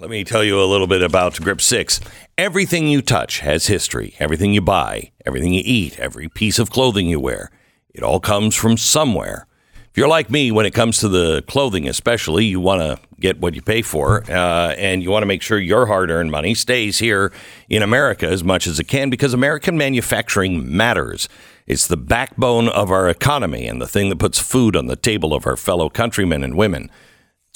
[0.00, 2.00] Let me tell you a little bit about Grip 6.
[2.36, 4.16] Everything you touch has history.
[4.18, 7.52] Everything you buy, everything you eat, every piece of clothing you wear,
[7.94, 9.46] it all comes from somewhere.
[9.88, 13.38] If you're like me, when it comes to the clothing, especially, you want to get
[13.38, 16.56] what you pay for, uh, and you want to make sure your hard earned money
[16.56, 17.32] stays here
[17.68, 21.28] in America as much as it can because American manufacturing matters.
[21.68, 25.32] It's the backbone of our economy and the thing that puts food on the table
[25.32, 26.90] of our fellow countrymen and women.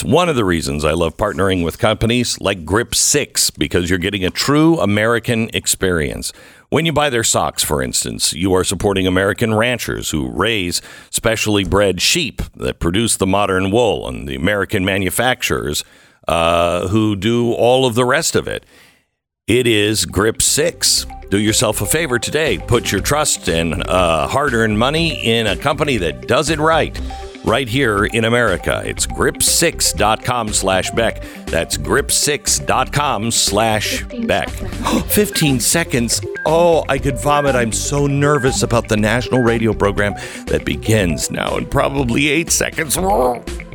[0.01, 3.98] It's one of the reasons I love partnering with companies like Grip 6 because you're
[3.98, 6.33] getting a true American experience.
[6.69, 10.80] When you buy their socks, for instance, you are supporting American ranchers who raise
[11.11, 15.83] specially bred sheep that produce the modern wool and the American manufacturers
[16.28, 18.65] uh, who do all of the rest of it.
[19.48, 21.06] It is Grip 6.
[21.28, 22.59] Do yourself a favor today.
[22.59, 26.97] Put your trust and uh, hard earned money in a company that does it right
[27.45, 28.83] right here in America.
[28.84, 31.23] It's grip6.com slash Beck.
[31.47, 34.48] That's grip6.com slash Beck.
[35.09, 36.20] 15 seconds.
[36.47, 37.55] Oh, I could vomit.
[37.55, 40.14] I'm so nervous about the national radio program
[40.47, 42.97] that begins now in probably eight seconds.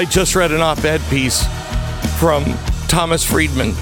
[0.00, 1.46] I, just read an op ed piece
[2.18, 2.44] from
[2.88, 3.74] Thomas Friedman,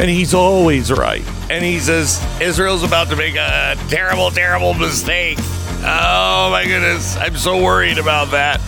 [0.00, 1.22] and he's always right.
[1.50, 5.36] And he says Israel's about to make a terrible, terrible mistake.
[5.38, 7.18] Oh my goodness.
[7.18, 8.58] I'm so worried about that.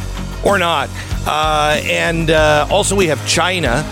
[0.45, 0.91] Or not.
[1.27, 3.83] Uh, and uh, also, we have China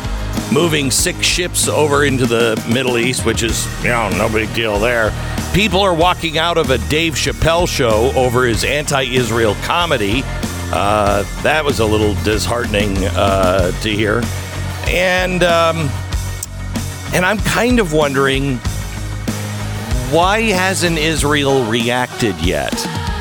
[0.53, 4.78] moving six ships over into the Middle East, which is, you know, no big deal
[4.78, 5.10] there.
[5.54, 10.22] People are walking out of a Dave Chappelle show over his anti Israel comedy.
[10.72, 14.22] Uh, that was a little disheartening uh, to hear.
[14.88, 15.88] And, um,
[17.15, 18.59] and I'm kind of wondering
[20.10, 22.72] why hasn't Israel reacted yet?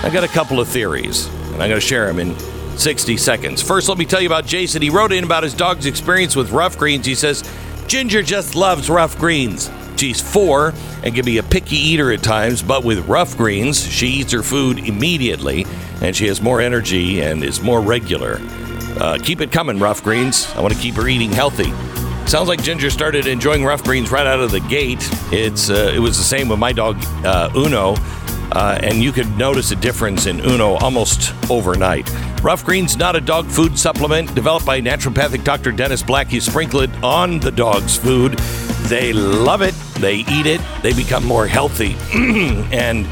[0.04, 2.38] I got a couple of theories, and I'm going to share them in
[2.78, 3.62] 60 seconds.
[3.62, 4.82] First, let me tell you about Jason.
[4.82, 7.06] He wrote in about his dog's experience with rough greens.
[7.06, 7.44] He says,
[7.88, 9.72] Ginger just loves rough greens.
[9.98, 10.74] She's four
[11.04, 14.44] and can be a picky eater at times, but with rough greens, she eats her
[14.44, 15.66] food immediately
[16.02, 18.40] and she has more energy and is more regular.
[19.00, 20.52] Uh, keep it coming, rough greens.
[20.56, 21.72] I want to keep her eating healthy.
[22.28, 25.08] Sounds like Ginger started enjoying rough greens right out of the gate.
[25.32, 27.96] It's uh, it was the same with my dog uh, Uno,
[28.52, 32.10] uh, and you could notice a difference in Uno almost overnight.
[32.42, 35.72] Rough greens not a dog food supplement developed by naturopathic Dr.
[35.72, 36.32] Dennis Black.
[36.32, 38.40] You sprinkle it on the dog's food.
[38.88, 39.76] They love it.
[40.00, 40.62] They eat it.
[40.82, 41.96] They become more healthy.
[42.72, 43.08] and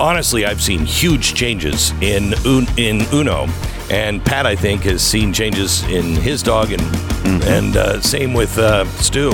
[0.00, 3.46] honestly, I've seen huge changes in Un- in Uno,
[3.90, 6.82] and Pat, I think, has seen changes in his dog, and
[7.44, 9.32] and uh, same with uh, Stu.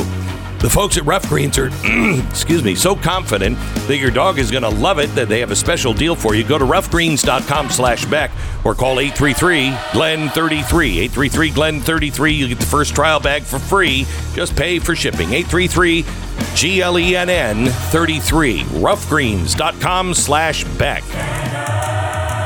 [0.62, 1.66] The folks at Rough Greens are,
[2.30, 3.58] excuse me, so confident
[3.88, 6.36] that your dog is going to love it that they have a special deal for
[6.36, 6.44] you.
[6.44, 8.30] Go to roughgreens.com slash Beck
[8.64, 11.08] or call 833-GLEN-33.
[11.08, 12.36] 833-GLEN-33.
[12.36, 14.06] You get the first trial bag for free.
[14.34, 15.30] Just pay for shipping.
[15.30, 18.60] 833-G-L-E-N-N 33.
[18.60, 21.02] Roughgreens.com slash Beck.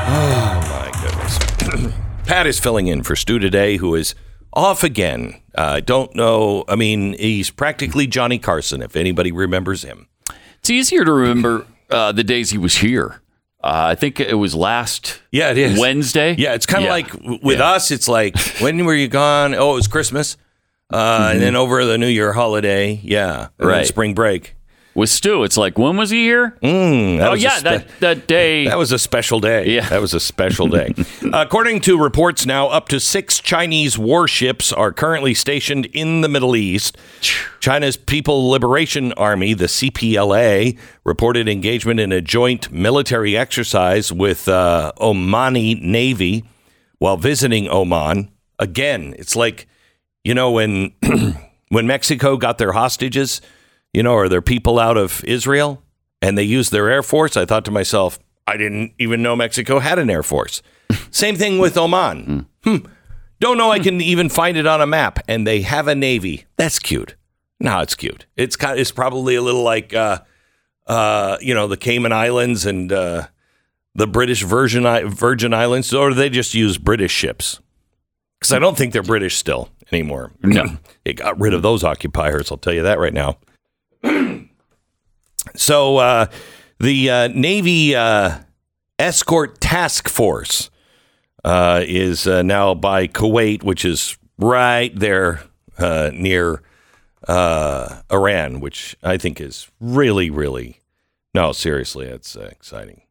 [0.09, 1.37] Oh, my goodness.
[2.25, 4.15] Pat is filling in for Stu today, who is
[4.57, 5.39] off again.
[5.55, 6.65] I don't know.
[6.67, 10.07] I mean, he's practically Johnny Carson, if anybody remembers him.
[10.59, 13.21] It's easier to remember uh, the days he was here.
[13.63, 15.79] Uh, I think it was last Yeah, it is.
[15.79, 16.35] Wednesday.
[16.37, 16.91] Yeah, it's kind of Yeah.
[16.91, 17.71] like with Yeah.
[17.71, 19.53] us, it's like, when were you gone?
[19.55, 20.37] Oh, it was Christmas.
[20.91, 22.99] Uh, And then over the New Year holiday.
[23.03, 23.47] Yeah.
[23.59, 23.65] Mm-hmm.
[23.67, 23.85] Right.
[23.87, 24.55] spring break.
[24.97, 25.43] With Stu.
[25.43, 26.57] It's like, when was he here?
[26.63, 28.65] Mm, oh yeah, spe- that that day.
[28.67, 29.69] That was a special day.
[29.69, 29.87] Yeah.
[29.89, 30.93] That was a special day.
[31.33, 36.55] According to reports now, up to six Chinese warships are currently stationed in the Middle
[36.55, 36.97] East.
[37.59, 44.91] China's People Liberation Army, the CPLA, reported engagement in a joint military exercise with uh,
[44.97, 46.43] Omani Navy
[46.97, 48.31] while visiting Oman.
[48.57, 49.67] Again, it's like,
[50.23, 50.93] you know, when
[51.69, 53.41] when Mexico got their hostages,
[53.93, 55.83] you know, are there people out of Israel
[56.21, 59.79] and they use their air force, I thought to myself, I didn't even know Mexico
[59.79, 60.61] had an air force.
[61.11, 62.47] Same thing with Oman.
[62.63, 62.77] Hmm.
[63.39, 65.19] Don't know I can even find it on a map.
[65.27, 66.45] And they have a navy.
[66.55, 67.15] That's cute.
[67.59, 68.25] No, it's cute.
[68.35, 68.79] It's kind.
[68.79, 70.19] It's probably a little like, uh,
[70.85, 73.27] uh, you know, the Cayman Islands and uh,
[73.95, 77.59] the British Virgin Virgin Islands, or they just use British ships?
[78.39, 80.31] Because I don't think they're British still anymore.
[80.41, 80.77] No.
[81.03, 82.51] they got rid of those occupiers.
[82.51, 83.37] I'll tell you that right now.
[85.55, 86.25] so uh,
[86.79, 88.39] the uh, Navy uh,
[88.99, 90.69] Escort Task Force
[91.43, 95.43] uh, is uh, now by Kuwait, which is right there
[95.77, 96.61] uh, near
[97.29, 100.81] Iran, which I think is really, really
[101.37, 103.03] no, seriously, it's exciting.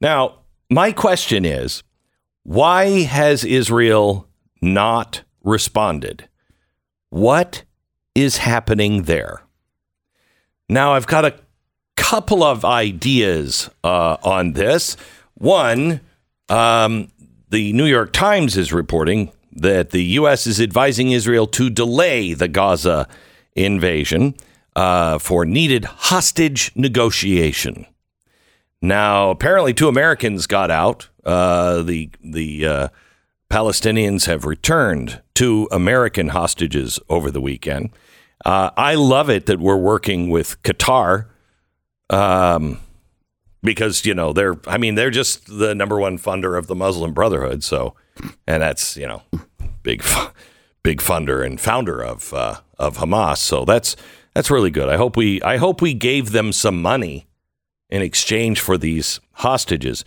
[0.00, 0.38] Now,
[0.70, 1.82] my question is,
[2.42, 4.26] why has Israel
[4.62, 6.26] not responded?
[7.10, 7.64] What
[8.14, 9.42] is happening there?
[10.68, 11.34] Now, I've got a
[11.96, 14.96] couple of ideas uh, on this.
[15.34, 16.00] One,
[16.48, 17.08] um,
[17.50, 20.46] the New York Times is reporting that the U.S.
[20.46, 23.08] is advising Israel to delay the Gaza
[23.54, 24.34] invasion
[24.74, 27.86] uh, for needed hostage negotiation.
[28.82, 31.08] Now, apparently, two Americans got out.
[31.24, 32.88] Uh, the the uh,
[33.50, 37.90] Palestinians have returned two American hostages over the weekend.
[38.44, 41.26] Uh, I love it that we're working with Qatar,
[42.10, 42.78] um,
[43.62, 44.56] because you know they're.
[44.66, 47.64] I mean, they're just the number one funder of the Muslim Brotherhood.
[47.64, 47.94] So,
[48.46, 49.22] and that's you know,
[49.82, 50.04] big,
[50.82, 53.38] big funder and founder of uh, of Hamas.
[53.38, 53.96] So that's
[54.34, 54.88] that's really good.
[54.88, 57.26] I hope we I hope we gave them some money
[57.88, 60.04] in exchange for these hostages.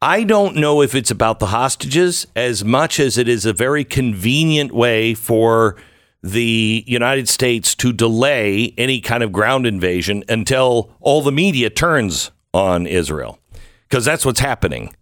[0.00, 3.84] I don't know if it's about the hostages as much as it is a very
[3.84, 5.76] convenient way for
[6.22, 12.30] the United States to delay any kind of ground invasion until all the media turns
[12.54, 13.38] on Israel.
[13.88, 14.94] Because that's what's happening.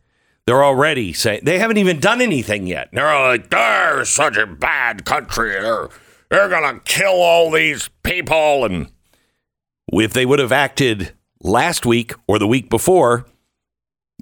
[0.46, 2.88] They're already saying they haven't even done anything yet.
[2.93, 5.50] They're like, they're such a bad country.
[5.50, 5.88] They're,
[6.31, 8.64] they're going to kill all these people.
[8.64, 8.88] And
[9.93, 11.12] if they would have acted
[11.43, 13.26] last week or the week before,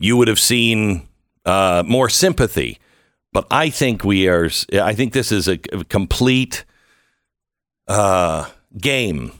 [0.01, 1.09] you would have seen
[1.45, 2.79] uh, more sympathy.
[3.33, 4.51] But I think we are.
[4.73, 6.65] I think this is a complete
[7.89, 9.33] uh, game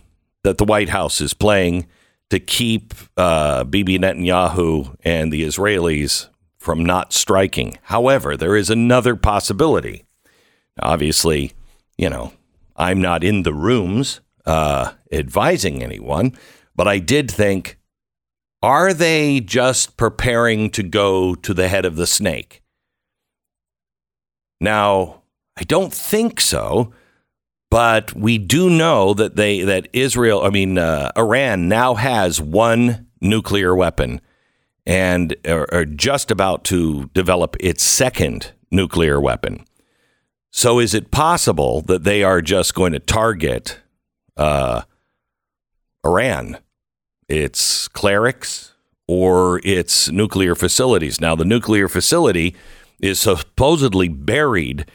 [0.43, 1.87] that the White House is playing
[2.31, 6.29] to keep uh, Bibi Netanyahu and the Israelis
[6.59, 7.79] from not striking.
[7.85, 10.05] However, there is another possibility.
[10.81, 11.53] Obviously,
[11.97, 12.33] you know,
[12.77, 16.37] I'm not in the rooms uh, advising anyone,
[16.75, 17.79] but I did think
[18.63, 22.63] are they just preparing to go to the head of the snake?
[24.61, 25.23] Now,
[25.57, 26.93] I don't think so,
[27.71, 33.07] but we do know that they that Israel, I mean uh, Iran now has one
[33.21, 34.21] nuclear weapon
[34.87, 39.65] and are, are just about to develop its second nuclear weapon.
[40.51, 43.81] So is it possible that they are just going to target
[44.37, 44.83] uh,
[46.05, 46.59] Iran?
[47.29, 48.73] its clerics
[49.07, 51.21] or its nuclear facilities.
[51.21, 52.57] Now, the nuclear facility
[53.01, 54.87] is supposedly buried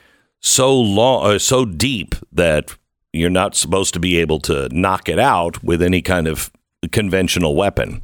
[0.43, 2.75] so long, uh, so deep that
[3.13, 6.51] you're not supposed to be able to knock it out with any kind of
[6.91, 8.01] conventional weapon.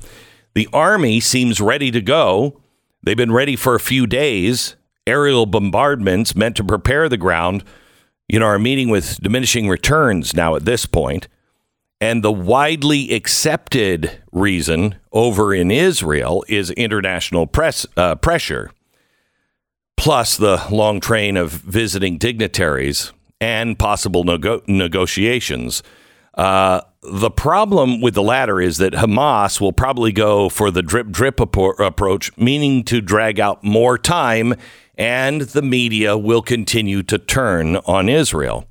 [0.55, 2.62] The army seems ready to go.
[3.03, 4.75] They've been ready for a few days.
[5.05, 7.63] Aerial bombardments meant to prepare the ground,
[8.27, 11.27] you know, are meeting with diminishing returns now at this point.
[12.01, 18.72] And the widely accepted reason over in Israel is international press uh, pressure,
[20.00, 25.84] plus the long train of visiting dignitaries and possible nego- negotiations.
[26.34, 31.10] Uh, the problem with the latter is that Hamas will probably go for the drip
[31.10, 34.56] drip appro- approach, meaning to drag out more time,
[34.98, 38.65] and the media will continue to turn on Israel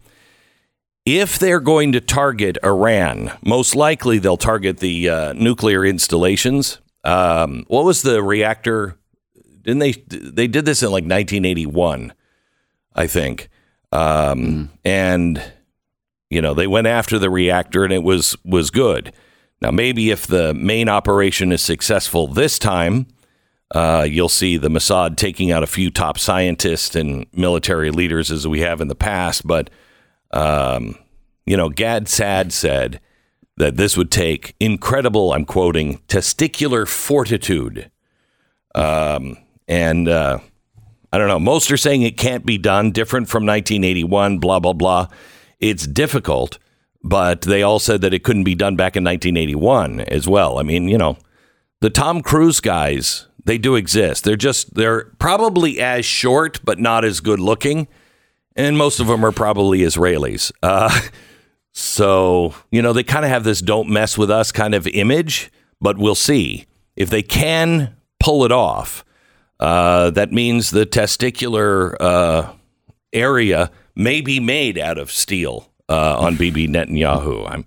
[1.09, 6.81] if they're going to target Iran, most likely they'll target the uh, nuclear installations.
[7.03, 8.99] Um, what was the reactor?
[9.69, 9.93] Didn't they?
[9.93, 12.15] They did this in like 1981,
[12.95, 13.51] I think.
[13.93, 15.43] Um, And
[16.31, 19.13] you know they went after the reactor, and it was was good.
[19.61, 23.09] Now, maybe if the main operation is successful this time,
[23.75, 28.49] uh, you'll see the Mossad taking out a few top scientists and military leaders as
[28.49, 29.47] we have in the past.
[29.47, 29.69] But,
[30.31, 30.97] um,
[31.45, 33.01] you know, Gad Saad said
[33.59, 37.91] that this would take incredible, I'm quoting, testicular fortitude.
[38.75, 39.37] Um,
[39.69, 40.39] and uh,
[41.13, 44.73] I don't know, most are saying it can't be done, different from 1981, blah, blah,
[44.73, 45.09] blah.
[45.61, 46.59] It's difficult,
[47.03, 50.59] but they all said that it couldn't be done back in 1981 as well.
[50.59, 51.19] I mean, you know,
[51.81, 54.25] the Tom Cruise guys, they do exist.
[54.25, 57.89] They're just, they're probably as short, but not as good looking.
[58.57, 60.51] And most of them are probably Israelis.
[60.63, 61.01] Uh,
[61.73, 65.51] so, you know, they kind of have this don't mess with us kind of image,
[65.81, 66.67] but we'll see.
[66.97, 69.05] If they can pull it off,
[69.61, 72.53] uh, that means the testicular uh,
[73.13, 77.51] area may be made out of steel uh, on Bibi Netanyahu.
[77.51, 77.65] I'm,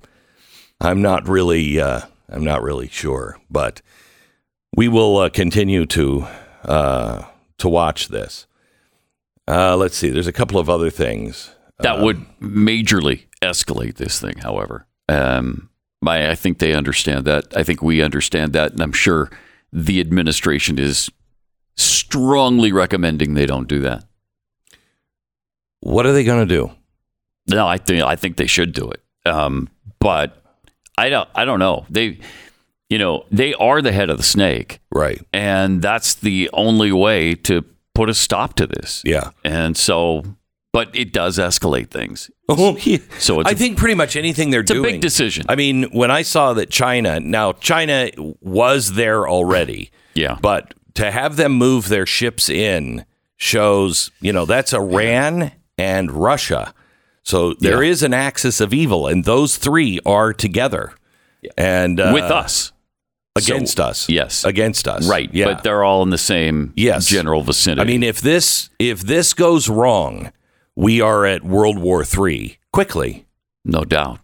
[0.79, 3.81] I'm not really, uh, I'm not really sure, but
[4.75, 6.27] we will uh, continue to
[6.63, 7.25] uh,
[7.57, 8.47] to watch this.
[9.47, 10.09] Uh, let's see.
[10.09, 11.51] There's a couple of other things.
[11.79, 14.85] That would majorly escalate this thing, however.
[15.09, 15.69] Um,
[16.05, 17.45] I, I think they understand that.
[17.57, 18.73] I think we understand that.
[18.73, 19.31] And I'm sure
[19.73, 21.09] the administration is
[22.11, 24.03] strongly recommending they don't do that.
[25.79, 26.71] What are they going to do?
[27.47, 29.01] No, I think I think they should do it.
[29.25, 30.41] Um, but
[30.97, 31.85] I don't I don't know.
[31.89, 32.19] They
[32.89, 34.79] you know, they are the head of the snake.
[34.91, 35.21] Right.
[35.31, 37.63] And that's the only way to
[37.95, 39.01] put a stop to this.
[39.05, 39.31] Yeah.
[39.43, 40.23] And so
[40.73, 42.29] but it does escalate things.
[42.53, 42.97] Oh, yeah.
[43.17, 44.95] So it's I a- think pretty much anything they're It's a doing.
[44.95, 45.45] big decision.
[45.47, 48.09] I mean, when I saw that China, now China
[48.41, 50.37] was there already, Yeah.
[50.41, 53.05] but to have them move their ships in
[53.37, 56.73] shows, you know, that's Iran and Russia.
[57.23, 58.07] So there is Yeah.
[58.07, 60.93] an axis of evil, and those three are together
[61.57, 62.71] and uh, with us.
[63.35, 64.09] against So- us.
[64.09, 64.43] Yes.
[64.43, 65.07] against us.
[65.07, 65.29] Right.
[65.33, 65.45] Yeah.
[65.45, 67.07] But they're all in the same Yes.
[67.07, 67.81] general vicinity.
[67.81, 70.31] I mean, if this if this goes wrong,
[70.75, 73.25] we are at World War Three quickly.
[73.63, 74.19] No doubt.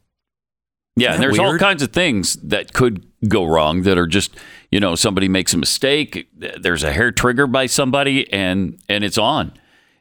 [0.97, 4.35] Yeah, and there's all kinds of things that could go wrong that are just,
[4.71, 9.17] you know, somebody makes a mistake, there's a hair trigger by somebody and and it's
[9.17, 9.53] on.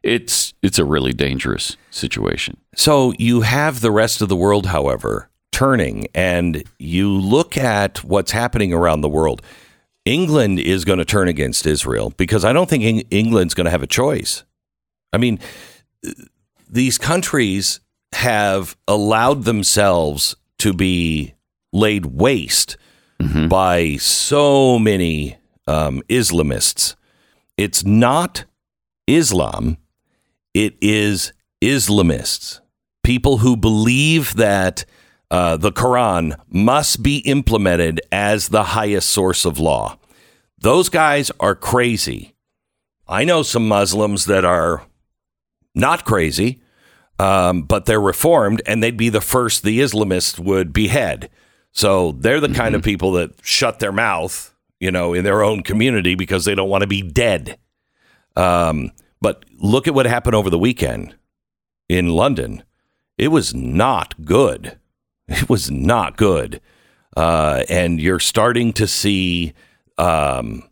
[0.03, 2.57] It's it's a really dangerous situation.
[2.75, 8.33] So you have the rest of the world, however, turning, and you look at what's
[8.33, 9.43] happening around the world.
[10.05, 13.83] England is going to turn against Israel because I don't think England's going to have
[13.83, 14.45] a choice.
[15.13, 15.41] I mean,
[16.71, 17.81] these countries
[18.13, 21.35] have allowed themselves to be
[21.73, 22.77] laid waste
[23.49, 26.95] by so many um, Islamists.
[27.57, 28.45] It's not
[29.07, 29.79] Islam,
[30.53, 31.33] it is
[31.63, 32.61] Islamists,
[33.03, 34.85] people who believe that
[35.31, 39.99] uh, the Quran must be implemented as the highest source of law.
[40.59, 42.35] Those guys are crazy.
[43.09, 44.87] I know some Muslims that are
[45.75, 46.61] not crazy,
[47.19, 51.31] um, but they're reformed, and they'd be the first the Islamists would behead.
[51.77, 55.63] So they're the kind of people that shut their mouth, you know, in their own
[55.63, 57.59] community because they don't want to be dead.
[58.35, 61.15] Um, but look at what happened over the weekend
[61.87, 62.63] in London.
[63.19, 64.79] It was not good.
[65.29, 66.63] It was not good.
[67.15, 69.53] Uh, and you're starting to see
[69.99, 70.63] um,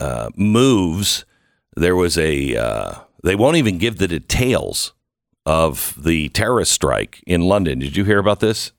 [0.00, 1.26] uh, moves.
[1.74, 4.94] There was a, uh, they won't even give the details
[5.44, 7.80] of the terrorist strike in London.
[7.80, 8.72] Did you hear about this,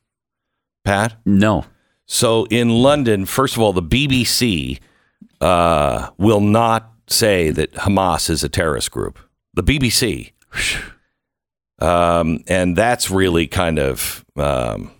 [0.87, 1.17] Pat?
[1.25, 1.65] No.
[2.05, 4.79] So in London, first of all, the BBC
[5.41, 9.19] uh, will not say that Hamas is a terrorist group.
[9.53, 10.31] The BBC,
[11.79, 14.91] um, and that's really kind of um,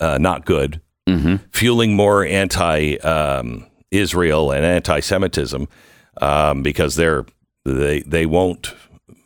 [0.00, 1.40] uh, not good, Mhm.
[1.52, 5.68] fueling more anti-Israel and anti-Semitism
[6.22, 7.26] um, because they're
[7.66, 8.74] they they won't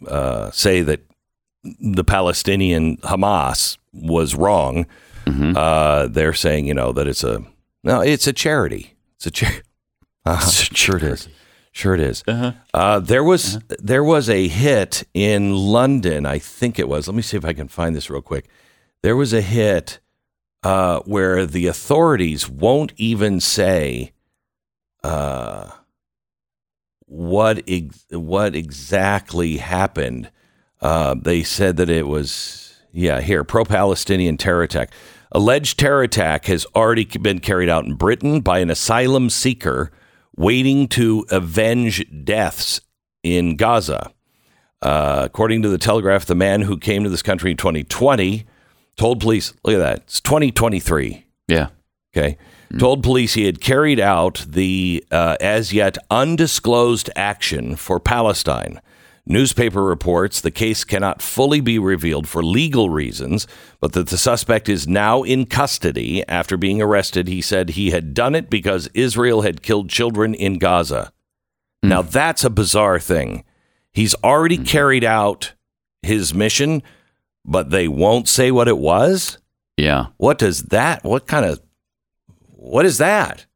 [0.08, 1.00] uh, say that
[1.80, 4.86] the Palestinian Hamas was wrong.
[5.56, 7.44] Uh, they're saying, you know, that it's a
[7.82, 8.94] no, it's a charity.
[9.16, 9.62] It's a charity.
[10.26, 10.50] Uh-huh.
[10.50, 11.28] Sure it is.
[11.72, 12.22] Sure it is.
[12.74, 16.26] Uh, there was there was a hit in London.
[16.26, 17.08] I think it was.
[17.08, 18.46] Let me see if I can find this real quick.
[19.02, 19.98] There was a hit
[20.62, 24.12] uh, where the authorities won't even say
[25.02, 25.70] uh,
[27.06, 30.30] what ex- what exactly happened.
[30.82, 34.90] Uh, they said that it was yeah here pro-Palestinian terror attack.
[35.32, 39.92] Alleged terror attack has already been carried out in Britain by an asylum seeker
[40.36, 42.80] waiting to avenge deaths
[43.22, 44.12] in Gaza.
[44.82, 48.44] Uh, according to the Telegraph, the man who came to this country in 2020
[48.96, 51.68] told police, "Look at that, it's 2023." Yeah.
[52.16, 52.38] okay,
[52.78, 58.80] told police he had carried out the uh, as yet undisclosed action for Palestine.
[59.26, 63.46] Newspaper reports the case cannot fully be revealed for legal reasons,
[63.80, 67.28] but that the suspect is now in custody after being arrested.
[67.28, 71.12] He said he had done it because Israel had killed children in Gaza.
[71.82, 71.88] Hmm.
[71.88, 73.44] Now, that's a bizarre thing.
[73.92, 74.64] He's already hmm.
[74.64, 75.52] carried out
[76.02, 76.82] his mission,
[77.44, 79.38] but they won't say what it was?
[79.76, 80.06] Yeah.
[80.16, 81.60] What does that, what kind of,
[82.56, 83.46] what is that?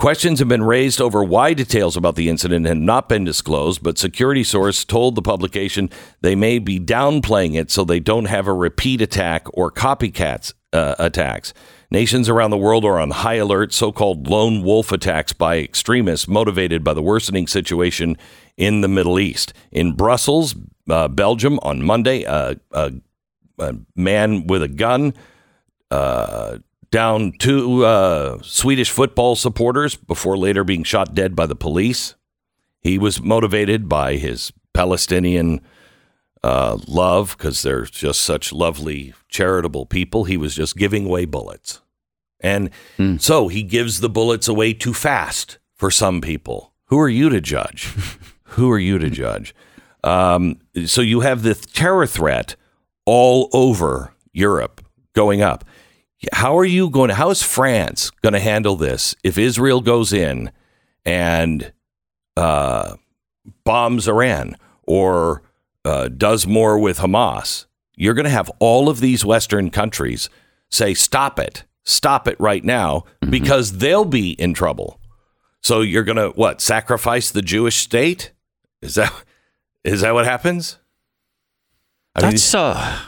[0.00, 3.98] Questions have been raised over why details about the incident had not been disclosed, but
[3.98, 5.90] security source told the publication
[6.22, 10.94] they may be downplaying it so they don't have a repeat attack or copycats uh,
[10.98, 11.52] attacks.
[11.90, 16.26] Nations around the world are on high alert, so called lone wolf attacks by extremists
[16.26, 18.16] motivated by the worsening situation
[18.56, 19.52] in the Middle East.
[19.70, 20.54] In Brussels,
[20.88, 22.94] uh, Belgium, on Monday, uh, a,
[23.58, 25.12] a man with a gun
[25.90, 26.56] uh,
[26.90, 32.14] down two uh, Swedish football supporters before later being shot dead by the police.
[32.80, 35.60] He was motivated by his Palestinian
[36.42, 40.24] uh, love because they're just such lovely, charitable people.
[40.24, 41.80] He was just giving away bullets.
[42.40, 42.70] And
[43.20, 46.72] so he gives the bullets away too fast for some people.
[46.86, 47.84] Who are you to judge?
[48.44, 49.54] Who are you to judge?
[50.02, 52.56] Um, so you have the terror threat
[53.04, 54.82] all over Europe
[55.12, 55.64] going up.
[56.32, 60.12] How are you going to, how is France going to handle this if Israel goes
[60.12, 60.50] in
[61.04, 61.72] and
[62.36, 62.96] uh,
[63.64, 65.42] bombs Iran or
[65.84, 67.66] uh, does more with Hamas?
[67.96, 70.28] You're going to have all of these Western countries
[70.70, 75.00] say, stop it, stop it right now, because they'll be in trouble.
[75.62, 78.32] So you're going to, what, sacrifice the Jewish state?
[78.82, 79.12] Is that,
[79.84, 80.78] is that what happens?
[82.14, 82.98] I mean, That's uh,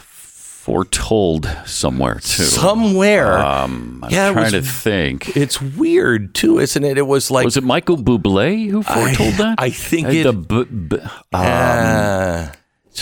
[0.62, 2.44] foretold somewhere too.
[2.44, 3.36] somewhere.
[3.38, 5.36] um, I'm Yeah, trying was- to think.
[5.36, 6.96] It's weird too, isn't it?
[6.98, 9.56] It was like Was it Michael Bublé who foretold that?
[9.58, 10.98] I think Uh, it- the b- b-
[11.32, 12.52] Ah,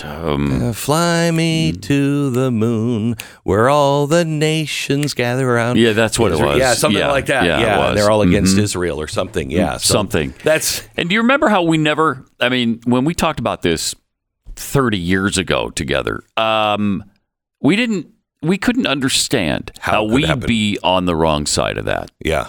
[0.04, 5.76] um, fly me to the moon, where all the nations gather around.
[5.76, 6.58] Yeah, that's what it was.
[6.58, 7.44] Yeah, something Yeah, like that.
[7.44, 7.76] yeah, Yeah.
[7.76, 7.94] Mm-hmm.
[7.96, 9.50] they're all against Israel or something.
[9.50, 10.32] Yeah, so something.
[10.44, 12.24] That's And do you remember how we never?
[12.40, 13.94] I mean, when we talked about this
[14.56, 17.04] thirty years ago together, um,
[17.60, 18.08] we didn't.
[18.42, 20.46] We couldn't understand How how, we'd happen.
[20.46, 22.10] be on the wrong side of that.
[22.24, 22.48] yeah.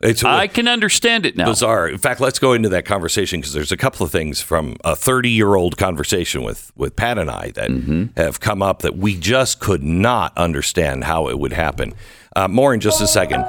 [0.00, 1.46] It's I can understand it now.
[1.46, 1.88] bizarre.
[1.88, 4.94] In fact, let's go into that conversation because there's a couple of things from a
[4.94, 8.04] 30 year old conversation with with Pat and I that Mm-hmm.
[8.16, 11.94] have come up that we just could not understand how it would happen.
[12.36, 13.44] Uh, more in just a second.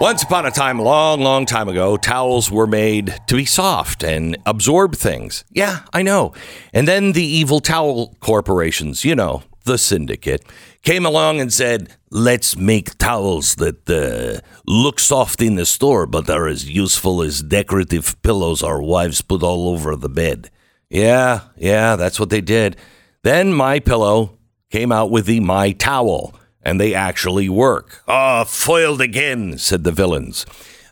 [0.00, 4.36] Once upon a time, long, long time ago, towels were made to be soft and
[4.46, 5.44] absorb things.
[5.52, 6.32] Yeah, I know.
[6.72, 10.44] And then the evil towel corporations, you know, the syndicate,
[10.82, 16.28] came along and said, let's make towels that uh, look soft in the store but
[16.28, 20.50] are as useful as decorative pillows our wives put all over the bed.
[20.90, 22.76] Yeah, yeah, that's what they did.
[23.22, 24.38] Then My Pillow
[24.70, 28.02] came out with the My Towel, and they actually work.
[28.08, 30.46] Ah, foiled again, said the villains.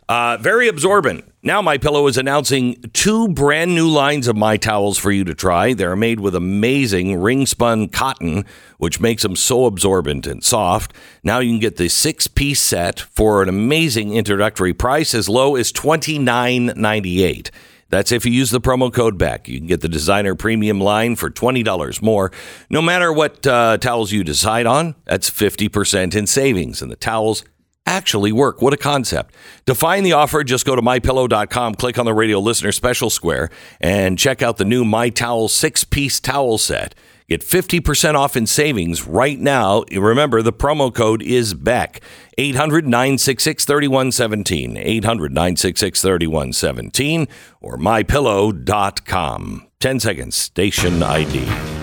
[0.09, 1.25] Uh, very absorbent.
[1.42, 5.35] Now, My Pillow is announcing two brand new lines of My Towels for you to
[5.35, 5.75] try.
[5.75, 8.45] They're made with amazing ring spun cotton,
[8.79, 10.92] which makes them so absorbent and soft.
[11.25, 15.57] Now you can get the six piece set for an amazing introductory price as low
[15.57, 17.51] as twenty nine ninety eight.
[17.88, 19.49] That's if you use the promo code BECK.
[19.49, 22.33] You can get the designer premium line for $20 more.
[22.69, 26.83] No matter what uh, towels you decide on, that's 50% in savings.
[26.83, 27.45] And the towels
[27.87, 28.61] actually work.
[28.61, 29.35] What a concept.
[29.66, 33.51] To find the offer, just go to mypillow.com, click on the radio listener special square,
[33.81, 36.94] and check out the new My Towel six piece towel set.
[37.29, 39.85] Get 50% off in savings right now.
[39.90, 42.01] Remember, the promo code is BECK.
[42.38, 44.77] 800 966 3117.
[44.77, 47.27] 800 966 3117
[47.61, 49.66] or mypillow.com.
[49.81, 51.76] 10 seconds, station ID.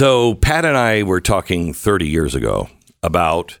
[0.00, 2.70] So, Pat and I were talking 30 years ago
[3.02, 3.58] about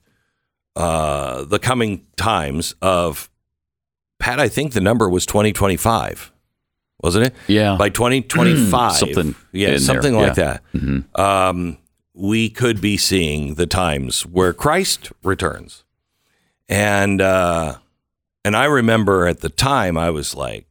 [0.74, 3.28] uh, the coming times of
[4.18, 4.40] Pat.
[4.40, 6.32] I think the number was 2025,
[7.02, 7.34] wasn't it?
[7.46, 7.76] Yeah.
[7.76, 8.92] By 2025.
[8.94, 10.62] Something Yeah, something there, like that.
[11.14, 11.76] Um,
[12.14, 15.84] we could be seeing the times where Christ returns.
[16.70, 17.76] And, uh,
[18.46, 20.64] and I remember at the time, I was like,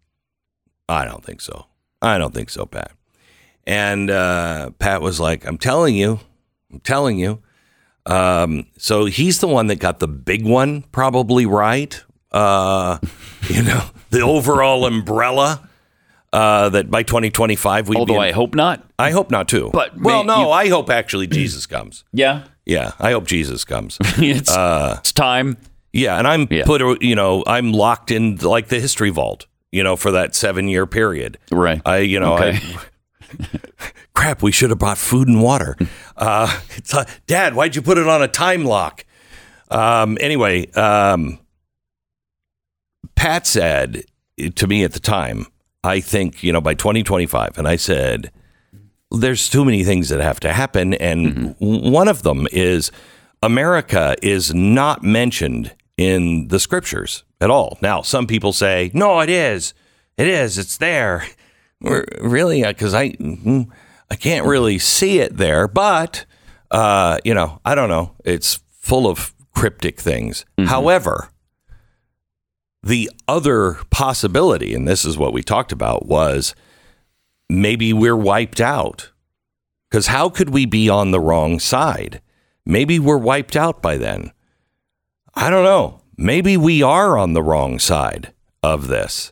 [0.88, 1.68] I don't think so.
[2.02, 2.94] I don't think so, Pat.
[3.70, 6.20] And uh, Pat was like, I'm telling you,
[6.74, 7.40] I'm telling you.
[8.08, 12.02] Um, so he's the one that got the big one probably right.
[12.32, 12.98] Uh,
[13.48, 15.70] you know, the overall umbrella.
[16.34, 17.96] uh, that by 2025 we.
[17.96, 18.84] Although I hope not.
[18.98, 19.70] I hope not too.
[19.72, 22.04] But well, no, you- I hope actually Jesus comes.
[22.12, 22.46] Yeah.
[22.66, 23.98] Yeah, I hope Jesus comes.
[24.02, 25.58] it's, it's time.
[25.94, 26.66] Yeah, and I'm Yeah.
[26.66, 26.82] put.
[27.04, 29.46] You know, I'm locked in like the history vault.
[29.72, 31.38] You know, for that seven year period.
[31.52, 31.80] Right.
[31.86, 32.58] I, you know, Okay.
[32.62, 32.80] I,
[34.14, 34.42] crap.
[34.42, 35.76] We should have brought food and water.
[36.22, 39.06] Uh, it's uh, Dad, why'd you put it on a time lock?
[39.72, 41.40] Um, anyway, um,
[43.16, 44.04] Pat said
[44.56, 45.46] to me at the time,
[45.82, 48.34] I think you know by 2025, and I said,
[49.12, 52.92] there's too many things that have to happen, and w- one of them is
[53.42, 57.78] America is not mentioned in the scriptures at all.
[57.82, 59.74] Now, some people say, no, it is.
[60.18, 60.58] It is.
[60.58, 61.26] It's there.
[61.82, 62.64] Really?
[62.64, 63.68] Because I, mm,
[64.10, 65.68] I can't really see it there.
[65.68, 66.26] But,
[66.72, 68.16] uh, you know, I don't know.
[68.26, 70.46] It's full of cryptic things.
[70.66, 71.30] However,
[72.84, 76.56] the other possibility, and this is what we talked about, was
[77.50, 79.12] maybe we're wiped out.
[79.90, 82.22] Because how could we be on the wrong side?
[82.66, 84.32] Maybe we're wiped out by then.
[85.34, 86.02] I don't know.
[86.16, 89.32] Maybe we are on the wrong side of this.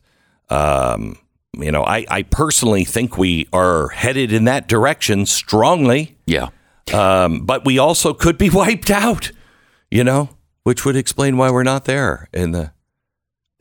[0.49, 1.17] Um,
[1.61, 6.49] you know, I, I personally think we are headed in that direction strongly, Yeah.
[6.93, 9.31] um, but we also could be wiped out,
[9.91, 10.29] you know,
[10.63, 12.71] which would explain why we're not there in the.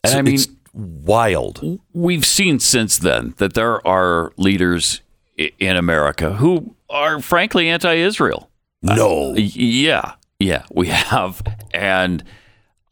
[0.04, 0.38] And I mean-
[0.72, 1.80] wild.
[1.94, 5.00] We've seen since then that there are leaders
[5.36, 8.50] in America who are frankly anti-Israel.
[8.82, 9.30] No.
[9.30, 12.22] Y- Yeah, yeah, we have, and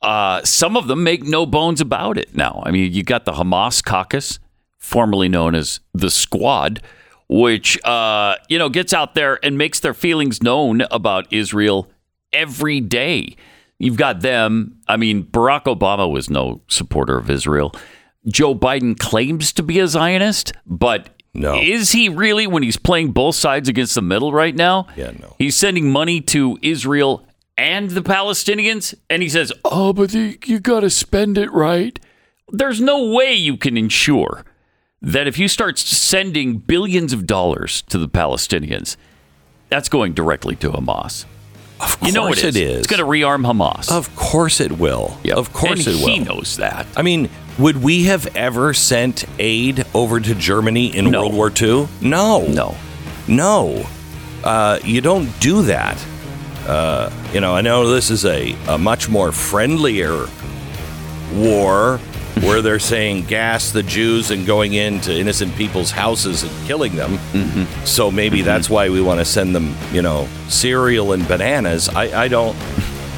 [0.03, 2.35] uh, some of them make no bones about it.
[2.35, 4.39] Now, I mean, you got the Hamas caucus,
[4.85, 6.83] formerly known as the Squad,
[7.29, 11.91] which uh, you know gets out there and makes their feelings known about Israel
[12.33, 13.37] every day.
[13.79, 14.79] You've got them.
[14.87, 17.75] I mean, Barack Obama was no supporter of Israel.
[18.29, 21.61] Joe Biden claims to be a Zionist, but No.
[21.61, 24.87] is he really when he's playing both sides against the middle right now?
[24.97, 25.35] Yeah, no.
[25.39, 27.27] He's sending money to Israel
[27.59, 31.99] and the Palestinians, and he says, "Oh, but the, you got to spend it right."
[32.51, 34.45] There's no way you can ensure
[35.05, 38.97] that if you start sending billions of dollars to the Palestinians,
[39.69, 41.25] that's going directly to Hamas.
[41.81, 42.45] Of course You know it is.
[42.45, 42.79] it is.
[42.79, 43.91] It's going to rearm Hamas.
[43.91, 45.17] Of course it will.
[45.25, 45.37] Yep.
[45.37, 46.09] Of course and it will.
[46.09, 46.87] He knows that.
[46.97, 51.23] I mean, would we have ever sent aid over to Germany in No.
[51.23, 51.89] World War II?
[52.01, 52.47] No.
[52.47, 52.75] No.
[53.29, 53.85] No.
[54.43, 56.03] Uh, you don't do that.
[56.67, 60.27] Uh, you know, I know this is a, a much more friendlier
[61.35, 61.99] war
[62.45, 67.19] where they're saying gas the Jews and going into innocent people's houses and killing them.
[67.33, 67.85] Mm-hmm.
[67.85, 71.89] So maybe that's why we want to send them, you know, cereal and bananas.
[71.89, 72.57] I, I don't,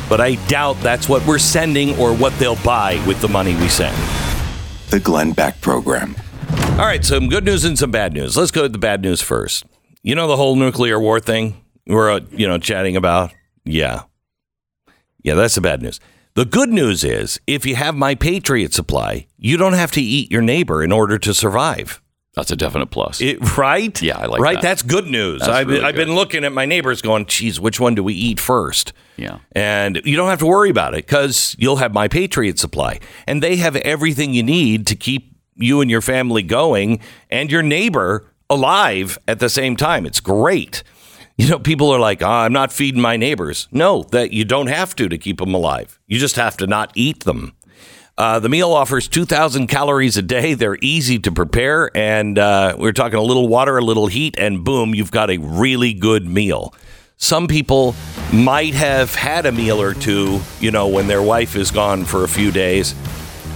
[0.09, 3.69] but I doubt that's what we're sending or what they'll buy with the money we
[3.69, 3.97] send.
[4.91, 6.15] The Glenn Beck Program.
[6.73, 8.37] All right, some good news and some bad news.
[8.37, 9.65] Let's go with the bad news first.
[10.03, 13.33] You know the whole nuclear war thing we're uh, you know chatting about?
[13.65, 14.03] Yeah.
[15.23, 16.01] Yeah, that's the bad news.
[16.37, 20.31] The good news is if you have my Patriot supply, you don't have to eat
[20.31, 22.03] your neighbor in order to survive.
[22.35, 23.23] That's a definite plus.
[23.23, 24.01] It, right?
[24.03, 24.51] Yeah, I like Right?
[24.53, 24.57] that.
[24.57, 24.63] Right?
[24.63, 25.41] That's good news.
[25.41, 28.13] That's I've, really I've been looking at my neighbors going, geez, which one do we
[28.13, 28.93] eat first?
[29.17, 29.39] yeah.
[29.53, 33.01] And you don't have to worry about it because you'll have my Patriot supply.
[33.27, 37.63] And they have everything you need to keep you and your family going and your
[37.63, 40.05] neighbor alive at the same time.
[40.05, 40.83] It's great.
[41.39, 43.69] You know, people are like, oh, I'm not feeding my neighbors.
[43.71, 46.01] No, that you don't have to to keep them alive.
[46.07, 47.55] You just have to not eat them.
[48.17, 50.55] Uh, the meal offers 2,000 calories a day.
[50.55, 51.95] They're easy to prepare.
[51.95, 55.37] And uh, we're talking a little water, a little heat, and boom, you've got a
[55.37, 56.75] really good meal.
[57.19, 57.95] Some people
[58.33, 62.25] might have had a meal or two, you know, when their wife is gone for
[62.25, 62.95] a few days.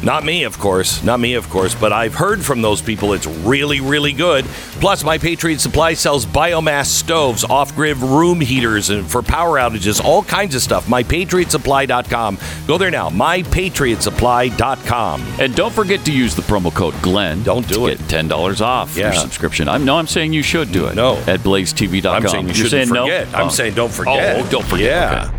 [0.03, 1.03] Not me, of course.
[1.05, 1.75] Not me, of course.
[1.75, 4.45] But I've heard from those people it's really, really good.
[4.81, 10.03] Plus, My Patriot Supply sells biomass stoves, off grid room heaters, and for power outages,
[10.03, 10.87] all kinds of stuff.
[10.87, 12.39] MyPatriotSupply.com.
[12.67, 13.11] Go there now.
[13.11, 15.23] MyPatriotSupply.com.
[15.39, 17.43] And don't forget to use the promo code Glenn.
[17.43, 17.99] Don't do to it.
[17.99, 19.13] Get ten dollars off Yeah.
[19.13, 19.69] your subscription.
[19.69, 20.95] I'm no, I'm saying you should do it.
[20.95, 21.17] No.
[21.27, 22.15] at BlazeTV.com.
[22.15, 23.31] I'm saying you You're saying forget.
[23.33, 23.39] no.
[23.39, 23.51] I'm Oh.
[23.51, 24.45] saying don't forget.
[24.45, 24.87] Oh, don't forget.
[24.87, 25.25] Yeah.
[25.29, 25.37] Okay.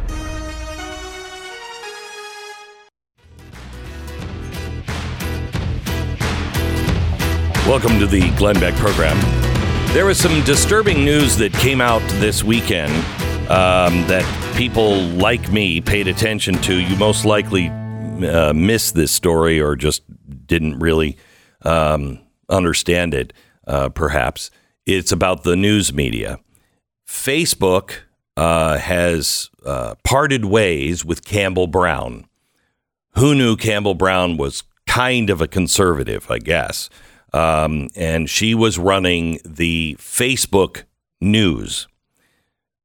[7.68, 9.18] Welcome to the Glenn Beck program.
[9.94, 12.92] There was some disturbing news that came out this weekend
[13.52, 14.26] um, that
[14.58, 16.80] people like me paid attention to.
[16.80, 20.02] You most likely uh, missed this story or just
[20.48, 21.18] didn't really
[21.62, 22.20] um,
[22.50, 23.32] understand it,
[23.68, 24.50] uh, perhaps.
[24.86, 26.40] It's about the news media.
[27.08, 28.00] Facebook
[28.36, 32.26] uh, has uh, parted ways with Campbell Brown
[33.16, 36.90] who knew Campbell Brown was kind of a conservative, I guess.
[37.34, 40.84] Um, and she was running the Facebook
[41.20, 41.88] News.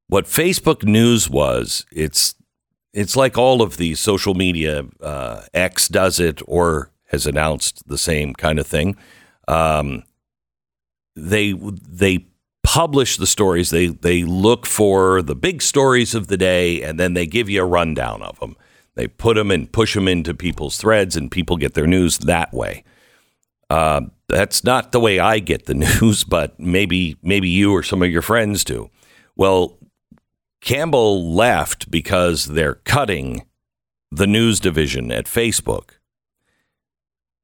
[0.09, 2.35] What Facebook News was, it's
[2.92, 4.85] it's like all of these social media.
[5.02, 8.96] Uh, X does it or has announced the same kind of thing.
[9.48, 10.04] Um,
[11.14, 12.26] they they
[12.62, 13.70] publish the stories.
[13.70, 17.62] They they look for the big stories of the day, and then they give you
[17.62, 18.56] a rundown of them.
[18.94, 22.52] They put them and push them into people's threads, and people get their news that
[22.52, 22.85] way.
[23.68, 28.02] Uh, that's not the way I get the news, but maybe maybe you or some
[28.02, 28.90] of your friends do.
[29.37, 29.79] Well,
[30.61, 33.46] Campbell left because they're cutting
[34.11, 35.90] the news division at Facebook.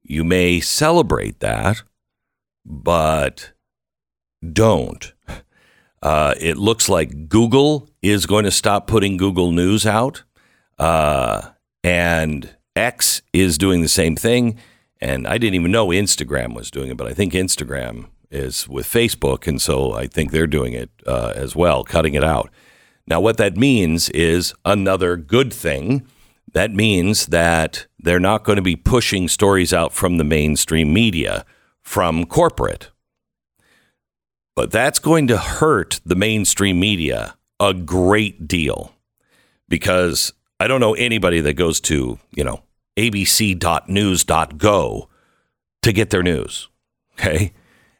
[0.01, 1.83] You may celebrate that,
[2.65, 3.51] but
[4.51, 5.13] don't.
[6.01, 10.23] Uh, it looks like Google is going to stop putting Google News out,
[10.77, 14.57] uh, and X is doing the same thing.
[15.03, 18.87] And I didn't even know Instagram was doing it, but I think Instagram is with
[18.87, 22.49] Facebook, and so I think they're doing it uh, as well, cutting it out.
[23.05, 26.07] Now, what that means is another good thing.
[26.53, 31.45] That means that they're not going to be pushing stories out from the mainstream media,
[31.81, 32.89] from corporate.
[34.55, 38.93] But that's going to hurt the mainstream media a great deal
[39.67, 42.63] because I don't know anybody that goes to, you know,
[42.97, 43.49] abc.news.go
[45.81, 46.69] to get their news.
[47.13, 47.53] Okay.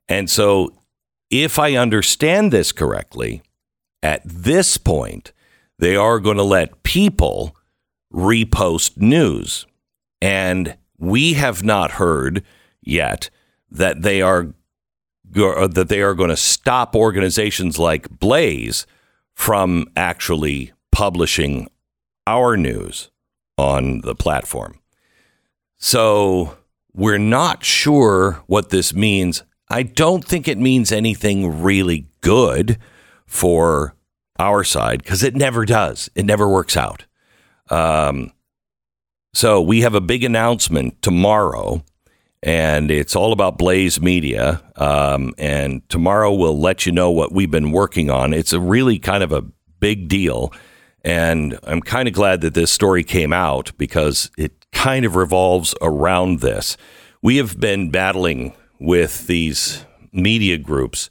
[0.08, 0.74] And so
[1.30, 3.42] if I understand this correctly,
[4.02, 5.32] at this point,
[5.80, 7.56] they are going to let people
[8.14, 9.66] repost news.
[10.22, 12.44] And we have not heard
[12.82, 13.30] yet
[13.72, 14.54] that they are
[15.36, 18.86] uh, that they are going to stop organizations like Blaze
[19.34, 21.68] from actually publishing
[22.28, 23.10] our news
[23.58, 24.80] on the platform.
[25.86, 26.56] So
[26.94, 29.44] we're not sure what this means.
[29.68, 32.78] I don't think it means anything really good
[33.26, 33.94] for
[34.40, 36.10] our side because it never does.
[36.16, 37.04] It never works out.
[37.70, 38.32] Um,
[39.34, 41.84] so we have a big announcement tomorrow,
[42.42, 44.64] and it's all about Blaze Media.
[44.78, 48.34] Um, and tomorrow we'll let you know what we've been working on.
[48.34, 49.44] It's a really kind of a
[49.82, 50.54] big deal.
[51.04, 55.74] And I'm kind of glad that this story came out because it kind of revolves
[55.82, 56.76] around this.
[57.22, 61.10] We have been battling with these media groups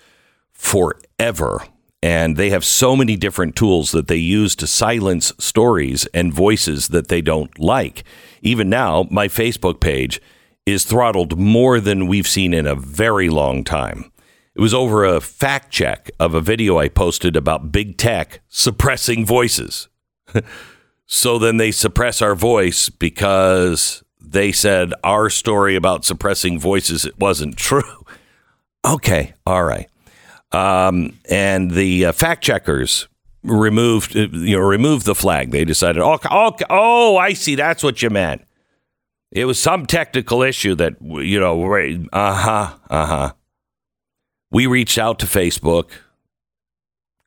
[0.52, 1.64] forever.
[2.04, 6.88] And they have so many different tools that they use to silence stories and voices
[6.88, 8.02] that they don't like.
[8.42, 10.20] Even now, my Facebook page
[10.66, 14.10] is throttled more than we've seen in a very long time.
[14.54, 19.24] It was over a fact check of a video I posted about big tech suppressing
[19.24, 19.88] voices.
[21.14, 27.18] so then they suppress our voice because they said our story about suppressing voices it
[27.18, 27.82] wasn't true.
[28.84, 29.88] Okay, all right.
[30.50, 33.06] Um, and the uh, fact checkers
[33.44, 35.52] removed uh, you know removed the flag.
[35.52, 37.54] They decided, oh, oh, oh, I see.
[37.54, 38.44] That's what you meant.
[39.30, 41.64] It was some technical issue that you know.
[42.12, 42.74] Uh huh.
[42.90, 43.32] Uh huh.
[44.50, 45.90] We reached out to Facebook.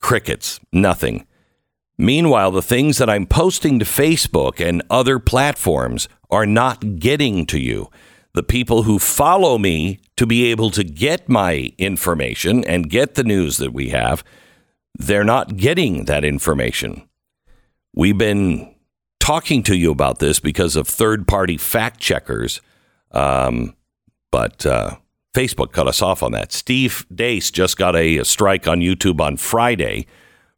[0.02, 0.60] Crickets.
[0.74, 1.26] Nothing.
[1.98, 7.60] Meanwhile, the things that I'm posting to Facebook and other platforms are not getting to
[7.60, 7.90] you.
[8.34, 13.24] The people who follow me to be able to get my information and get the
[13.24, 14.24] news that we have,
[14.98, 17.08] they're not getting that information.
[17.94, 18.76] We've been
[19.22, 22.60] talking to you about this because of third party fact checkers,
[23.12, 23.74] um,
[24.32, 24.98] but uh,
[25.34, 26.52] Facebook cut us off on that.
[26.52, 30.08] Steve Deace just got a, a strike on YouTube on Friday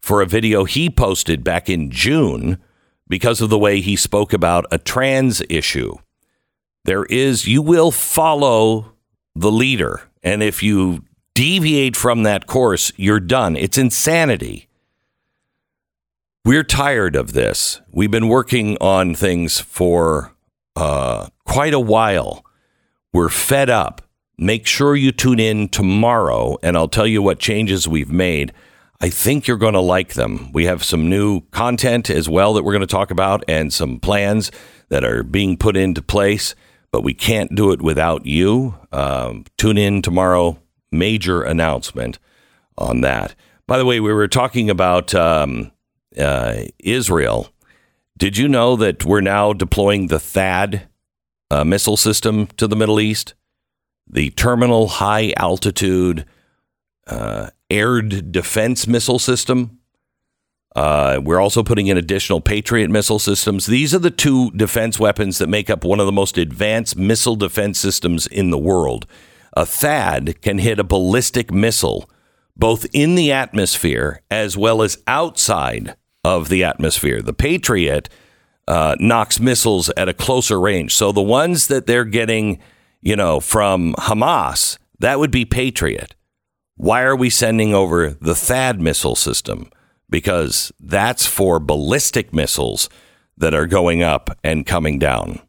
[0.07, 2.57] for a video he posted back in June
[3.09, 5.95] because of the way he spoke about a trans issue.
[6.85, 8.93] There is, you will follow
[9.35, 10.03] the leader.
[10.23, 13.57] And if you deviate from that course, you're done.
[13.57, 14.69] It's insanity.
[16.45, 17.81] We're tired of this.
[17.91, 20.31] We've been working on things for
[20.77, 22.45] uh, quite a while.
[23.11, 24.03] We're fed up.
[24.37, 28.53] Make sure you tune in tomorrow, and I'll tell you what changes we've made.
[28.99, 30.51] I think you're going to like them.
[30.53, 33.99] We have some new content as well that we're going to talk about and some
[33.99, 34.51] plans
[34.89, 36.55] that are being put into place,
[36.91, 38.75] but we can't do it without you.
[38.91, 40.59] Um, tune in tomorrow.
[40.91, 42.17] Major announcement
[42.77, 43.35] on that.
[43.67, 45.71] By the way, we were talking about um,
[46.17, 47.49] uh, Israel.
[48.17, 50.87] Did you know that we're now deploying the THAAD
[51.51, 53.35] uh, missile system to the Middle East?
[54.07, 56.25] The Terminal High Altitude
[57.05, 59.79] uh, Area Defense Missile System.
[60.75, 63.65] Uh, we're also putting in additional Patriot missile systems.
[63.65, 67.35] These are the two defense weapons that make up one of the most advanced missile
[67.35, 69.07] defense systems in the world.
[69.55, 72.07] a THAAD can hit a ballistic missile
[72.57, 77.21] both in the atmosphere as well as outside of the atmosphere.
[77.21, 78.09] The Patriot
[78.67, 80.93] uh, knocks missiles at a closer range.
[80.93, 82.59] So the ones that they're getting,
[83.01, 86.15] you know, from Hamas, that would be Patriot.
[86.77, 89.69] Why are we sending over the THAAD missile system?
[90.09, 92.87] Because that's for ballistic missiles
[93.35, 95.41] that are going up and coming down.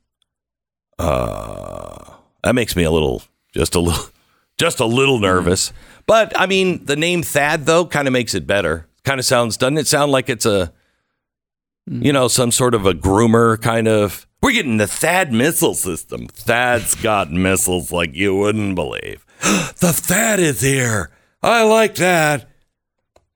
[0.98, 2.12] Uh,
[2.42, 3.22] that makes me a little,
[3.54, 4.06] just a little,
[4.58, 5.72] just a little nervous.
[6.06, 8.88] But I mean, the name Thad though kind of makes it better.
[9.04, 10.72] Kind of sounds, doesn't it sound like it's a,
[11.86, 14.26] you know, some sort of a groomer kind of.
[14.42, 16.26] We're getting the Thad missile system.
[16.28, 19.24] Thad's got missiles like you wouldn't believe.
[19.40, 21.10] the Thad is here.
[21.42, 22.48] I like that.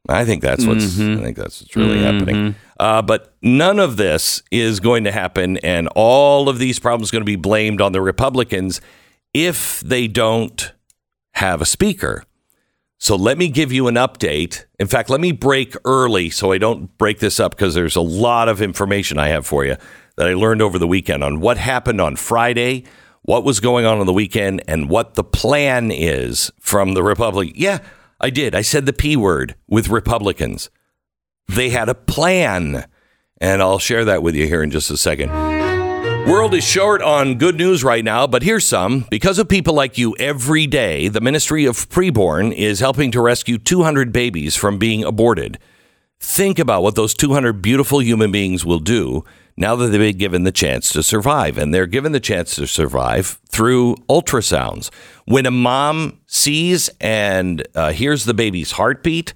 [0.08, 0.98] I think that's what's.
[0.98, 2.54] I think that's what's really happening.
[2.78, 7.12] Uh, but none of this is going to happen, and all of these problems are
[7.12, 8.80] going to be blamed on the Republicans
[9.32, 10.72] if they don't
[11.34, 12.24] have a speaker.
[12.98, 14.64] So let me give you an update.
[14.78, 18.00] In fact, let me break early so I don't break this up because there's a
[18.00, 19.76] lot of information I have for you
[20.16, 22.84] that I learned over the weekend on what happened on Friday,
[23.22, 27.52] what was going on on the weekend, and what the plan is from the Republic.
[27.54, 27.78] Yeah,
[28.20, 28.54] I did.
[28.54, 30.70] I said the P word with Republicans.
[31.48, 32.86] They had a plan,
[33.40, 35.30] and I'll share that with you here in just a second.
[36.26, 39.06] World is short on good news right now, but here's some.
[39.10, 43.58] Because of people like you every day, the Ministry of Preborn is helping to rescue
[43.58, 45.58] 200 babies from being aborted.
[46.22, 49.24] Think about what those 200 beautiful human beings will do
[49.56, 51.58] now that they've been given the chance to survive.
[51.58, 54.88] And they're given the chance to survive through ultrasounds.
[55.24, 59.34] When a mom sees and uh, hears the baby's heartbeat,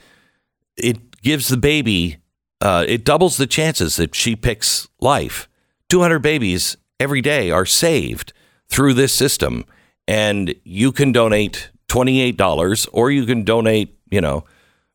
[0.77, 2.19] it gives the baby,
[2.61, 5.49] uh, it doubles the chances that she picks life.
[5.89, 8.33] 200 babies every day are saved
[8.69, 9.65] through this system.
[10.07, 14.45] And you can donate $28 or you can donate, you know,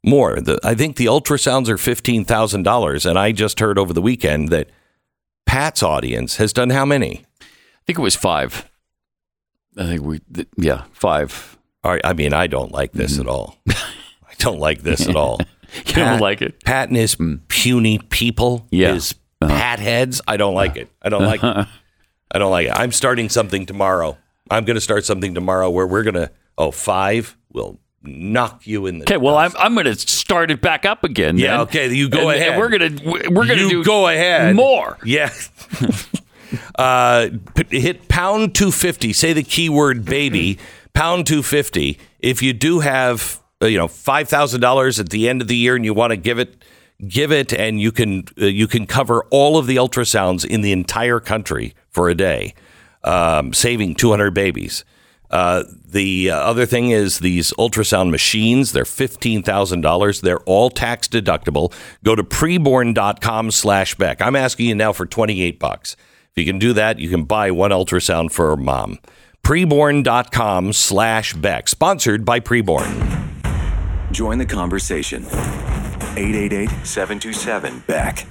[0.04, 0.40] more.
[0.40, 3.10] The, I think the ultrasounds are $15,000.
[3.10, 4.70] And I just heard over the weekend that
[5.46, 7.26] Pat's audience has done how many?
[7.42, 7.46] I
[7.86, 8.70] think it was five.
[9.78, 11.58] I think we, th- yeah, five.
[11.84, 13.22] All right, I mean, I don't like this mm-hmm.
[13.22, 13.58] at all.
[13.70, 15.40] I don't like this at all.
[15.86, 16.62] You don't like it?
[16.66, 17.40] Pat and his mm.
[17.48, 18.94] puny people, Yeah.
[18.94, 19.56] his uh-huh.
[19.56, 20.20] pat heads.
[20.28, 20.90] I don't like it.
[21.02, 21.46] I don't like it.
[21.46, 21.66] Uh-huh.
[22.30, 22.74] I don't like it.
[22.74, 24.18] I'm starting something tomorrow.
[24.50, 28.86] I'm going to start something tomorrow where we're going to, oh, five will knock you
[28.88, 29.06] in the.
[29.06, 31.38] Okay, well, I'm, I'm going to start it back up again.
[31.38, 31.60] Yeah, then.
[31.62, 32.50] okay, you go And- ahead.
[32.54, 34.56] And we're going to we're going to do go ahead.
[34.56, 34.98] more.
[35.06, 35.32] Yeah.
[36.76, 37.30] uh,
[37.70, 39.14] hit pound 250.
[39.14, 40.58] Say the keyword baby,
[40.94, 41.98] pound 250.
[42.20, 45.86] If you do have, uh, you know, $5,000 at the end of the year and
[45.86, 46.64] you want to give it,
[47.08, 50.72] give it and you can, uh, you can cover all of the ultrasounds in the
[50.72, 52.54] entire country for a day,
[53.04, 54.84] um, saving 200 babies.
[55.32, 58.74] Uh, the uh, other thing is these ultrasound machines.
[58.74, 60.22] They're fifteen thousand dollars.
[60.22, 61.74] They're all tax deductible.
[62.04, 64.22] Go to preborn.com slash Beck.
[64.22, 65.96] I'm asking you now for twenty eight bucks.
[66.32, 69.00] If you can do that, you can buy one ultrasound for mom.
[69.44, 71.67] Preborn.com slash Beck.
[71.67, 73.32] Sponsored by Preborn.
[74.12, 75.26] Join the conversation.
[75.26, 78.28] 888 727 Beck.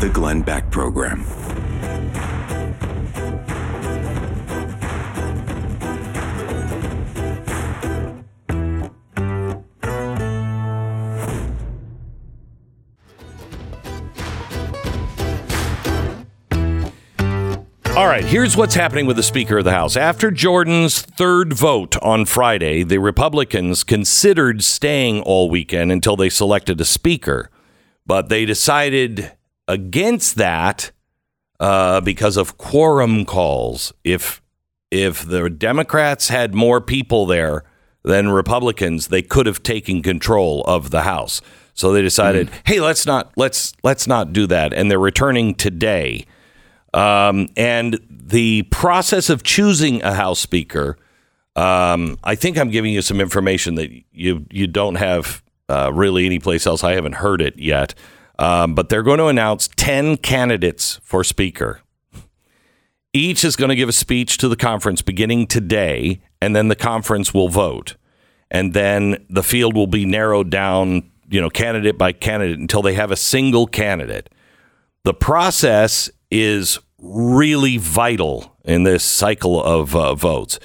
[0.00, 1.24] The Glenn Beck Program.
[18.02, 19.96] All right, here's what's happening with the Speaker of the House.
[19.96, 26.80] After Jordan's third vote on Friday, the Republicans considered staying all weekend until they selected
[26.80, 27.48] a Speaker,
[28.04, 29.30] but they decided
[29.68, 30.90] against that
[31.60, 33.92] uh, because of quorum calls.
[34.02, 34.42] If
[34.90, 37.62] if the Democrats had more people there
[38.02, 41.40] than Republicans, they could have taken control of the House.
[41.72, 46.26] So they decided, hey, let's not let's let's not do that, and they're returning today.
[46.94, 50.98] Um, and the process of choosing a House Speaker,
[51.56, 56.26] um, I think I'm giving you some information that you you don't have uh, really
[56.26, 56.84] anyplace else.
[56.84, 57.94] I haven't heard it yet,
[58.38, 61.80] um, but they're going to announce ten candidates for Speaker.
[63.14, 66.76] Each is going to give a speech to the conference beginning today, and then the
[66.76, 67.96] conference will vote,
[68.50, 72.94] and then the field will be narrowed down, you know, candidate by candidate until they
[72.94, 74.30] have a single candidate
[75.04, 80.58] the process is really vital in this cycle of uh, votes.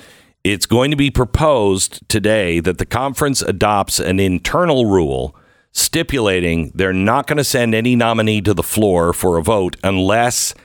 [0.43, 5.35] It's going to be proposed today that the conference adopts an internal rule
[5.73, 10.55] stipulating they're not going to send any nominee to the floor for a vote unless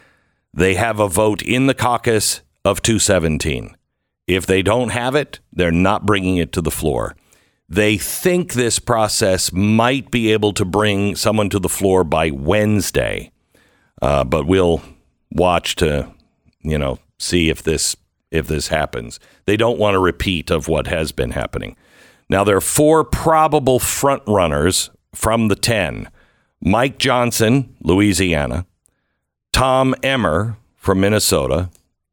[0.54, 3.76] they have a vote in the caucus of 217.
[4.28, 7.16] If they don't have it, they're not bringing it to the floor.
[7.68, 13.31] They think this process might be able to bring someone to the floor by Wednesday,
[14.02, 14.82] uh, but we'll
[15.30, 16.12] watch to,
[16.60, 17.96] you know, see if this
[18.30, 19.20] if this happens.
[19.46, 21.76] They don't want a repeat of what has been happening.
[22.28, 26.10] Now there are four probable front runners from the ten:
[26.60, 28.66] Mike Johnson, Louisiana,
[29.52, 31.70] Tom Emmer from Minnesota,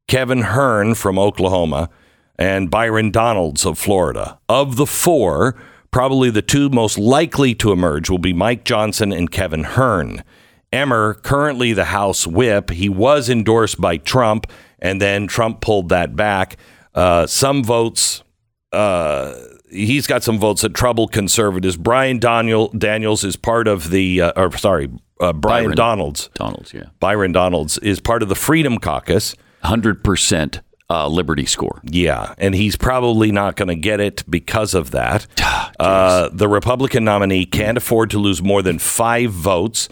[0.08, 1.90] Kevin Hern from Oklahoma,
[2.38, 4.40] and Byron Donalds of Florida.
[4.48, 5.56] Of the four,
[5.92, 10.24] probably the two most likely to emerge will be Mike Johnson and Kevin Hern.
[10.72, 14.48] Emmer, currently the House whip, he was endorsed by Trump,
[14.80, 16.58] and then Trump pulled that back.
[16.94, 18.24] Uh, some votes,
[18.72, 19.34] uh,
[19.72, 21.76] he's got some votes that trouble conservatives.
[21.76, 24.90] Brian Daniel, Daniels is part of the, uh, or sorry,
[25.20, 25.76] uh, Brian Byron.
[25.76, 26.30] Donalds.
[26.34, 26.86] Donald's, yeah.
[27.00, 29.36] Byron Donalds is part of the Freedom Caucus.
[29.64, 31.82] 100% uh, Liberty score.
[31.84, 35.28] Yeah, and he's probably not going to get it because of that.
[35.80, 39.90] uh, the Republican nominee can't afford to lose more than five votes.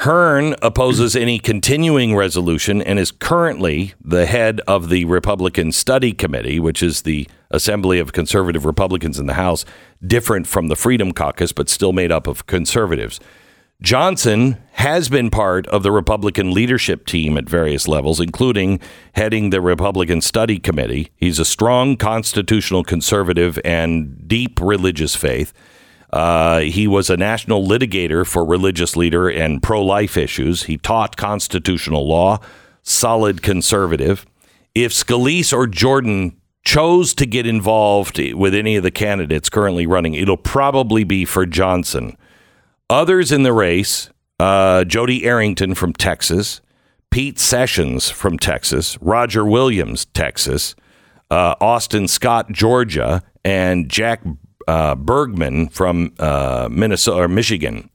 [0.00, 6.58] Hern opposes any continuing resolution and is currently the head of the Republican Study Committee,
[6.58, 9.66] which is the assembly of conservative Republicans in the House,
[10.02, 13.20] different from the Freedom Caucus, but still made up of conservatives.
[13.82, 18.80] Johnson has been part of the Republican leadership team at various levels, including
[19.12, 21.10] heading the Republican Study Committee.
[21.14, 25.52] He's a strong constitutional conservative and deep religious faith.
[26.12, 30.64] Uh, he was a national litigator for religious leader and pro life issues.
[30.64, 32.40] He taught constitutional law,
[32.82, 34.26] solid conservative.
[34.74, 40.14] If Scalise or Jordan chose to get involved with any of the candidates currently running,
[40.14, 42.16] it'll probably be for Johnson.
[42.88, 46.62] Others in the race uh, Jody Arrington from Texas,
[47.10, 50.74] Pete Sessions from Texas, Roger Williams, Texas,
[51.30, 54.22] uh, Austin Scott, Georgia, and Jack
[54.70, 57.90] uh, Bergman from uh, Minnesota or Michigan.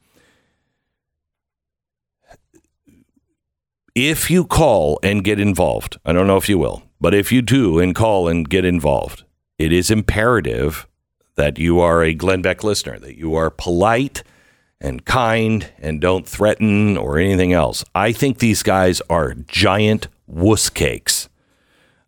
[3.96, 7.42] If you call and get involved, I don't know if you will, but if you
[7.42, 9.24] do and call and get involved,
[9.58, 10.86] it is imperative
[11.36, 14.24] that you are a Glenn Beck listener, that you are polite
[14.82, 17.86] and kind and don't threaten or anything else.
[17.96, 21.30] I think these guys are giant wuss cakes.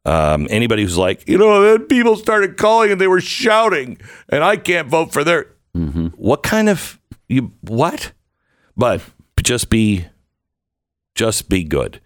[0.08, 4.00] Um, anybody who's like, you know, then people started calling and they were shouting,
[4.30, 5.48] and I can't vote for their.
[6.16, 7.52] What kind of you?
[7.62, 8.14] What?
[8.78, 9.02] But
[9.44, 10.06] just be,
[11.14, 12.00] just be good.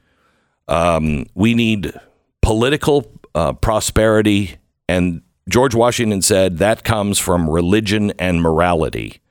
[0.67, 1.93] Um, we need
[2.41, 4.57] political uh, prosperity,
[4.89, 9.21] and George Washington said that comes from religion and morality.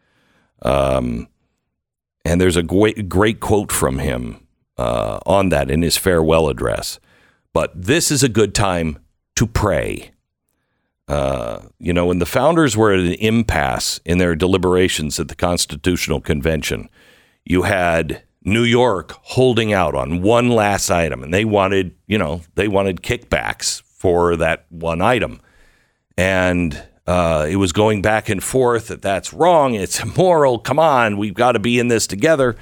[0.62, 1.28] Um,
[2.24, 4.46] and there's a great, great quote from him
[4.78, 7.00] uh, on that in his farewell address.
[7.52, 8.98] But this is a good time
[9.36, 10.12] to pray.
[11.08, 15.34] Uh, you know, when the founders were at an impasse in their deliberations at the
[15.34, 16.88] Constitutional Convention,
[17.44, 22.42] you had New York holding out on one last item, and they wanted, you know,
[22.54, 25.40] they wanted kickbacks for that one item.
[26.16, 30.58] And uh, it was going back and forth that that's wrong, it's immoral.
[30.58, 32.56] Come on, we've got to be in this together.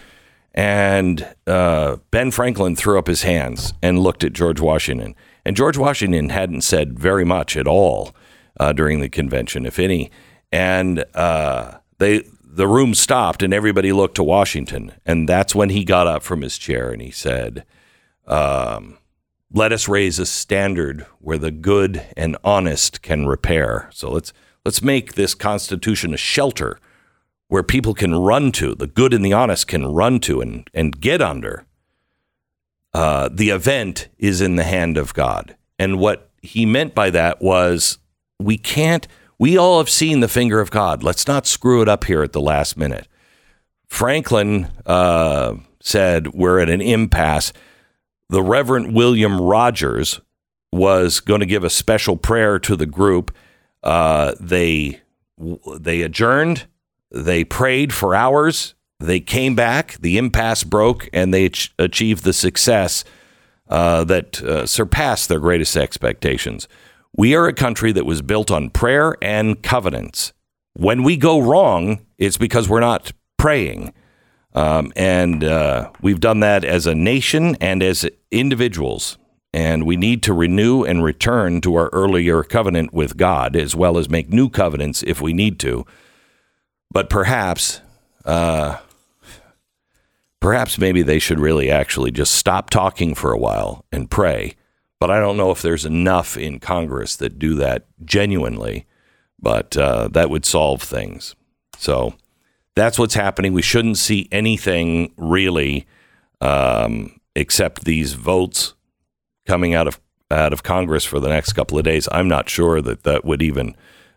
[0.58, 5.14] And uh, Ben Franklin threw up his hands and looked at George Washington.
[5.44, 8.12] And George Washington hadn't said very much at all
[8.58, 10.10] uh, during the convention, if any.
[10.50, 14.90] And uh, they the room stopped, and everybody looked to Washington.
[15.06, 17.64] And that's when he got up from his chair and he said,
[18.26, 18.98] um,
[19.52, 23.88] "Let us raise a standard where the good and honest can repair.
[23.92, 24.32] So let's
[24.64, 26.80] let's make this Constitution a shelter."
[27.48, 31.00] Where people can run to, the good and the honest can run to and, and
[31.00, 31.64] get under.
[32.94, 35.56] Uh, the event is in the hand of God.
[35.78, 37.98] And what he meant by that was
[38.38, 39.06] we can't,
[39.38, 41.02] we all have seen the finger of God.
[41.02, 43.08] Let's not screw it up here at the last minute.
[43.88, 47.52] Franklin uh, said we're at an impasse.
[48.28, 50.20] The Reverend William Rogers
[50.70, 53.34] was going to give a special prayer to the group.
[53.82, 55.00] Uh, they
[55.78, 56.66] they adjourned.
[57.10, 58.74] They prayed for hours.
[59.00, 59.96] They came back.
[60.00, 63.04] The impasse broke, and they ach- achieved the success
[63.68, 66.68] uh, that uh, surpassed their greatest expectations.
[67.16, 70.32] We are a country that was built on prayer and covenants.
[70.74, 73.92] When we go wrong, it's because we're not praying.
[74.54, 79.18] Um, and uh, we've done that as a nation and as individuals.
[79.52, 83.96] And we need to renew and return to our earlier covenant with God, as well
[83.96, 85.86] as make new covenants if we need to.
[86.90, 87.80] But perhaps,
[88.24, 88.78] uh,
[90.40, 94.54] perhaps maybe they should really actually just stop talking for a while and pray.
[95.00, 98.84] but I don't know if there's enough in Congress that do that genuinely.
[99.40, 101.36] But uh, that would solve things.
[101.76, 102.14] So
[102.74, 103.52] that's what's happening.
[103.52, 105.86] We shouldn't see anything really
[106.40, 108.74] um, except these votes
[109.46, 112.08] coming out of out of Congress for the next couple of days.
[112.12, 113.76] I'm not sure that that would even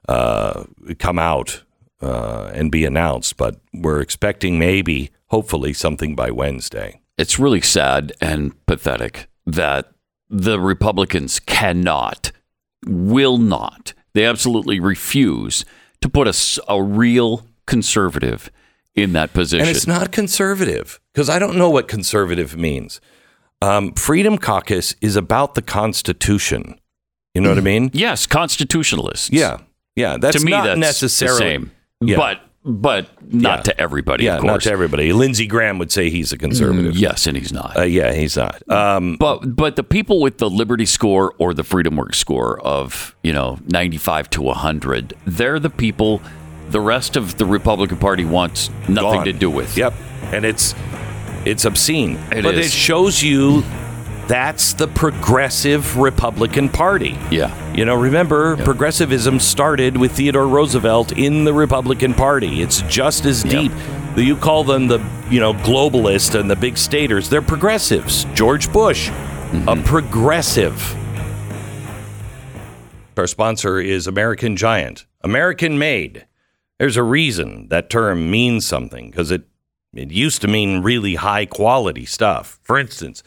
[0.09, 0.65] uh,
[0.99, 1.63] come out
[2.01, 7.01] uh, and be announced, but we're expecting maybe, hopefully, something by Wednesday.
[7.17, 9.91] It's really sad and pathetic that
[10.29, 12.31] the Republicans cannot,
[12.85, 15.65] will not, they absolutely refuse
[16.01, 16.27] to put
[16.67, 18.49] a real conservative
[18.95, 19.67] in that position.
[19.67, 22.99] And it's not conservative because I don't know what conservative means.
[23.61, 26.79] Um, Freedom Caucus is about the Constitution.
[27.33, 27.91] You know what I mean?
[27.93, 29.29] yes, constitutionalists.
[29.31, 29.59] Yeah,
[29.95, 30.17] yeah.
[30.17, 31.71] That's to me, not that's necessarily the same.
[32.01, 32.17] Yeah.
[32.17, 33.63] But but not Yeah.
[33.63, 34.25] to everybody.
[34.25, 35.13] Yeah, not to everybody.
[35.13, 36.95] Lindsey Graham would say he's a conservative.
[36.95, 37.75] Yes, and he's not.
[37.75, 38.61] Uh, yeah, he's not.
[38.69, 43.15] Um, But but the people with the Liberty score or the Freedom Works score of
[43.23, 46.21] you know ninety five to hundred, they're the people.
[46.69, 49.25] The rest of the Republican Party wants nothing gone.
[49.25, 49.75] to do with.
[49.75, 49.93] Yep,
[50.31, 50.75] and it's
[51.45, 52.17] it's obscene.
[52.31, 52.67] It but is.
[52.67, 53.63] it shows you
[54.32, 57.17] that's the progressive Republican Party.
[57.29, 57.53] Yeah.
[57.73, 62.61] You know, remember, progressivism started with Theodore Roosevelt in the Republican Party.
[62.61, 63.73] It's just as deep.
[64.15, 67.27] You call them the, you know, globalist and the big staters.
[67.27, 68.23] They're progressives.
[68.34, 69.67] George Bush, mm-hmm.
[69.67, 70.95] a progressive.
[73.17, 76.25] Our sponsor is American Giant, American made.
[76.79, 79.43] There's a reason that term means something because it
[79.93, 82.61] it used to mean really high quality stuff.
[82.63, 83.23] For instance,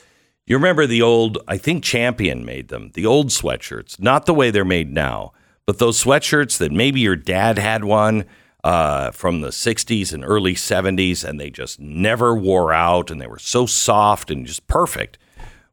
[0.46, 4.50] you remember the old, I think Champion made them, the old sweatshirts, not the way
[4.50, 5.32] they're made now,
[5.66, 8.24] but those sweatshirts that maybe your dad had one
[8.62, 13.26] uh, from the 60s and early 70s, and they just never wore out and they
[13.26, 15.18] were so soft and just perfect.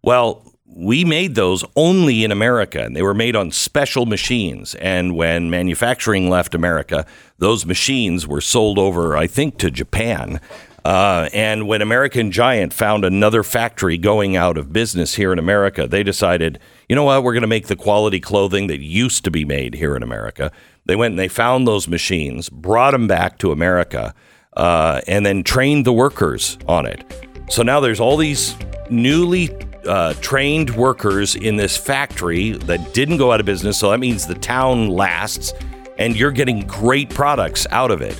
[0.01, 4.75] Well, we made those only in America, and they were made on special machines.
[4.75, 7.05] And when manufacturing left America,
[7.39, 10.39] those machines were sold over, I think, to Japan.
[10.83, 15.85] Uh, and when American Giant found another factory going out of business here in America,
[15.85, 16.59] they decided,
[16.89, 19.75] you know what, we're going to make the quality clothing that used to be made
[19.75, 20.51] here in America.
[20.85, 24.15] They went and they found those machines, brought them back to America,
[24.57, 27.03] uh, and then trained the workers on it.
[27.49, 28.55] So now there's all these
[28.89, 29.55] newly
[29.85, 33.77] uh, trained workers in this factory that didn't go out of business.
[33.77, 35.53] So that means the town lasts
[35.97, 38.19] and you're getting great products out of it.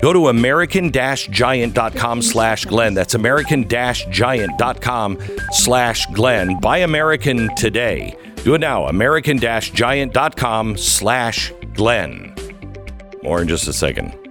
[0.00, 2.94] Go to american-giant.com slash Glenn.
[2.94, 5.18] That's american-giant.com
[5.52, 6.60] slash Glenn.
[6.60, 8.16] Buy American today.
[8.44, 8.86] Do it now.
[8.86, 12.34] american-giant.com slash Glenn.
[13.22, 14.27] More in just a second.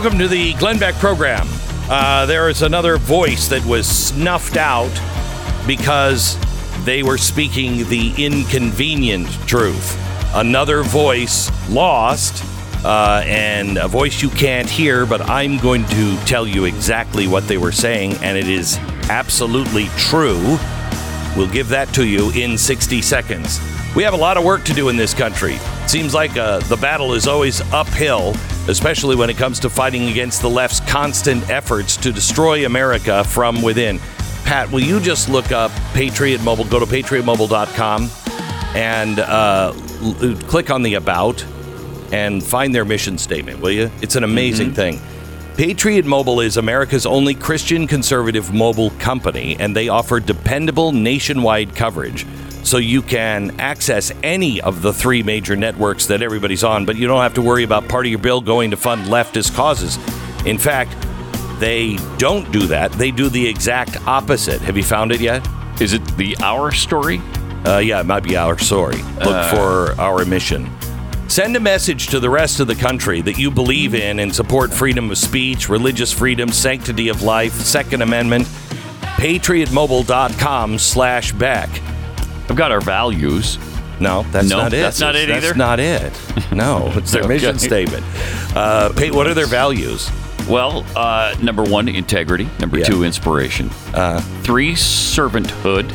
[0.00, 1.48] Welcome to the Glenn Beck program.
[1.90, 4.92] Uh, there is another voice that was snuffed out
[5.66, 6.38] because
[6.84, 9.98] they were speaking the inconvenient truth.
[10.36, 12.44] Another voice lost,
[12.84, 17.48] uh, and a voice you can't hear, but I'm going to tell you exactly what
[17.48, 18.78] they were saying, and it is
[19.10, 20.58] absolutely true.
[21.36, 23.60] We'll give that to you in 60 seconds.
[23.96, 25.56] We have a lot of work to do in this country.
[25.88, 28.34] Seems like uh, the battle is always uphill,
[28.68, 33.62] especially when it comes to fighting against the left's constant efforts to destroy America from
[33.62, 33.98] within.
[34.44, 36.64] Pat, will you just look up Patriot Mobile?
[36.64, 38.10] Go to patriotmobile.com
[38.74, 41.44] and uh, l- click on the About
[42.12, 43.90] and find their mission statement, will you?
[44.00, 45.00] It's an amazing thing.
[45.56, 52.24] Patriot Mobile is America's only Christian conservative mobile company, and they offer dependable nationwide coverage.
[52.68, 57.06] So you can access any of the three major networks that everybody's on, but you
[57.06, 59.96] don't have to worry about part of your bill going to fund leftist causes.
[60.44, 60.94] In fact,
[61.60, 62.92] they don't do that.
[62.92, 64.60] They do the exact opposite.
[64.60, 65.48] Have you found it yet?
[65.80, 67.22] Is it the Our Story?
[67.64, 69.00] Uh, yeah, it might be our story.
[69.24, 70.70] Look for our mission.
[71.26, 74.74] Send a message to the rest of the country that you believe in and support
[74.74, 78.44] freedom of speech, religious freedom, sanctity of life, Second Amendment.
[79.16, 81.70] PatriotMobile.com slash Beck.
[82.48, 83.58] I've got our values.
[84.00, 84.76] No, that's No, not it.
[84.80, 85.34] that's not it either.
[85.34, 85.54] That's either?
[85.58, 86.12] not it.
[86.52, 88.04] No, it's their mission statement.
[88.54, 90.10] Uh, what are their values?
[90.48, 92.48] Well, uh, number one, integrity.
[92.58, 92.84] Number Yeah.
[92.86, 93.70] two, inspiration.
[93.92, 95.90] Uh, Three, servanthood.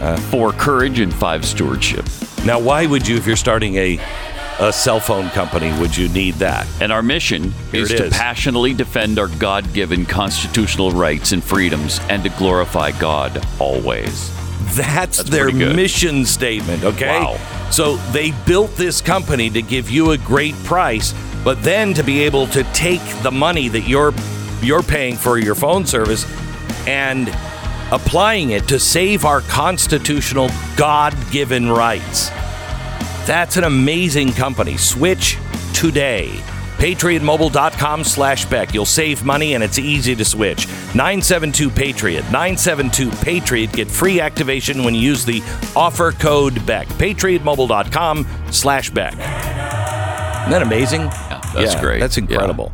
[0.00, 0.16] Uh.
[0.16, 0.98] Four, courage.
[1.00, 2.04] And five, stewardship.
[2.44, 4.00] Now, why would you, if you're starting a,
[4.58, 6.66] a cell phone company, would you need that?
[6.80, 12.00] And our mission is, it to passionately defend our God given constitutional rights and freedoms
[12.08, 14.30] and to glorify God always.
[14.74, 17.20] That's, That's their mission statement, okay?
[17.20, 17.68] Wow.
[17.70, 22.22] So they built this company to give you a great price, but then to be
[22.22, 24.12] able to take the money that you're
[24.62, 26.24] you're paying for your phone service
[26.86, 27.28] and
[27.92, 32.30] applying it to save our constitutional God-given rights.
[33.26, 34.76] That's an amazing company.
[34.78, 35.38] Switch
[35.74, 36.42] today.
[36.84, 38.74] PatriotMobile.com slash Beck.
[38.74, 40.66] You'll save money and it's easy to switch.
[40.94, 42.24] 972 Patriot.
[42.24, 43.72] 972 Patriot.
[43.72, 45.40] Get free activation when you use the
[45.74, 46.86] offer code Beck.
[46.88, 49.12] PatriotMobile.com slash Beck.
[49.14, 51.00] Isn't that amazing?
[51.00, 52.00] Yeah, that's great.
[52.00, 52.24] That's Yeah.
[52.24, 52.70] incredible.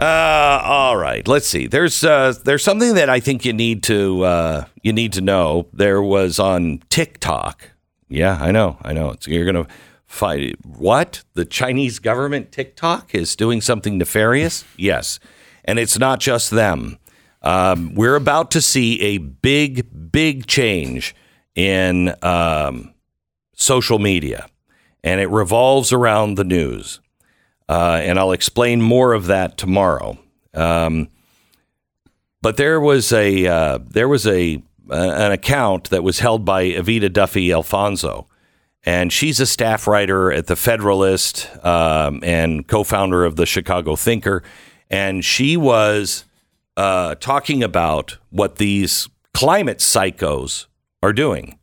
[0.00, 1.26] Uh, all right.
[1.28, 1.68] Let's see.
[1.68, 5.68] There's uh, there's something that I think you need to uh, you need to know.
[5.72, 7.70] There was on TikTok.
[8.08, 8.78] Yeah, I know.
[8.82, 9.10] I know.
[9.10, 9.66] It's, you're gonna
[10.64, 14.64] what the Chinese government TikTok is doing something nefarious.
[14.76, 15.20] Yes,
[15.64, 16.98] and it's not just them.
[17.42, 21.14] Um, we're about to see a big, big change
[21.54, 22.94] in um,
[23.54, 24.48] social media,
[25.04, 27.00] and it revolves around the news
[27.68, 30.18] uh, and I'll explain more of that tomorrow.
[30.54, 31.08] Um,
[32.40, 37.12] but there was a uh, there was a an account that was held by Evita
[37.12, 38.26] Duffy Alfonso,
[38.84, 44.42] and she's a staff writer at the Federalist um, and co-founder of the Chicago Thinker,
[44.90, 46.24] and she was
[46.76, 50.66] uh, talking about what these climate psychos
[51.02, 51.58] are doing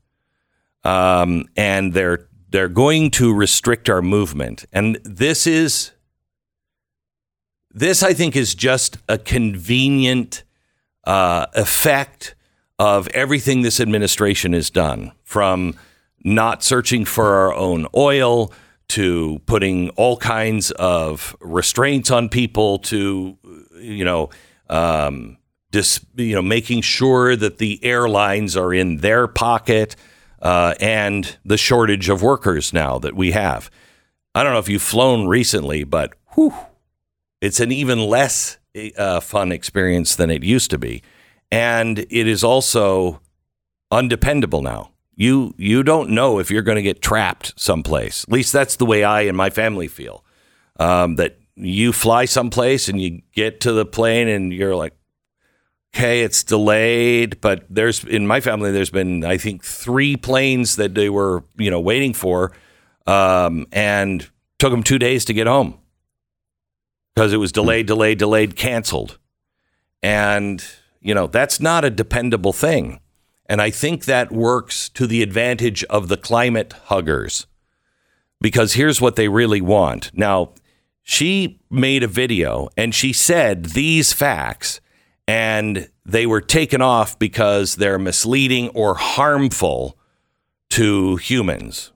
[0.85, 4.65] um, and they're they're going to restrict our movement.
[4.71, 5.91] And this is
[7.71, 10.43] this, I think, is just a convenient
[11.03, 12.35] uh, effect
[12.79, 15.75] of everything this administration has done, from
[16.25, 18.51] not searching for our own oil
[18.87, 23.37] to putting all kinds of restraints on people to,
[23.79, 24.29] you know,
[24.69, 25.37] um,
[25.71, 29.95] dis, you know, making sure that the airlines are in their pocket
[30.41, 33.69] uh, and the shortage of workers now that we have.
[34.33, 36.53] I don't know if you've flown recently, but whew,
[37.41, 38.57] it's an even less
[38.97, 41.03] uh, fun experience than it used to be,
[41.51, 43.21] and it is also
[43.91, 44.91] undependable now.
[45.15, 48.23] You you don't know if you're going to get trapped someplace.
[48.23, 50.23] At least that's the way I and my family feel.
[50.77, 54.93] Um, that you fly someplace and you get to the plane and you're like,
[55.95, 60.93] okay, it's delayed, but there's in my family there's been I think three planes that
[60.93, 62.51] they were you know waiting for,
[63.07, 65.79] um, and took them two days to get home.
[67.13, 69.17] Because it was delayed, delayed, delayed, canceled,
[70.03, 70.61] and
[70.99, 72.99] you know that's not a dependable thing,
[73.47, 77.47] and I think that works to the advantage of the climate huggers
[78.41, 80.51] because here's what they really want now.
[81.03, 84.81] She made a video and she said these facts
[85.27, 89.97] and they were taken off because they're misleading or harmful
[90.69, 91.91] to humans.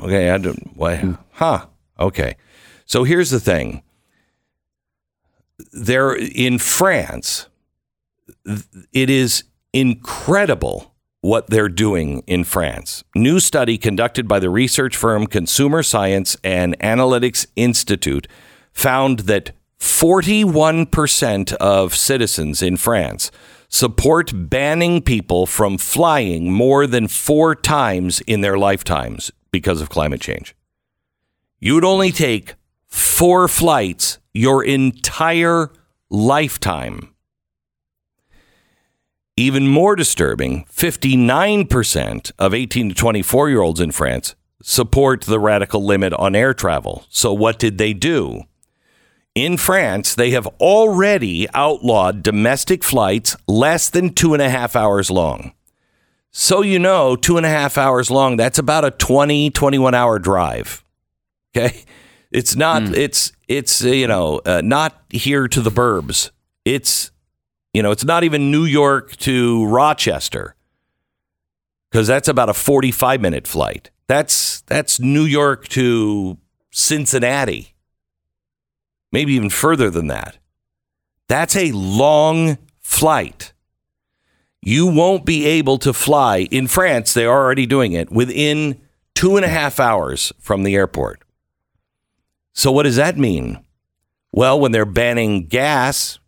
[0.00, 0.76] Okay, I don't.
[0.76, 1.16] Why?
[1.32, 1.66] Huh?
[1.98, 2.36] Okay.
[2.86, 3.82] So here's the thing.
[5.72, 7.48] There in France,
[8.92, 9.44] it is
[9.78, 13.04] incredible what they're doing in France.
[13.14, 18.26] New study conducted by the research firm Consumer Science and Analytics Institute
[18.72, 23.30] found that 41% of citizens in France
[23.68, 30.20] support banning people from flying more than four times in their lifetimes because of climate
[30.20, 30.56] change.
[31.60, 32.54] You'd only take
[32.86, 35.70] four flights your entire
[36.10, 37.14] lifetime.
[39.38, 44.34] Even more disturbing, 59% of 18 to 24 year olds in France
[44.64, 47.04] support the radical limit on air travel.
[47.08, 48.42] So, what did they do?
[49.36, 55.08] In France, they have already outlawed domestic flights less than two and a half hours
[55.08, 55.52] long.
[56.32, 60.18] So, you know, two and a half hours long, that's about a 20, 21 hour
[60.18, 60.82] drive.
[61.56, 61.84] Okay.
[62.32, 66.32] It's not, it's, it's, uh, you know, uh, not here to the burbs.
[66.64, 67.12] It's,
[67.72, 70.54] you know, it's not even New York to Rochester
[71.90, 73.90] because that's about a 45 minute flight.
[74.06, 76.38] That's, that's New York to
[76.70, 77.74] Cincinnati
[79.12, 80.38] maybe even further than that.
[81.28, 83.52] That's a long flight.
[84.60, 87.14] You won't be able to fly in France.
[87.14, 88.80] They're already doing it within
[89.14, 91.22] two and a half hours from the airport.
[92.52, 93.64] So, what does that mean?
[94.32, 96.18] Well, when they're banning gas,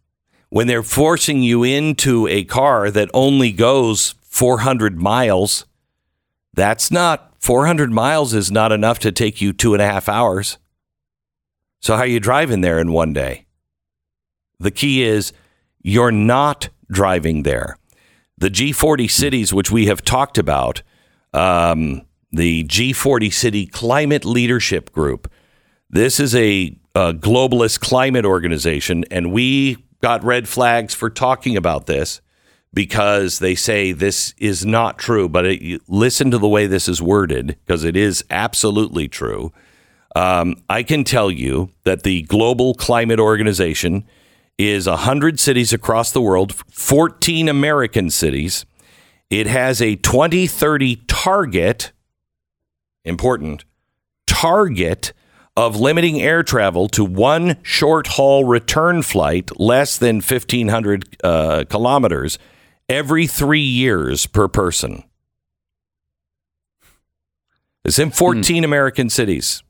[0.51, 5.64] when they're forcing you into a car that only goes 400 miles,
[6.53, 10.59] that's not 400 miles is not enough to take you two and a half hours.
[11.80, 13.46] So, how are you driving there in one day?
[14.59, 15.32] The key is
[15.80, 17.78] you're not driving there.
[18.36, 20.82] The C40 cities, which we have talked about,
[21.32, 25.30] um, the C40 City Climate Leadership Group,
[25.88, 31.86] this is a, a globalist climate organization, and we got red flags for talking about
[31.86, 32.20] this
[32.72, 35.28] because they say this is not true.
[35.28, 39.53] But it, listen to the way this is worded because it is absolutely true.
[40.16, 44.05] Um, I can tell you that the Global Climate Organization
[44.59, 48.66] is 100 cities across the world, 14 American cities.
[49.30, 51.92] It has a 2030 target,
[53.05, 53.64] important,
[54.26, 55.12] target
[55.61, 62.38] of limiting air travel to one short haul return flight less than 1,500 uh, kilometers
[62.88, 65.04] every three years per person.
[67.84, 69.62] It's in 14 American cities.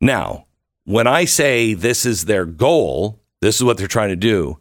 [0.00, 0.46] Now,
[0.84, 4.58] when I say this is their goal, this is what they're trying to do,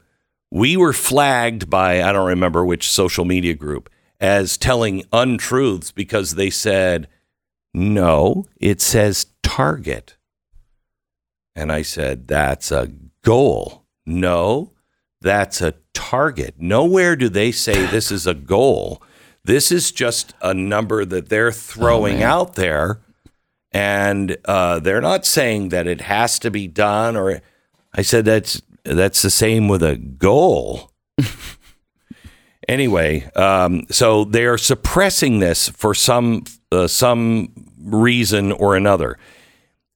[0.52, 6.36] we were flagged by, I don't remember which social media group, as telling untruths because
[6.36, 7.08] they said,
[7.74, 10.18] no, it says target.
[11.56, 12.92] And I said, that's a
[13.24, 13.86] goal.
[14.06, 14.74] No,
[15.22, 16.56] that's a target.
[16.58, 19.02] Nowhere do they say this is a goal.
[19.44, 23.00] This is just a number that they're throwing out there
[23.72, 27.16] and uh, they're not saying that it has to be done.
[27.16, 27.42] Or
[27.94, 30.92] I said that's that's the same with a goal.
[32.68, 37.52] anyway, um, so they are suppressing this for some uh, some
[37.84, 39.18] reason or another.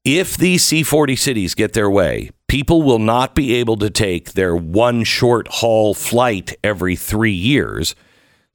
[0.04, 4.56] If these C40 cities get their way, people will not be able to take their
[4.56, 7.94] one short haul flight every three years,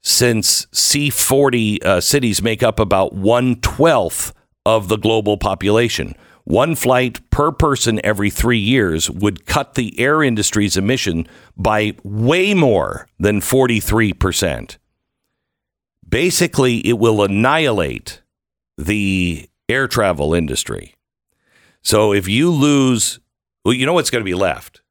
[0.03, 4.33] since C40 uh, cities make up about one twelfth
[4.65, 6.15] of the global population.
[6.43, 12.53] One flight per person every three years would cut the air industry's emission by way
[12.53, 14.77] more than 43%.
[16.07, 18.21] Basically, it will annihilate
[18.77, 20.96] the air travel industry.
[21.87, 23.21] So if you lose,
[23.63, 24.81] well, you know what's going to be left?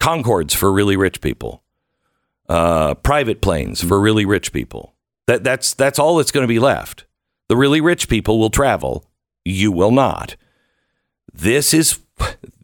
[0.00, 1.62] Concordes for really rich people,
[2.48, 4.94] uh, private planes for really rich people.
[5.26, 7.04] That, that's, that's all that's going to be left.
[7.50, 9.10] The really rich people will travel.
[9.44, 10.36] You will not.
[11.34, 12.00] This is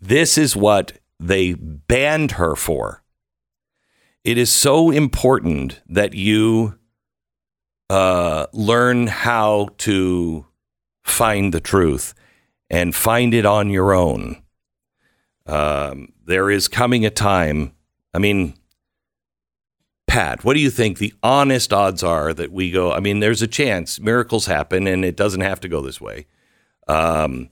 [0.01, 3.03] this is what they banned her for.
[4.25, 6.79] It is so important that you
[7.91, 10.47] uh, learn how to
[11.05, 12.15] find the truth
[12.71, 14.43] and find it on your own.
[15.47, 17.73] Um, there is coming a time.
[18.15, 18.55] I mean,
[20.07, 22.93] Pat, what do you think the honest odds are that we go?
[22.93, 26.27] I mean, there's a chance miracles happen and it doesn't have to go this way.
[26.89, 27.51] Um,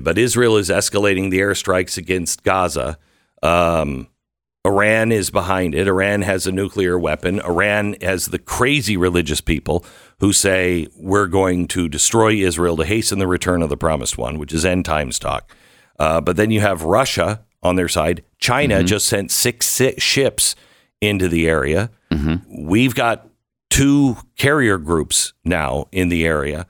[0.00, 2.98] but Israel is escalating the airstrikes against Gaza.
[3.42, 4.08] Um,
[4.66, 5.86] Iran is behind it.
[5.86, 7.40] Iran has a nuclear weapon.
[7.40, 9.84] Iran has the crazy religious people
[10.18, 14.38] who say we're going to destroy Israel to hasten the return of the promised one,
[14.38, 15.54] which is end times talk.
[15.98, 18.24] Uh, but then you have Russia on their side.
[18.38, 20.56] China just sent six, six ships
[21.00, 21.90] into the area.
[22.48, 23.28] We've got
[23.70, 26.66] two carrier groups now in the area.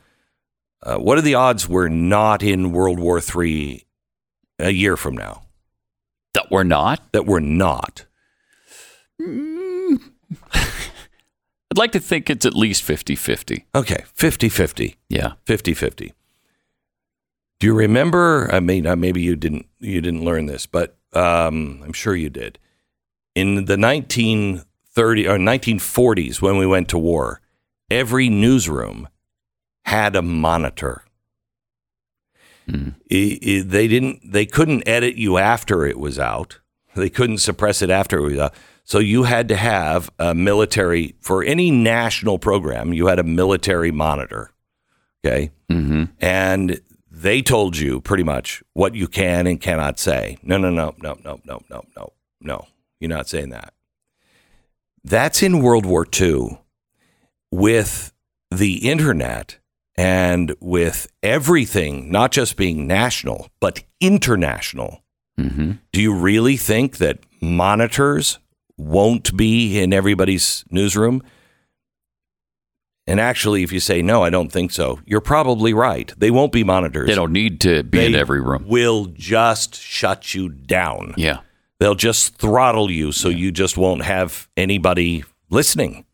[0.82, 3.86] Uh, what are the odds we're not in World War III
[4.58, 5.45] a year from now?
[6.36, 7.00] That we're not.
[7.12, 8.04] That we're not.
[9.18, 9.98] I'd
[11.74, 13.64] like to think it's at least 50 50.
[13.74, 14.96] Okay, 50 50.
[15.08, 15.32] Yeah.
[15.46, 16.12] 50 50.
[17.58, 18.50] Do you remember?
[18.52, 19.64] I mean, uh, maybe you didn't.
[19.80, 22.58] You didn't learn this, but um, I'm sure you did.
[23.34, 27.40] In the 1930 or 1940s, when we went to war,
[27.90, 29.08] every newsroom
[29.86, 31.05] had a monitor.
[32.68, 34.32] I- I- they didn't.
[34.32, 36.58] They couldn't edit you after it was out.
[36.94, 38.54] They couldn't suppress it after it was out.
[38.84, 42.92] So you had to have a military for any national program.
[42.92, 44.50] You had a military monitor.
[45.24, 46.04] Okay, Mm-hmm.
[46.20, 50.38] and they told you pretty much what you can and cannot say.
[50.42, 52.66] No, no, no, no, no, no, no, no, no.
[53.00, 53.74] You're not saying that.
[55.04, 56.58] That's in World War II
[57.50, 58.12] with
[58.50, 59.58] the internet
[59.96, 65.02] and with everything, not just being national, but international.
[65.38, 65.72] Mm-hmm.
[65.92, 68.38] Do you really think that monitors
[68.76, 71.22] won't be in everybody's newsroom?
[73.06, 76.12] And actually, if you say no, I don't think so, you're probably right.
[76.16, 77.06] They won't be monitors.
[77.06, 78.66] They don't need to be in every room.
[78.66, 81.14] Will just shut you down.
[81.16, 81.40] Yeah.
[81.78, 86.04] They'll just throttle you so you just won't have anybody listening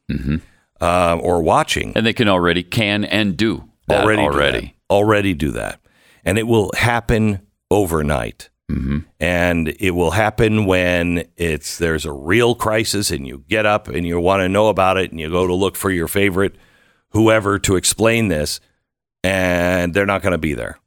[0.81, 1.91] uh, or watching.
[1.91, 1.99] Mm-hmm.
[1.99, 4.61] And they can already can and do that already already.
[4.61, 4.75] do that.
[4.91, 5.81] already do that
[6.25, 7.41] and it will happen
[7.71, 9.01] overnight Mm-hmm.
[9.21, 14.07] and it will happen when it's there's a real crisis and you get up and
[14.07, 16.55] you want to know about it and you go to look for your favorite
[17.11, 18.61] whoever to explain this
[19.23, 20.79] and they're not going to be there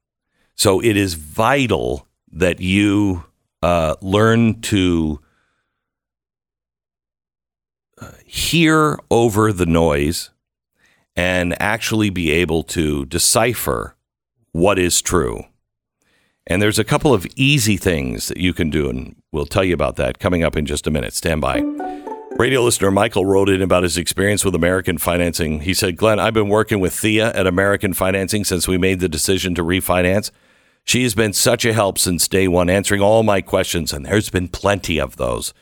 [0.56, 3.26] so it is vital that you
[3.62, 5.20] uh, learn to
[8.02, 10.32] uh, hear over the noise
[11.16, 13.96] and actually be able to decipher
[14.52, 15.44] what is true.
[16.48, 19.74] And there's a couple of easy things that you can do, and we'll tell you
[19.74, 21.14] about that coming up in just a minute.
[21.14, 21.64] Stand by.
[22.38, 25.62] Radio listener Michael wrote in about his experience with American Financing.
[25.62, 29.08] He said, Glenn, I've been working with Thea at American Financing since we made the
[29.08, 30.32] decision to refinance.
[30.84, 34.30] She has been such a help since day one, answering all my questions, and there's
[34.30, 35.54] been plenty of those.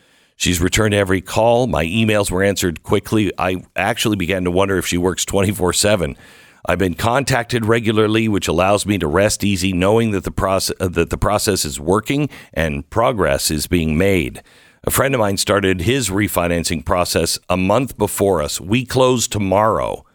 [0.43, 1.67] She's returned every call.
[1.67, 3.31] My emails were answered quickly.
[3.37, 6.17] I actually began to wonder if she works 24 7.
[6.65, 10.89] I've been contacted regularly, which allows me to rest easy knowing that the, process, uh,
[10.89, 14.43] that the process is working and progress is being made.
[14.83, 18.59] A friend of mine started his refinancing process a month before us.
[18.59, 20.05] We close tomorrow.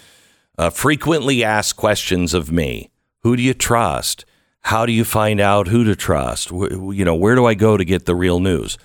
[0.59, 2.91] uh, frequently asked questions of me.
[3.23, 4.25] Who do you trust?
[4.63, 6.51] How do you find out who to trust?
[6.51, 8.77] You know, where do I go to get the real news?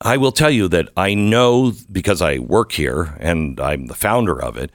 [0.00, 4.40] I will tell you that I know because I work here and I'm the founder
[4.40, 4.70] of it.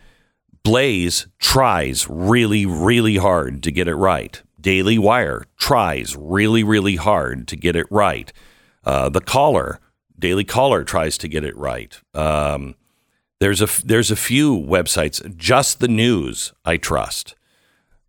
[0.64, 4.41] Blaze tries really, really hard to get it right.
[4.61, 8.32] Daily Wire tries really, really hard to get it right.
[8.86, 9.80] Uh, the Caller,
[10.18, 11.99] Daily Caller, tries to get it right.
[12.14, 12.76] Um,
[13.43, 15.35] there's a there's a few websites.
[15.35, 17.35] Just the News, I trust.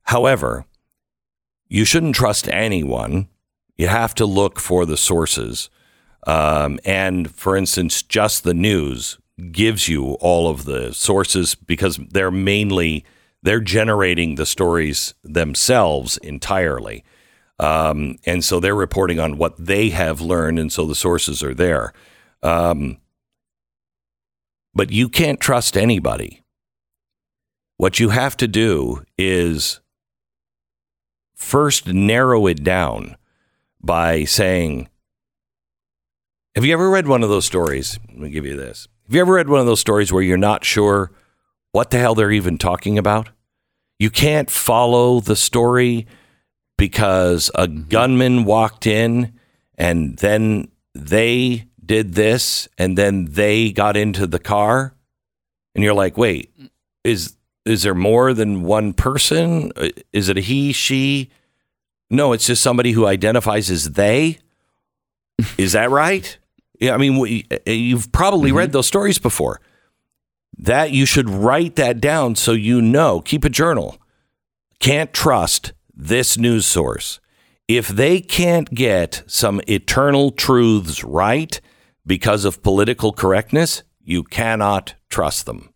[0.05, 0.65] However,
[1.67, 3.27] you shouldn't trust anyone.
[3.77, 5.71] You have to look for the sources.
[6.25, 9.19] Um, and for instance, just the news
[9.51, 13.05] gives you all of the sources because they're mainly
[13.43, 17.03] they're generating the stories themselves entirely.
[17.59, 21.55] Um, and so they're reporting on what they have learned, and so the sources are
[21.55, 21.93] there.
[22.41, 22.99] Um,
[24.75, 26.43] but you can't trust anybody.
[27.77, 29.81] What you have to do is
[31.35, 33.17] first narrow it down
[33.81, 34.89] by saying,
[36.55, 37.99] Have you ever read one of those stories?
[38.09, 38.89] Let me give you this.
[39.07, 41.13] Have you ever read one of those stories where you're not sure
[41.73, 43.29] what the hell they're even talking about?
[43.99, 46.07] You can't follow the story
[46.79, 47.89] because a mm-hmm.
[47.89, 49.39] gunman walked in
[49.77, 54.95] and then they did this and then they got into the car
[55.75, 56.51] and you're like, "Wait,
[57.03, 59.73] is is there more than one person?
[59.77, 61.31] Uh, Is it a he, she?"
[62.11, 64.39] No, it's just somebody who identifies as they.
[65.59, 66.39] Is that right?
[66.81, 69.61] Yeah, I mean, we, uh, you've probably read those stories before.
[70.57, 73.21] That you should write that down so you know.
[73.21, 73.99] Keep a journal.
[74.79, 77.21] Can't trust this news source.
[77.67, 81.61] If they can't get some eternal truths right
[82.07, 85.73] because of political correctness, you cannot trust them.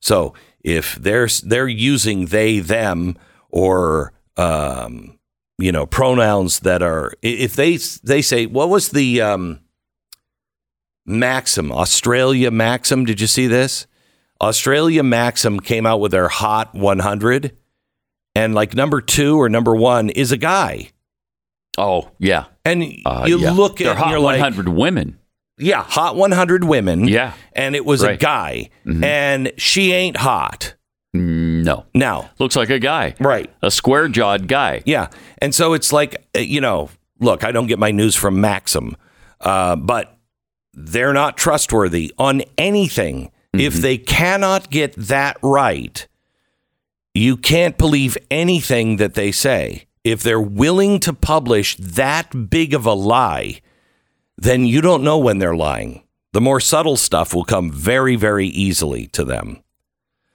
[0.00, 3.16] So if they're they're using they them
[3.50, 5.18] or um,
[5.58, 9.60] you know pronouns that are if they they say what was the um,
[11.04, 13.04] Maxim Australia Maxim?
[13.04, 13.86] Did you see this?
[14.40, 17.56] Australia Maxim came out with their Hot 100,
[18.34, 20.90] and like number two or number one is a guy,
[21.78, 22.46] Oh yeah.
[22.64, 23.52] and Uh, you yeah.
[23.52, 25.18] look They're at it hot and you're like, 100 women.
[25.58, 27.32] Yeah, Hot 100 women, Yeah.
[27.52, 28.20] and it was a Right.
[28.20, 30.74] guy, and she ain't hot.
[31.14, 31.86] Mm, No.
[31.94, 33.14] Now, Looks like a guy.
[33.20, 33.50] right?
[33.62, 34.82] A square jawed guy.
[34.84, 35.08] Yeah.
[35.38, 36.90] And so it's like, uh, you know,
[37.20, 38.96] look, I don't get my news from Maxim,
[39.40, 40.18] uh, but
[40.74, 43.30] they're not trustworthy on anything.
[43.54, 46.06] If they cannot get that right,
[47.14, 49.86] you can't believe anything that they say.
[50.04, 53.60] If they're willing to publish that big of a lie,
[54.36, 56.02] then you don't know when they're lying.
[56.32, 59.62] The more subtle stuff will come very, very easily to them.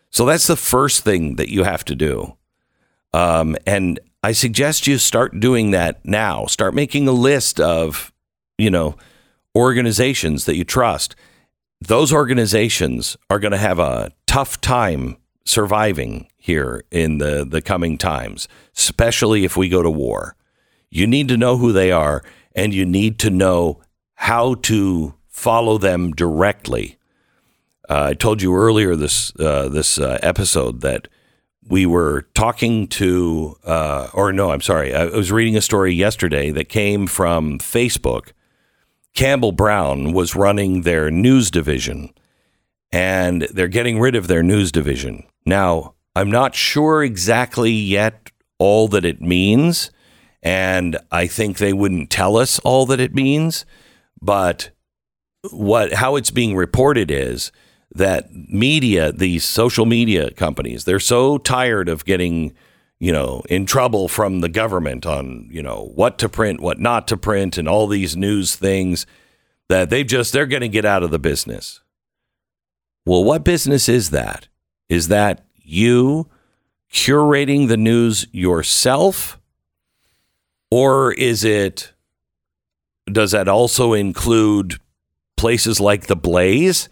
[0.10, 2.38] So that's the first thing that you have to do.
[3.14, 6.45] Um, and I suggest you start doing that now.
[6.45, 8.12] Start making a list of,
[8.58, 8.95] you know,
[9.56, 11.16] organizations that you trust.
[11.80, 17.97] Those organizations are going to have a tough time surviving here in the, the coming
[17.97, 18.47] times,
[18.78, 20.36] especially if we go to war.
[20.89, 22.24] You need to know who they are
[22.56, 23.82] and you need to know
[24.22, 26.99] how to follow them directly.
[27.89, 31.07] Uh, I told you earlier this uh, this uh, episode that
[31.67, 36.51] we were talking to, uh, or no, I'm sorry, I was reading a story yesterday
[36.51, 38.34] that came from Facebook.
[39.15, 42.13] Campbell Brown was running their news division,
[42.91, 45.24] and they're getting rid of their news division.
[45.47, 49.89] Now, I'm not sure exactly yet all that it means,
[50.43, 53.65] and I think they wouldn't tell us all that it means,
[54.22, 54.69] but
[55.49, 57.51] what how it's being reported is
[57.93, 62.53] that media, these social media companies, they're so tired of getting,
[62.99, 67.07] you know, in trouble from the government on, you know, what to print, what not
[67.09, 69.05] to print, and all these news things
[69.67, 71.82] that they've just they're going to get out of the business.
[73.05, 74.47] Well, what business is that?
[74.88, 76.30] Is that you
[76.91, 79.39] curating the news yourself?
[80.69, 81.91] Or is it
[83.06, 84.80] does that also include
[85.38, 86.89] places like The Blaze,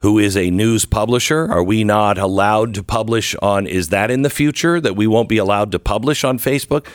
[0.00, 1.50] who is a news publisher?
[1.50, 3.66] Are we not allowed to publish on?
[3.66, 6.86] Is that in the future that we won't be allowed to publish on Facebook?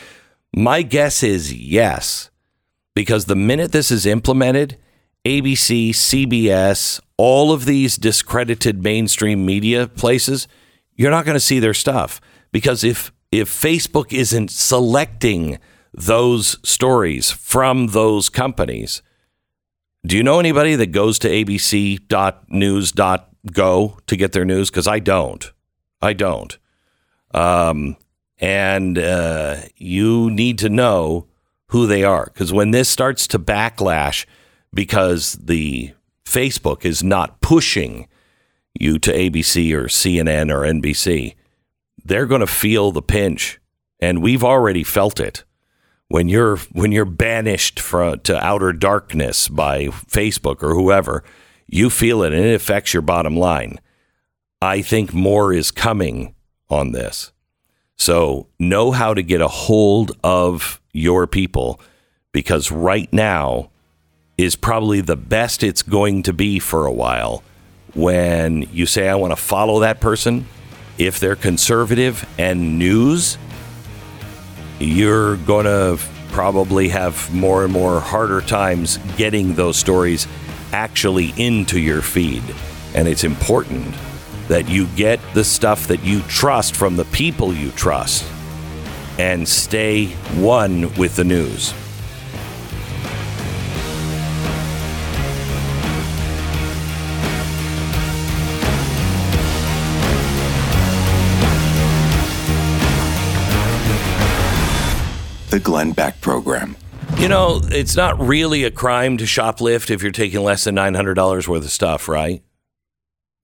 [0.56, 2.30] My guess is yes,
[2.96, 4.78] because the minute this is implemented,
[5.26, 10.48] ABC, CBS, all of these discredited mainstream media places,
[10.96, 15.58] you're not going to see their stuff because if if Facebook isn't selecting
[15.96, 19.02] those stories from those companies,
[20.06, 21.98] do you know anybody that goes to abc.news.go
[24.06, 24.70] to get their news?
[24.70, 25.52] Because I don't.
[26.02, 26.58] I don't.
[27.34, 27.98] Um,
[28.38, 31.28] and uh, you need to know
[31.68, 32.26] who they are.
[32.26, 34.26] Because when this starts to backlash
[34.74, 35.94] because the
[36.26, 38.08] Facebook is not pushing
[38.80, 41.36] you to ABC or CNN or NBC,
[42.04, 43.60] they're going to feel the pinch.
[44.00, 45.46] And we've already felt it
[46.08, 51.24] when you're when you're banished from to outer darkness by Facebook or whoever,
[51.68, 53.80] you feel it and it affects your bottom line.
[54.62, 56.36] I think more is coming
[56.70, 57.32] on this.
[57.98, 61.80] So know how to get a hold of your people
[62.32, 63.70] because right now
[64.38, 67.44] is probably the best it's going to be for a while
[67.94, 70.46] when you say I want to follow that person
[70.98, 73.38] if they're conservative and news
[74.80, 80.28] you're going to probably have more and more harder times getting those stories
[80.74, 82.44] actually into your feed.
[82.94, 83.96] And it's important
[84.48, 88.30] that you get the stuff that you trust from the people you trust
[89.18, 91.74] and stay one with the news.
[105.56, 106.76] The Glenn Beck Program.
[107.18, 111.48] You know, it's not really a crime to shoplift if you're taking less than $900
[111.48, 112.44] worth of stuff, right?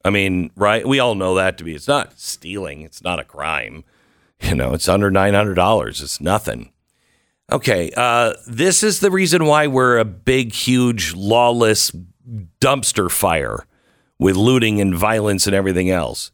[0.04, 0.86] I mean, right?
[0.86, 1.74] We all know that to be.
[1.74, 2.82] It's not stealing.
[2.82, 3.86] It's not a crime.
[4.42, 5.88] You know, it's under $900.
[5.88, 6.74] It's nothing.
[7.50, 7.92] Okay.
[7.96, 11.92] Uh, this is the reason why we're a big, huge, lawless
[12.60, 13.66] dumpster fire
[14.20, 16.32] with looting and violence and everything else.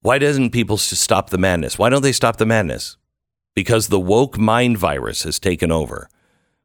[0.00, 1.78] Why doesn't people stop the madness?
[1.78, 2.96] Why don't they stop the madness?
[3.54, 6.08] Because the woke mind virus has taken over.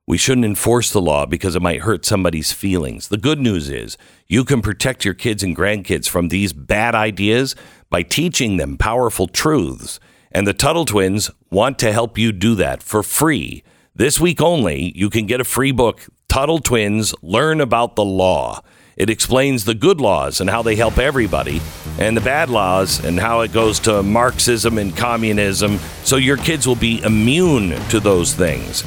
[0.08, 3.10] We shouldn't enforce the law because it might hurt somebody's feelings.
[3.10, 7.56] The good news is you can protect your kids and grandkids from these bad ideas
[7.90, 10.00] by teaching them powerful truths.
[10.32, 13.64] And the Tuttle Twins want to help you do that for free.
[13.94, 18.62] This week only, you can get a free book, Tuttle Twins Learn About the Law.
[18.98, 21.62] It explains the good laws and how they help everybody,
[22.00, 26.68] and the bad laws and how it goes to Marxism and communism, so your kids
[26.68, 28.82] will be immune to those things.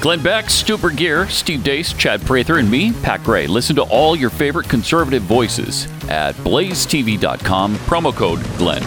[0.00, 3.46] Glenn Beck, Stu Burguiere, Steve Deace, Chad Prather, and me, Pat Gray.
[3.46, 8.82] Listen to all your favorite conservative voices at blazetv.com, promo code Glenn.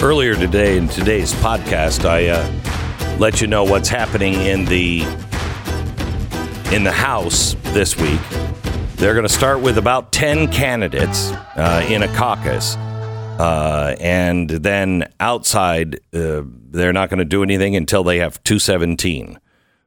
[0.00, 5.00] Earlier today in today's podcast, I uh, let you know what's happening in the
[6.72, 8.20] in the House this week.
[9.04, 15.12] They're going to start with about ten candidates uh, in a caucus, uh, and then
[15.20, 19.38] outside, uh, they're not going to do anything until they have two seventeen.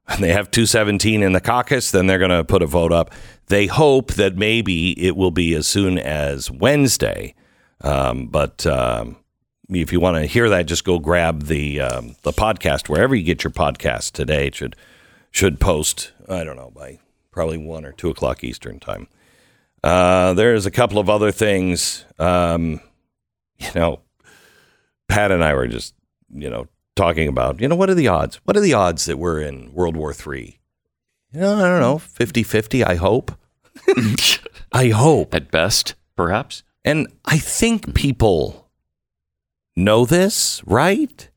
[0.05, 3.11] When they have 217 in the caucus, then they're going to put a vote up.
[3.47, 7.33] They hope that maybe it will be as soon as Wednesday.
[7.81, 9.17] Um, but um,
[9.67, 13.23] if you want to hear that, just go grab the um, the podcast wherever you
[13.23, 14.45] get your podcast today.
[14.45, 14.75] It should
[15.31, 16.11] should post.
[16.29, 16.99] I don't know by
[17.37, 19.07] probably one or two o'clock Eastern time.
[19.83, 22.03] Uh, there's a couple of other things.
[22.17, 22.81] Um,
[23.59, 23.99] you know,
[25.07, 25.93] Pat and I were just
[26.33, 28.37] you know talking about you know what are the odds?
[28.45, 30.59] What are the odds that we're in World War III?
[31.31, 33.33] You know, I don't know, 50-50, I hope.
[34.71, 35.35] I hope.
[35.35, 36.63] At best, perhaps.
[36.83, 38.71] And I think people
[39.75, 41.29] know this, right?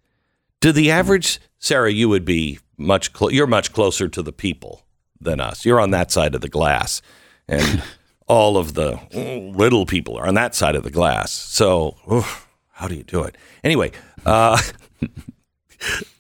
[0.63, 4.87] To the average, Sarah, you would be much clo- you're much closer to the people
[5.21, 5.65] than us.
[5.65, 7.03] You're on that side of the glass,
[7.49, 7.83] and
[8.27, 11.33] all of the mm, little people are on that side of the glass.
[11.33, 13.37] So, oof, how do you do it?
[13.65, 13.93] Anyway,
[14.25, 14.61] uh,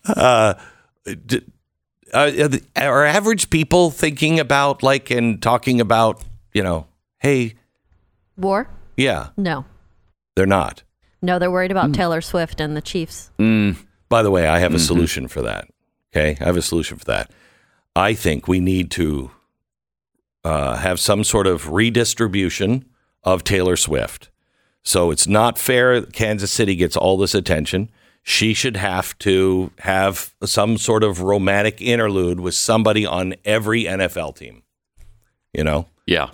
[0.07, 0.55] uh,
[1.27, 1.43] d-
[2.13, 2.31] uh,
[2.77, 6.23] are are average people thinking about like and talking about
[6.53, 6.87] you know,
[7.19, 7.55] hey,
[8.37, 8.69] War?
[8.97, 9.65] yeah, No.
[10.35, 10.83] they're not.
[11.23, 13.31] No, they're worried about Taylor Swift and the Chiefs.
[14.09, 15.69] By the way, I have a solution for that.
[16.13, 17.31] Okay, I have a solution for that.
[17.97, 19.31] I think we need to
[20.45, 22.85] uh, have some sort of redistribution
[23.25, 24.31] of Taylor Swift.
[24.83, 26.01] So it's not fair.
[26.03, 27.91] Kansas City gets all this attention.
[28.23, 34.37] She should have to have some sort of romantic interlude with somebody on every NFL
[34.37, 34.63] team.
[35.53, 36.31] You know, Yeah.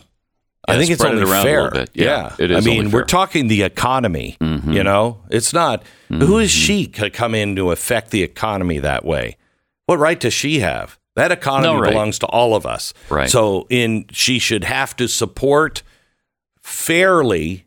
[0.69, 1.63] I Yeah, think it's spread it only around a fair.
[1.63, 1.91] little bit.
[1.95, 4.37] Yeah, it is I mean, we're talking the economy.
[4.41, 9.05] You know, it's not who is she to come in to affect the economy that
[9.05, 9.37] way.
[9.87, 10.99] What right does she have?
[11.17, 11.91] That economy No right.
[11.91, 12.95] belongs to all of us.
[13.11, 13.29] Right.
[13.29, 15.83] So, in she should have to support
[16.61, 17.67] fairly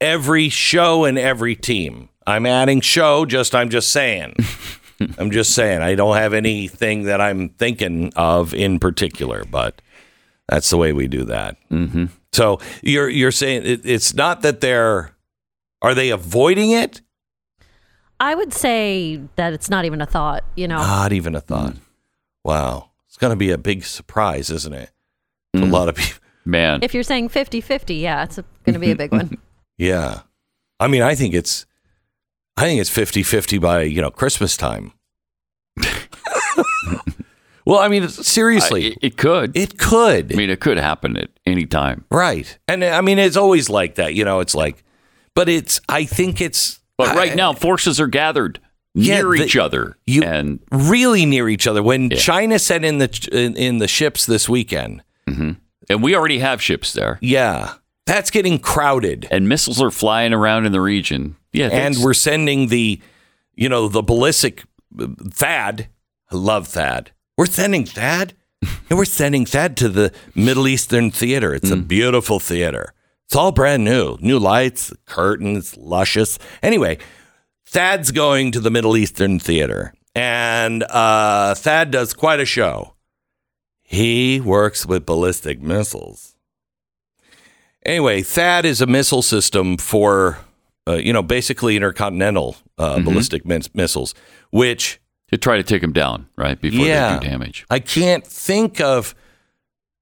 [0.00, 2.08] every show and every team.
[2.26, 3.24] I'm adding show.
[3.26, 4.36] Just I'm just saying.
[5.18, 5.82] I'm just saying.
[5.82, 9.82] I don't have anything that I'm thinking of in particular, but
[10.48, 11.56] that's the way we do that.
[11.70, 12.06] Mm-hmm.
[12.32, 15.14] So you're you're saying it, it's not that they're
[15.82, 17.00] are they avoiding it?
[18.20, 20.78] I would say that it's not even a thought, you know.
[20.78, 21.74] Not even a thought.
[22.44, 24.90] Wow, it's going to be a big surprise, isn't it?
[25.54, 25.64] To mm.
[25.64, 26.20] A lot of people.
[26.44, 26.80] Man.
[26.82, 29.38] if you're saying 50 50, yeah, it's going to be a big one.
[29.78, 30.20] Yeah,
[30.78, 31.66] I mean, I think it's
[32.56, 34.92] I think it's 50-50 by you know Christmas time.
[37.64, 39.56] well, I mean, seriously, I- it, it could.
[39.56, 40.32] it could.
[40.32, 42.04] I mean, it could happen at any time.
[42.10, 42.56] Right.
[42.68, 44.14] And I mean, it's always like that.
[44.14, 44.84] You know, it's like,
[45.34, 48.60] but it's, I think it's, But right I- now, forces are gathered
[48.94, 49.96] Yeah, near the- each other.
[50.06, 51.82] you- and really near each other.
[51.82, 56.62] When China sent in the, in, in the ships this weekend, and we already have
[56.62, 57.74] ships there, yeah,
[58.06, 59.26] that's getting crowded.
[59.30, 61.36] and missiles are flying around in the region.
[61.52, 63.00] Yeah, And we're sending the,
[63.54, 64.62] you know, the ballistic
[64.98, 65.86] uh, THAAD.
[66.30, 67.08] I love THAAD.
[67.36, 68.32] We're sending THAAD.
[68.88, 71.52] and we're sending THAAD to the Middle Eastern Theater.
[71.54, 72.94] It's a beautiful theater.
[73.26, 74.16] It's all brand new.
[74.20, 76.38] New lights, curtains, luscious.
[76.62, 76.98] Anyway,
[77.72, 82.92] Thad's going to the Middle Eastern Theater, and uh, Thad does quite a show.
[83.82, 86.34] He works with ballistic missiles.
[87.86, 90.38] Anyway, Thad is a missile system for,
[90.86, 94.14] uh, you know, basically intercontinental uh, ballistic mis- missiles,
[94.50, 95.00] which
[95.30, 96.60] To try to take them down, right?
[96.60, 97.14] Before Yeah.
[97.18, 97.64] they do damage.
[97.70, 99.14] I can't think of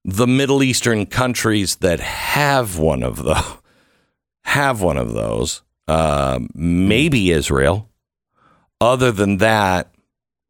[0.04, 3.44] the Middle Eastern countries that have one of those.
[4.44, 5.62] Have one of those.
[5.88, 7.88] Uh, maybe Israel.
[8.80, 9.92] Other than that,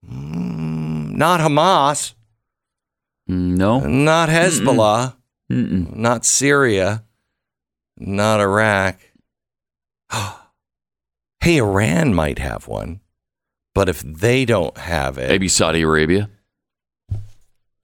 [0.07, 2.15] mm, not Hamas,
[3.28, 3.81] Mm, No.
[3.81, 5.15] not Hezbollah,
[5.51, 5.94] Mm-mm.
[5.97, 7.05] not Syria,
[7.97, 8.98] not Iraq.
[11.40, 13.01] hey, Iran might have one,
[13.74, 16.28] but if they don't have it, Maybe Saudi Arabia.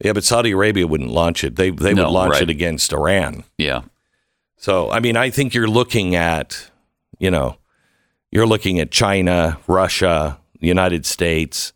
[0.04, 1.56] yeah, but Saudi Arabia wouldn't launch it.
[1.56, 2.42] They they No, would launch right.
[2.42, 3.44] it against Iran.
[3.58, 3.82] Yeah.
[4.58, 6.70] So, I mean, I think you're looking at,
[7.18, 7.56] you know,
[8.30, 11.72] you're looking at China, Russia, United States,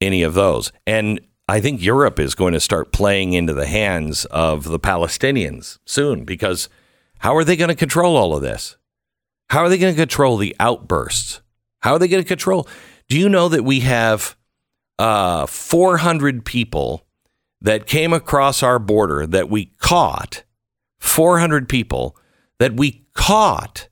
[0.00, 0.72] any of those.
[0.86, 5.78] And I think Europe is going to start playing into the hands of the Palestinians
[5.86, 6.68] soon because
[7.20, 8.76] how are they going to control all of this?
[9.50, 11.40] How are they going to control the outbursts?
[11.80, 12.68] How are they going to control?
[13.08, 14.36] Do you know that we have
[14.98, 17.06] uh, 400 people
[17.60, 20.44] that came across our border that we caught?
[20.98, 22.16] 400 people
[22.58, 23.88] that we caught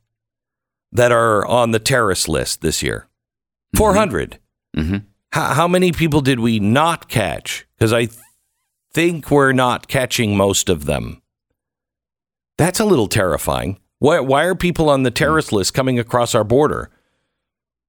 [0.97, 3.07] that are on the terrorist list this year.
[3.77, 4.39] 400.
[4.77, 5.05] Mhm.
[5.33, 7.67] How, how many people did we not catch?
[7.77, 8.19] Because I th-
[8.93, 11.21] think we're not catching most of them.
[12.59, 13.79] That's a little terrifying.
[13.99, 16.91] Why, why are people on the terrorist list coming across our border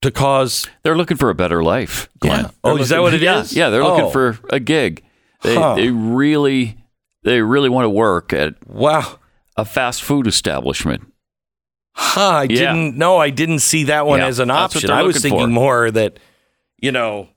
[0.02, 0.68] to cause?
[0.84, 2.10] They're looking for a better life.
[2.20, 2.46] Glenn.
[2.46, 2.52] Yeah.
[2.64, 3.54] Oh, They're is that what it yeah, is?
[3.56, 3.96] Yeah, they're Oh.
[3.96, 5.04] looking for a gig.
[5.44, 5.76] They, Huh.
[5.76, 6.78] they really,
[7.24, 9.20] they really want to work at Wow.
[9.56, 11.14] a fast food establishment.
[12.00, 12.74] Huh, I Yeah.
[12.74, 13.18] didn't know.
[13.18, 14.92] I didn't see that one Yeah, as an option.
[14.92, 15.48] I was thinking for.
[15.48, 16.20] more that,
[16.80, 17.30] you know,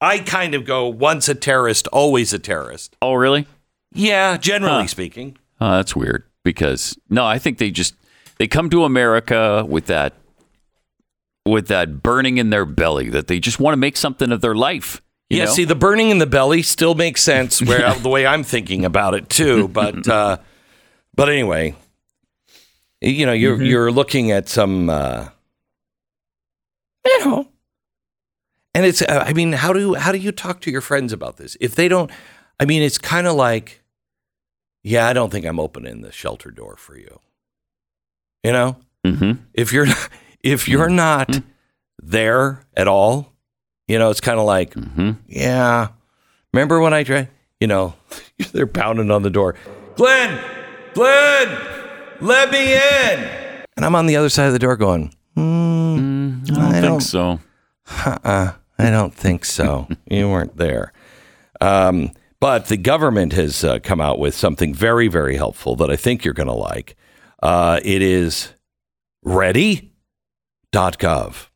[0.00, 2.94] I kind of go once a terrorist, always a terrorist.
[3.00, 3.46] Oh, really?
[3.94, 4.86] Yeah, generally Huh.
[4.88, 5.36] speaking.
[5.60, 6.24] Oh, that's weird.
[6.44, 7.94] Because no, I think they just
[8.38, 10.14] they come to America with that
[11.46, 14.54] with that burning in their belly that they just want to make something of their
[14.54, 15.00] life.
[15.30, 15.50] you yeah, know?
[15.52, 19.14] see, the burning in the belly still makes sense where the way I'm thinking about
[19.14, 19.68] it too.
[19.68, 20.36] But uh,
[21.14, 21.74] but anyway,
[23.02, 23.42] you know, Mm-hmm.
[23.42, 25.28] you're you're looking at some, uh,
[27.06, 27.48] you know,
[28.74, 29.02] and it's.
[29.02, 31.74] Uh, I mean, how do how do you talk to your friends about this if
[31.74, 32.10] they don't?
[32.60, 33.82] I mean, it's kind of like,
[34.84, 37.18] yeah, I don't think I'm opening the shelter door for you.
[38.44, 38.76] You know,
[39.06, 39.38] Mhm.
[39.54, 39.86] if you're
[40.42, 40.96] if you're Mm-hmm.
[40.96, 41.40] not
[42.02, 43.32] there at all,
[43.88, 45.16] you know, it's kind of like, Mhm.
[45.26, 45.88] yeah.
[46.52, 47.28] Remember when I tried?
[47.60, 47.94] You know,
[48.52, 49.54] they're pounding on the door.
[49.96, 50.38] Glenn,
[50.94, 51.48] Glenn,
[52.22, 53.28] let me in.
[53.76, 56.84] And I'm on the other side of the door going, hmm, I don't I think
[56.84, 57.40] don't- so.
[58.06, 59.88] uh-uh, I don't think so.
[60.10, 60.92] you weren't there.
[61.60, 65.96] Um, but the government has uh, come out with something very, very helpful that I
[65.96, 66.96] think you're going to like.
[67.42, 68.52] Uh, it is
[70.72, 71.46] ready.gov.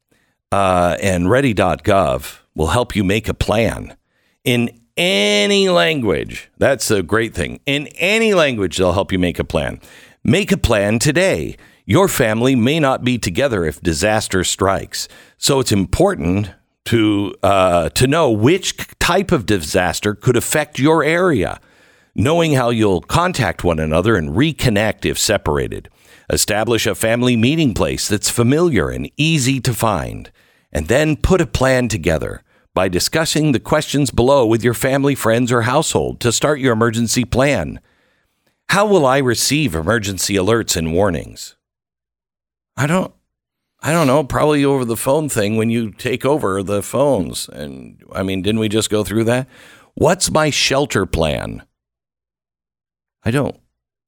[0.53, 3.97] Uh, and ready.gov will help you make a plan
[4.45, 6.49] in any language.
[6.59, 7.61] That's a great thing.
[7.67, 9.81] In any language, they'll help you make a plan.
[10.29, 11.57] Make a plan today.
[11.85, 15.07] Your family may not be together if disaster strikes.
[15.39, 16.51] So it's important
[16.87, 21.61] to uh, to know which type of disaster could affect your area.
[22.17, 25.89] Knowing how you'll contact one another and reconnect if separated.
[26.29, 30.33] Establish a family meeting place that's familiar and easy to find.
[30.73, 32.43] And then put a plan together
[32.75, 37.25] by discussing the questions below with your family, friends, or household to start your emergency
[37.25, 37.79] plan.
[38.69, 41.57] How will I receive emergency alerts and warnings?
[42.77, 43.13] I don't
[43.87, 47.49] I don't know, probably over the phone thing when you take over the phones.
[47.49, 49.47] And I mean, didn't we just go through that?
[49.95, 51.63] What's my shelter plan?
[53.23, 53.59] I don't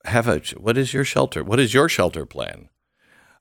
[0.04, 1.44] have a what is your shelter?
[1.44, 2.68] What is your shelter plan?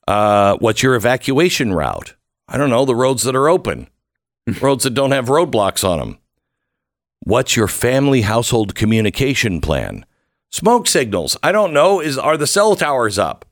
[0.08, 2.16] Uh, what's your evacuation route?
[2.48, 3.90] I don't know, the roads that are open.
[4.62, 6.18] roads that don't have roadblocks on them.
[7.22, 10.06] What's your family household communication plan?
[10.52, 11.38] Smoke signals.
[11.44, 12.00] I don't know.
[12.00, 13.46] Is are the cell towers up?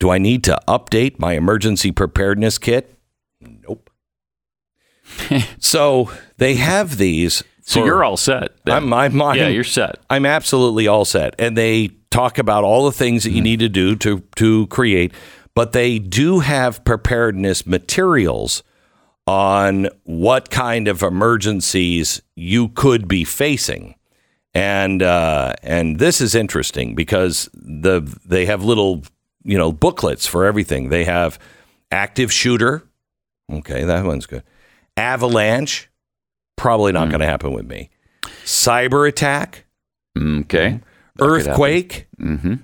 [0.00, 2.98] Do I need to update my emergency preparedness kit?
[3.40, 3.90] Nope.
[5.58, 7.42] so they have these.
[7.62, 8.50] So for- you're all set.
[8.66, 9.98] I'm, I'm, I'm, yeah, you're set.
[10.10, 11.34] I'm absolutely all set.
[11.38, 13.44] And they talk about all the things that you mm-hmm.
[13.44, 15.12] need to do to to create,
[15.54, 18.62] but they do have preparedness materials
[19.26, 23.94] on what kind of emergencies you could be facing.
[24.54, 29.02] And uh, and this is interesting because the they have little
[29.42, 30.90] you know booklets for everything.
[30.90, 31.38] They have
[31.90, 32.84] active shooter.
[33.52, 34.42] Okay, that one's good.
[34.96, 35.90] Avalanche,
[36.56, 37.90] probably not going to happen with me.
[38.44, 39.64] Cyber attack,
[40.16, 40.80] Okay.
[41.20, 42.54] earthquake, Mm-hmm.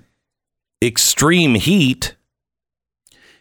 [0.82, 2.14] extreme heat.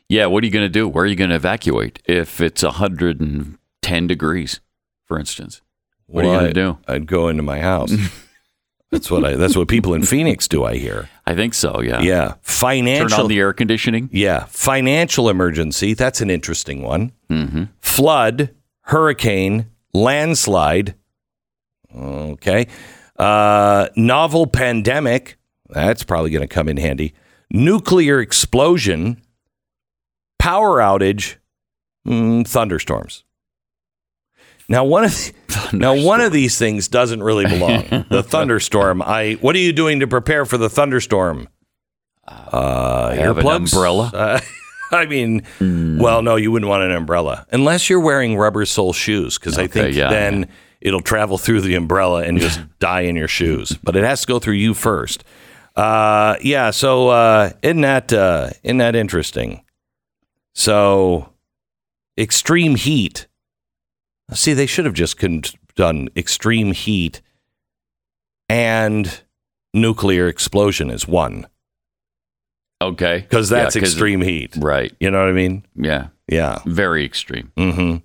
[0.10, 0.26] Yeah.
[0.26, 0.88] What are you going to do?
[0.88, 4.60] Where are you going to evacuate if it's 110 degrees?
[5.06, 5.62] for instance?
[6.08, 6.78] What are you going to do?
[6.88, 7.92] I'd go into my house.
[8.91, 9.36] that's what I.
[9.36, 10.64] That's what people in Phoenix do.
[10.66, 11.10] I hear.
[11.26, 11.82] I think so.
[11.82, 12.02] Yeah.
[12.02, 13.10] Yeah, Financial.
[13.10, 14.10] Turn on the air conditioning.
[14.11, 15.94] yeah, financial emergency.
[15.94, 17.11] That's an interesting one.
[17.30, 17.66] Mm-hmm.
[17.82, 18.49] Flood,
[18.82, 20.95] hurricane, landslide.
[21.95, 22.68] Okay,
[23.18, 25.38] uh, novel pandemic.
[25.70, 27.14] That's probably going to come in handy.
[27.52, 29.22] Nuclear explosion,
[30.40, 31.36] power outage,
[32.07, 33.24] mm, thunderstorms.
[34.70, 38.06] Now one of the, now one of these things doesn't really belong.
[38.10, 39.02] the thunderstorm.
[39.02, 39.34] I.
[39.41, 41.50] What are you doing to prepare for the thunderstorm?
[42.28, 43.74] Uh, have an earplugs?
[43.74, 44.12] umbrella.
[44.14, 44.40] Uh,
[44.91, 46.00] I mean, Hmm.
[46.00, 49.68] well, no, you wouldn't want an umbrella unless you're wearing rubber sole shoes, because I
[49.68, 50.48] think yeah, then
[50.82, 53.78] it'll travel through the umbrella and just die in your shoes.
[53.84, 55.24] But it has to go through you first.
[55.76, 56.72] Uh, yeah.
[56.72, 59.64] So uh, isn't that uh, isn't that interesting?
[60.54, 61.34] So
[62.18, 63.28] extreme heat.
[64.34, 65.41] See, they should have just con-
[65.76, 67.22] done extreme heat
[68.47, 69.22] and
[69.73, 71.47] nuclear explosion as one
[72.81, 73.19] Okay.
[73.19, 74.56] because Yeah, that's extreme heat.
[74.57, 74.93] Right.
[74.99, 75.65] You know what I mean?
[75.76, 76.07] Yeah.
[76.27, 76.60] Yeah.
[76.65, 77.51] Very extreme.
[77.57, 77.97] Mm-hmm.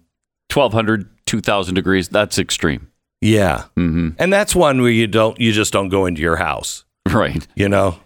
[0.52, 2.08] 1200, 2000 degrees.
[2.08, 2.90] That's extreme.
[3.20, 3.64] Yeah.
[3.76, 6.84] hmm And that's one where you don't you just don't go into your house.
[7.08, 7.46] Right.
[7.54, 7.98] You know,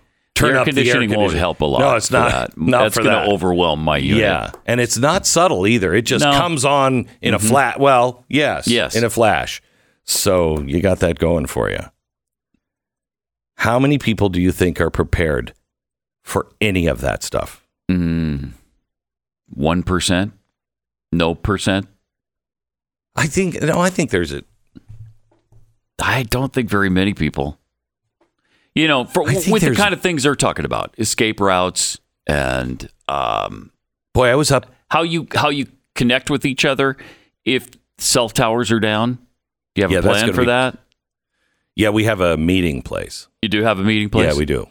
[0.47, 1.81] air up the conditioning won't help a lot.
[1.81, 2.31] No, it's not.
[2.31, 2.59] That.
[2.59, 3.27] Not That's for going that.
[3.27, 4.21] to overwhelm my unit.
[4.23, 5.95] Yeah, and it's not subtle either.
[5.95, 6.31] It just No.
[6.31, 6.41] Mm-hmm.
[6.41, 7.81] comes on in a flat.
[7.81, 8.95] Well, yes, Yes.
[8.97, 9.61] in a flash.
[10.05, 11.81] So you got that going for you.
[13.57, 15.53] How many people do you think are prepared
[16.23, 17.67] for any of that stuff?
[17.91, 18.53] Mm.
[19.57, 20.33] 1%?
[21.13, 21.87] No percent?
[23.17, 23.81] I think no.
[23.81, 24.43] I think there's a.
[26.01, 27.59] I don't think very many people.
[28.79, 31.99] You know, for, with the kind of things they're talking about, escape routes
[32.29, 33.73] and um,
[34.15, 34.67] Boy, I was up.
[34.91, 36.97] how you how you connect with each other
[37.45, 37.69] if
[37.99, 39.15] cell towers are down.
[39.75, 40.79] Do you have Yeah, a plan for be- that?
[41.75, 43.27] Yeah, we have a meeting place.
[43.43, 44.33] You do have a meeting place.
[44.33, 44.69] Yeah, we do.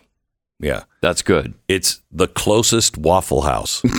[0.59, 1.53] Yeah, That's good.
[1.67, 3.83] it's the closest Waffle House.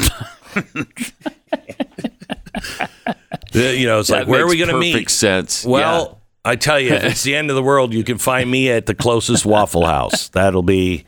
[3.55, 5.09] You know, it's like where are we going to meet?
[5.11, 5.65] Sense.
[5.65, 8.71] Well, I tell you, if it's the end of the world, you can find me
[8.71, 10.29] at the closest Waffle House.
[10.31, 11.05] That'll be,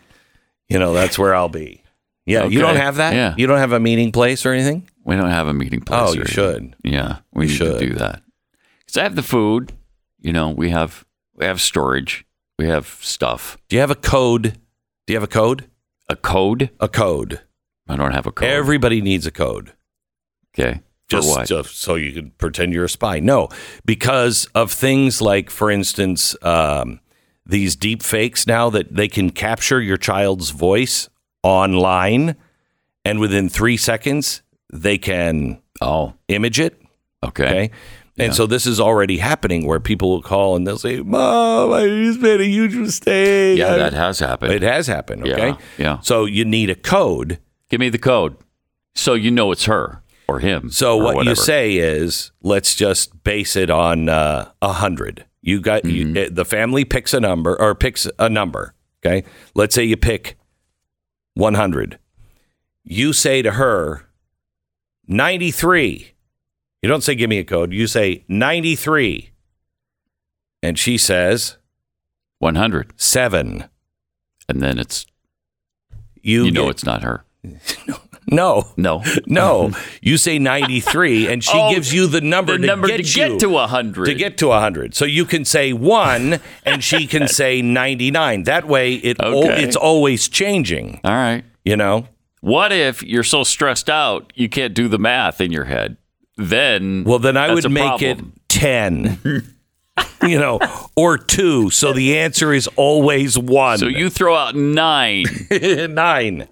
[0.68, 1.82] you know, that's where I'll be.
[2.26, 3.14] Yeah, you don't have that.
[3.14, 3.34] Yeah.
[3.36, 4.88] you don't have a meeting place or anything.
[5.04, 6.00] We don't have a meeting oh, place.
[6.00, 6.34] Oh, you anything.
[6.34, 6.76] should.
[6.84, 7.80] Yeah, we You should.
[7.80, 8.22] do that.
[8.80, 9.72] Because I have the food.
[10.20, 12.26] You know, we have we have storage.
[12.58, 13.56] We have stuff.
[13.68, 14.58] Do you have a code?
[15.06, 15.70] Do you have a code?
[16.10, 16.68] A code?
[16.78, 17.40] A code.
[17.88, 18.48] I don't have a code.
[18.48, 19.72] Everybody needs a code.
[20.54, 20.82] okay.
[21.10, 23.20] Just, just so you can pretend you're a spy.
[23.20, 23.48] No,
[23.84, 27.00] because of things like, for instance, um,
[27.44, 31.08] these deep fakes now that they can capture your child's voice
[31.42, 32.36] online,
[33.04, 34.42] and within three seconds
[34.72, 36.80] they can oh, image it.
[37.24, 37.70] okay.
[38.18, 38.26] Okay.
[38.26, 41.86] And so this is already happening where people will call and they'll say, Mom, I
[41.86, 43.58] just made a huge mistake.
[43.58, 44.52] Yeah, I-" that has happened.
[44.52, 45.22] it has happened.
[45.26, 45.48] Okay.
[45.48, 46.00] Yeah, yeah.
[46.00, 47.38] So you need a code.
[47.70, 48.36] Give me the code
[48.94, 50.70] so you know it's her or him.
[50.70, 55.24] So or what you say is, let's just base it on uh, a hundred.
[55.42, 56.16] You got Mm-hmm.
[56.16, 58.74] you, uh, the family picks a number or picks a number.
[59.04, 59.26] Okay.
[59.54, 60.36] Let's say you pick
[61.34, 61.98] 100.
[62.84, 64.06] You say to her,
[65.08, 66.12] 93.
[66.82, 67.72] You don't say, give me a code.
[67.72, 69.30] You say 93.
[70.62, 71.56] And she says,
[72.38, 73.64] one hundred seven.
[74.48, 75.06] And then it's,
[76.22, 77.24] You, you know get- it's not her.
[77.42, 77.96] no,
[78.30, 78.66] No.
[78.76, 79.02] no.
[79.26, 79.72] No.
[80.00, 83.02] you say 93 and she Oh, gives you the number, The to, number get to
[83.02, 83.38] get you.
[83.40, 84.06] to 100.
[84.06, 84.94] to get to 100.
[84.94, 88.44] So you can say 1 and she can say 99.
[88.44, 89.62] That way it Okay.
[89.62, 91.44] it's always changing, All right.
[91.64, 92.06] you know?
[92.40, 95.96] What if you're so stressed out you can't do the math in your head?
[96.36, 98.32] Then Well, then I would make problem.
[98.36, 99.54] it 10.
[100.26, 100.58] you know,
[100.96, 101.68] or 2.
[101.70, 103.78] So the answer is always 1.
[103.78, 106.48] So you throw out nine, 9.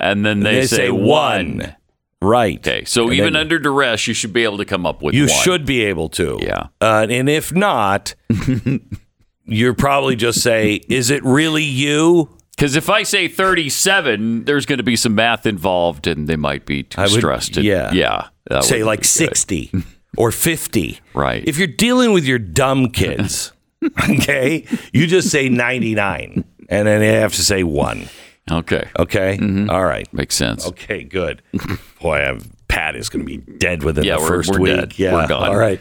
[0.00, 1.58] And then they, They say, say one.
[1.58, 1.76] 1.
[2.22, 2.58] Right.
[2.58, 5.14] Okay, so And even then under duress, you should be able to come up with
[5.14, 5.30] you one.
[5.42, 6.38] should be able to.
[6.42, 6.66] Yeah.
[6.80, 8.14] Uh, and if not,
[9.46, 14.76] you're probably just say, "Is it really you?" Because if I say 37, there's going
[14.76, 17.54] to be some math involved, and they might be too would- stressed.
[17.54, 17.90] to- yeah.
[17.94, 18.28] yeah.
[18.60, 19.72] say like 60
[20.18, 21.00] or 50.
[21.14, 21.42] Right.
[21.48, 23.52] If you're dealing with your dumb kids,
[24.10, 28.08] okay, you just say 99 and then they have to say 1.
[28.50, 29.38] Okay, Okay?
[29.40, 29.70] Mm-hmm.
[29.70, 30.12] All right.
[30.12, 30.66] makes sense.
[30.66, 31.42] Okay, good.
[32.00, 34.76] Boy, I'm, Pat is going to be dead within Yeah, the we're- 1st we're week.
[34.76, 34.98] dead.
[34.98, 35.14] Yeah.
[35.14, 35.48] We're gone.
[35.48, 35.80] All right.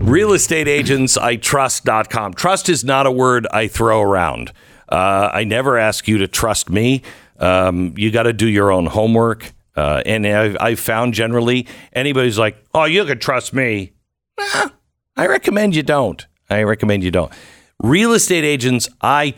[0.00, 2.34] Real estate agents I trust.com.
[2.34, 4.52] Trust is not a word I throw around.
[4.88, 7.02] Uh, I never ask you to trust me.
[7.38, 9.52] Um, you got to do your own homework.
[9.74, 13.92] Uh, and I've, I've found generally anybody's like, oh, you can trust me.
[14.38, 14.68] Eh,
[15.16, 16.24] I recommend you don't.
[16.48, 17.32] I recommend you don't.
[17.82, 19.30] Real estate agents I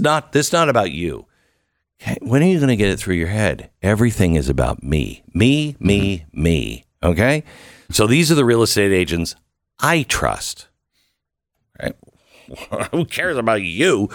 [0.00, 1.26] not this not about you.
[2.20, 3.70] When are you going to get it through your head?
[3.82, 5.22] Everything is about me.
[5.32, 6.84] Me, me, me.
[7.02, 7.42] Okay?
[7.90, 9.34] So these are the real estate agents
[9.80, 10.68] I trust.
[11.80, 11.96] Right?
[12.92, 14.10] Who cares about you?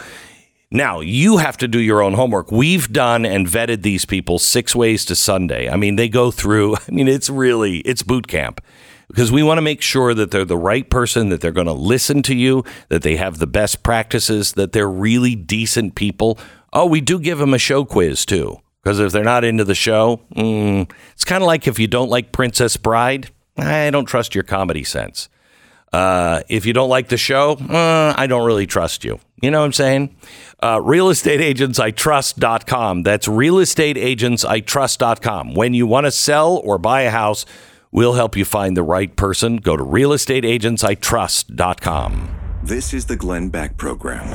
[0.69, 2.51] Now, you have to do your own homework.
[2.51, 5.67] We've done and vetted these people six ways to Sunday.
[5.67, 8.61] I mean, they go through, I mean, it's really, it's boot camp
[9.11, 11.73] because we want to make sure that they're the right person, that they're going to
[11.73, 16.39] listen to you, that they have the best practices, that they're really decent people.
[16.73, 18.61] Oh, we do give them a show quiz too.
[18.81, 22.09] Because if they're not into the show, mm, it's kind of like if you don't
[22.09, 25.29] like Princess Bride, I don't trust your comedy sense.
[25.93, 29.19] Uh, if you don't like the show, uh, I don't really trust you.
[29.41, 30.15] You know what I'm saying?
[30.61, 33.03] Uh, realestateagentsitrust.com.
[33.03, 35.53] That's realestateagentsitrust.com.
[35.53, 37.45] When you want to sell or buy a house,
[37.91, 39.57] we'll help you find the right person.
[39.57, 42.29] Go to realestateagentsitrust.com.
[42.63, 44.27] This is the Glenn Beck Program.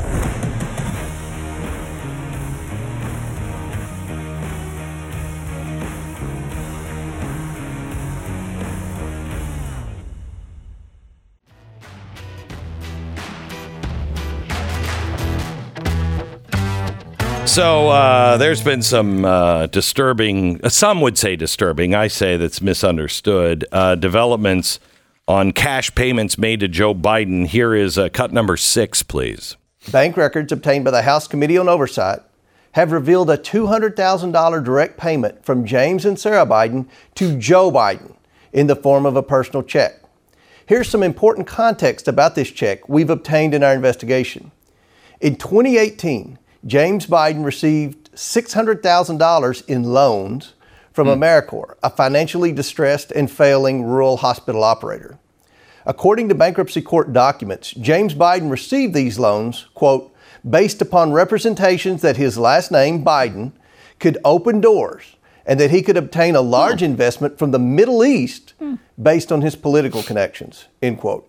[17.47, 22.61] So uh, there's been some uh, disturbing, uh, some would say disturbing, I say that's
[22.61, 24.81] misunderstood, uh, developments
[25.29, 27.47] on cash payments made to Joe Biden.
[27.47, 29.57] Here is uh, cut number six, please.
[29.91, 32.21] Bank records obtained by the House Committee on Oversight
[32.73, 38.17] have revealed a $200,000 direct payment from James and Sarah Biden to Joe Biden
[38.53, 40.03] in the form of a personal check.
[40.67, 44.51] Here's some important context about this check we've obtained in our investigation.
[45.21, 50.55] In 2018, James Biden received $600,000 in loans
[50.93, 51.13] from hmm.
[51.13, 55.19] Americore, a financially distressed and failing rural hospital operator.
[55.85, 60.13] According to bankruptcy court documents, James Biden received these loans, quote,
[60.49, 63.53] based upon representations that his last name, Biden,
[63.99, 66.87] could open doors and that he could obtain a large hmm.
[66.87, 68.77] investment from the Middle East hmm.
[69.01, 71.29] based on his political connections, end quote.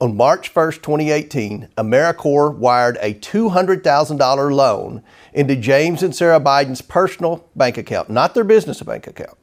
[0.00, 5.02] On March 1st, 2018, Americore wired a $200,000 loan
[5.34, 9.36] into James and Sarah Biden's personal bank account, not their business bank account.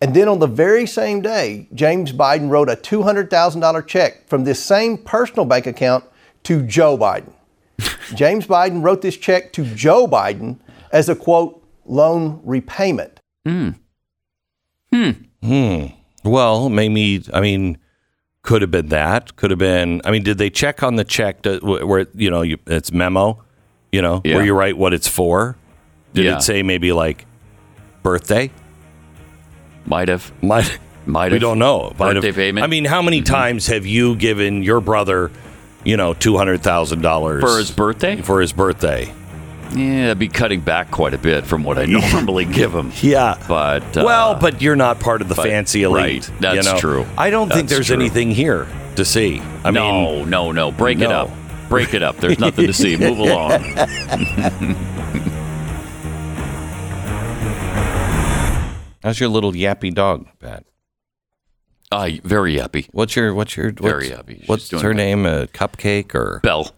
[0.00, 4.62] And then on the very same day, James Biden wrote a $200,000 check from this
[4.62, 6.04] same personal bank account
[6.44, 7.32] to Joe Biden.
[8.14, 10.60] James Biden wrote this check to Joe Biden
[10.92, 13.18] as a quote, loan repayment.
[13.44, 13.70] Hmm.
[14.92, 15.10] Hmm.
[15.42, 15.86] Hmm.
[16.22, 17.78] Well, maybe, I mean,
[18.46, 19.36] could have been that.
[19.36, 22.40] Could have been, I mean, did they check on the check to, where, you know,
[22.42, 23.42] you, it's memo,
[23.92, 24.36] you know, Yeah.
[24.36, 25.56] where you write what it's for?
[26.14, 26.36] Did Yeah.
[26.36, 27.26] it say maybe like
[28.02, 28.50] birthday?
[29.84, 30.32] Might have.
[30.42, 31.42] Might Might we have.
[31.42, 31.92] don't know.
[31.98, 32.64] Might Birthday have- payment?
[32.64, 33.34] I mean, how many mm-hmm.
[33.34, 35.30] times have you given your brother,
[35.84, 38.22] you know, two hundred thousand dollars For his birthday?
[38.22, 39.12] For his birthday.
[39.74, 42.92] Yeah, I'd be cutting back quite a bit from what I normally give him.
[43.00, 43.42] Yeah.
[43.48, 46.28] But uh, well, but you're not part of the but- fancy elite.
[46.28, 46.40] right.
[46.40, 46.78] That's you know?
[46.78, 47.06] true.
[47.18, 47.96] I don't think there's true.
[47.96, 48.66] anything here
[48.96, 49.40] to see.
[49.64, 50.70] I no, mean, no, no.
[50.70, 50.76] No.
[50.76, 51.30] Break it up.
[51.68, 52.16] Break it up.
[52.18, 52.96] There's nothing to see.
[53.06, 53.60] Move along.
[59.02, 60.64] how's your little yappy dog, Pat?
[61.92, 62.88] Ah, very yappy.
[62.92, 64.40] What's your what's your Very yappy?
[64.40, 65.24] She's What's her name?
[65.26, 66.70] A cupcake or Bell.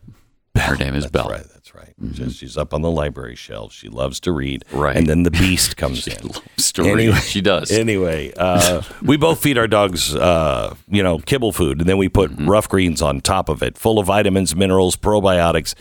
[0.55, 1.29] Her name is That's Bell.
[1.31, 1.47] right.
[1.79, 1.95] Right.
[2.13, 3.73] Just- she's up on the library shelf.
[3.73, 4.65] She loves to read.
[4.73, 4.97] Right.
[4.97, 6.27] And then the beast comes in.
[6.29, 7.15] loves to read.
[7.23, 7.71] She does.
[7.71, 12.09] Anyway, uh, we both feed our dogs, uh, you know, kibble food, and then we
[12.09, 12.49] put Mm-hmm.
[12.51, 15.75] rough greens on top of it, full of vitamins, minerals, probiotics,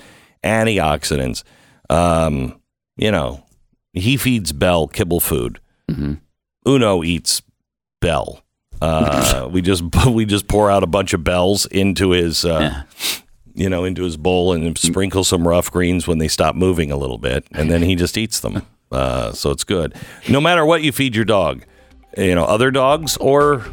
[0.43, 1.43] antioxidants.
[1.89, 2.59] Um,
[2.97, 3.43] you know,
[3.93, 5.59] he feeds Bell kibble food.
[5.89, 6.13] Mm-hmm.
[6.67, 7.41] Uno eats
[8.01, 8.43] Bell.
[8.81, 12.83] Uh, we just we just pour out a bunch of bells into his uh,
[13.57, 16.95] you know into his bowl and sprinkle some rough greens when they stop moving a
[16.95, 18.61] little bit, and then he just eats them.
[18.89, 19.93] Uh, so it's good.
[20.29, 21.65] No matter what you feed your dog,
[22.17, 23.65] you know other dogs or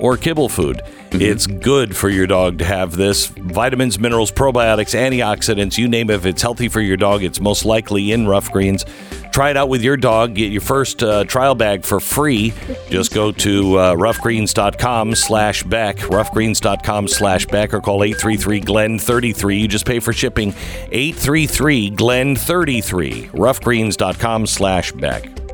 [0.00, 0.82] or kibble food.
[1.10, 6.14] It's good for your dog to have this vitamins, minerals, probiotics, antioxidants, you name it.
[6.14, 8.84] If it's healthy for your dog, it's most likely in rough greens.
[9.32, 10.34] Try it out with your dog.
[10.34, 12.52] Get your first uh, trial bag for free.
[12.90, 19.60] Just go to uh, roughgreens.com slash Beck, roughgreens.com slash back, or call 833-GLEN-33.
[19.60, 25.47] You just pay for shipping 833-GLEN-33, roughgreens.com slash Beck.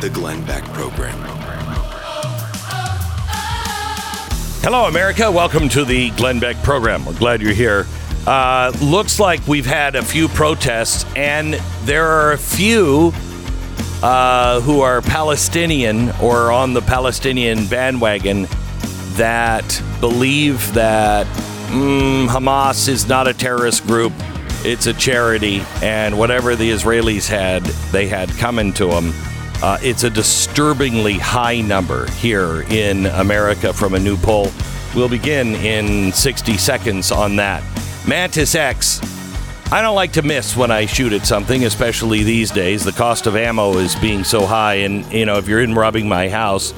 [0.00, 1.18] The Glenn Beck Program.
[4.62, 5.30] Hello, America.
[5.30, 7.04] Welcome to the Glenn Beck program.
[7.04, 7.86] We're glad you're here.
[8.26, 11.54] Uh, looks like we've had a few protests, and
[11.84, 13.12] there are a few
[14.02, 18.46] uh, who are Palestinian or on the Palestinian bandwagon
[19.16, 21.26] that believe that
[21.68, 24.12] mm, Hamas is not a terrorist group,
[24.64, 27.62] it's a charity, and whatever the Israelis had,
[27.92, 29.12] they had coming to them.
[29.62, 34.48] Uh, it's a disturbingly high number here in America from a new poll.
[34.94, 37.62] We'll begin in 60 seconds on that.
[38.06, 39.00] Mantis X.
[39.72, 42.84] I don't like to miss when I shoot at something, especially these days.
[42.84, 46.08] The cost of ammo is being so high, and you know, if you're in robbing
[46.08, 46.74] my house,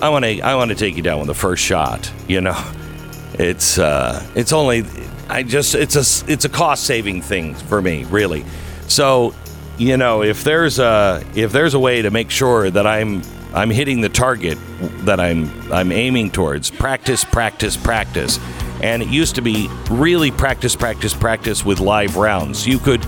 [0.00, 2.10] I want to I want to take you down with the first shot.
[2.28, 2.56] You know,
[3.34, 4.84] it's uh, it's only
[5.28, 8.44] I just it's a it's a cost saving thing for me, really.
[8.86, 9.34] So,
[9.78, 13.22] you know, if there's a if there's a way to make sure that I'm
[13.54, 14.58] I'm hitting the target
[15.04, 18.38] that I'm I'm aiming towards, practice, practice, practice.
[18.82, 22.66] And it used to be really practice, practice, practice with live rounds.
[22.66, 23.04] You could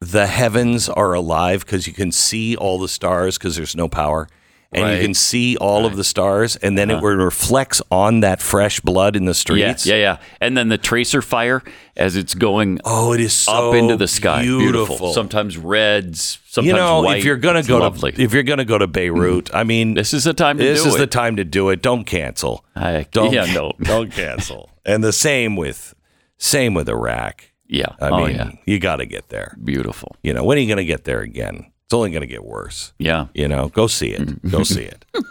[0.00, 4.28] the heavens are alive because you can see all the stars because there's no power.
[4.70, 7.06] And you can see all of the stars, and then it uh-huh.
[7.06, 9.86] reflects on that fresh blood in the Yeah, streets.
[9.86, 10.18] yeah, yeah.
[10.42, 11.62] And then the tracer fire
[11.96, 14.42] as it's going Oh, it is so up into the sky.
[14.42, 15.14] Beautiful.
[15.14, 17.20] Sometimes reds, sometimes you know, white.
[17.20, 18.12] if you're gonna It's go lovely.
[18.12, 19.56] to if you're gonna go to Beirut, mm-hmm.
[19.56, 20.98] I mean, this is the time to this do is it.
[20.98, 21.80] the time to do it.
[21.80, 22.62] Don't cancel.
[22.76, 23.72] I- Don't yeah, no.
[23.82, 24.68] don't cancel.
[24.84, 25.94] And the same with
[26.36, 27.42] same with Iraq.
[27.68, 27.86] yeah.
[28.02, 28.50] I oh mean, yeah.
[28.66, 29.56] you got to get there.
[29.64, 30.14] Beautiful.
[30.22, 31.72] You know, when are you going to get there again?
[31.88, 32.92] It's only going to get worse.
[32.98, 33.28] Yeah.
[33.32, 34.50] You know, go see it.
[34.50, 35.06] Go see it.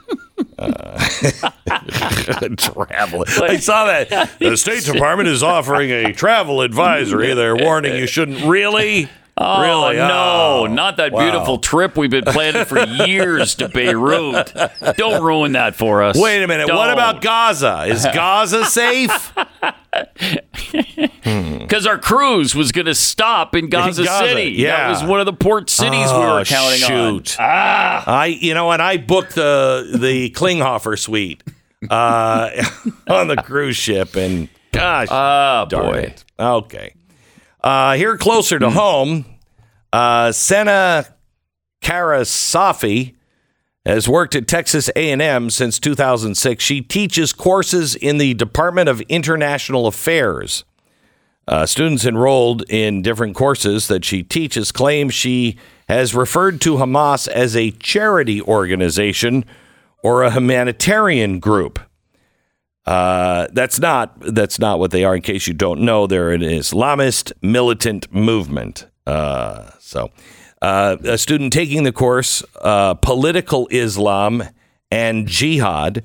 [0.60, 0.98] Uh,
[2.58, 3.26] travel.
[3.42, 4.38] I saw that.
[4.40, 7.34] The State Department is offering a travel advisory.
[7.34, 9.10] They're warning you shouldn't really.
[9.40, 9.98] Oh, really?
[9.98, 11.20] no, Oh, not that wow.
[11.22, 14.52] beautiful trip we've been planning for years to Beirut.
[14.98, 16.18] Don't ruin that for us.
[16.20, 16.68] Wait a minute.
[16.68, 16.94] What Don't.
[16.94, 17.86] about Gaza?
[17.88, 19.34] Is Gaza safe?
[21.24, 24.52] Because our cruise was going to stop in Gaza, Gaza, City.
[24.52, 24.78] yeah.
[24.78, 27.24] That was one of the port cities we were counting on.
[27.24, 27.36] shoot.
[27.40, 31.44] I you know and I booked the the Klinghoffer suite
[31.90, 32.50] uh,
[33.10, 35.98] on the cruise ship and gosh Ah, darn boy.
[36.00, 36.26] it.
[36.40, 36.94] Okay.
[37.64, 39.26] Uh, here closer to home,
[39.92, 41.08] uh, Senna
[41.82, 43.16] Karasafi
[43.86, 46.64] has worked at Texas A&M since 2006.
[46.64, 50.66] She teaches courses in the Department of International Affairs.
[51.48, 55.58] Uh, students enrolled in different courses that she teaches claim she
[55.88, 59.46] has referred to Hamas as a charity organization
[60.04, 61.80] or a humanitarian group.
[62.88, 65.14] Uh, that's not that's not what they are.
[65.14, 68.88] In case you don't know, they're an Islamist militant movement.
[69.06, 70.10] Uh, so,
[70.62, 74.42] uh, a student taking the course, uh, political Islam
[74.90, 76.02] and jihad,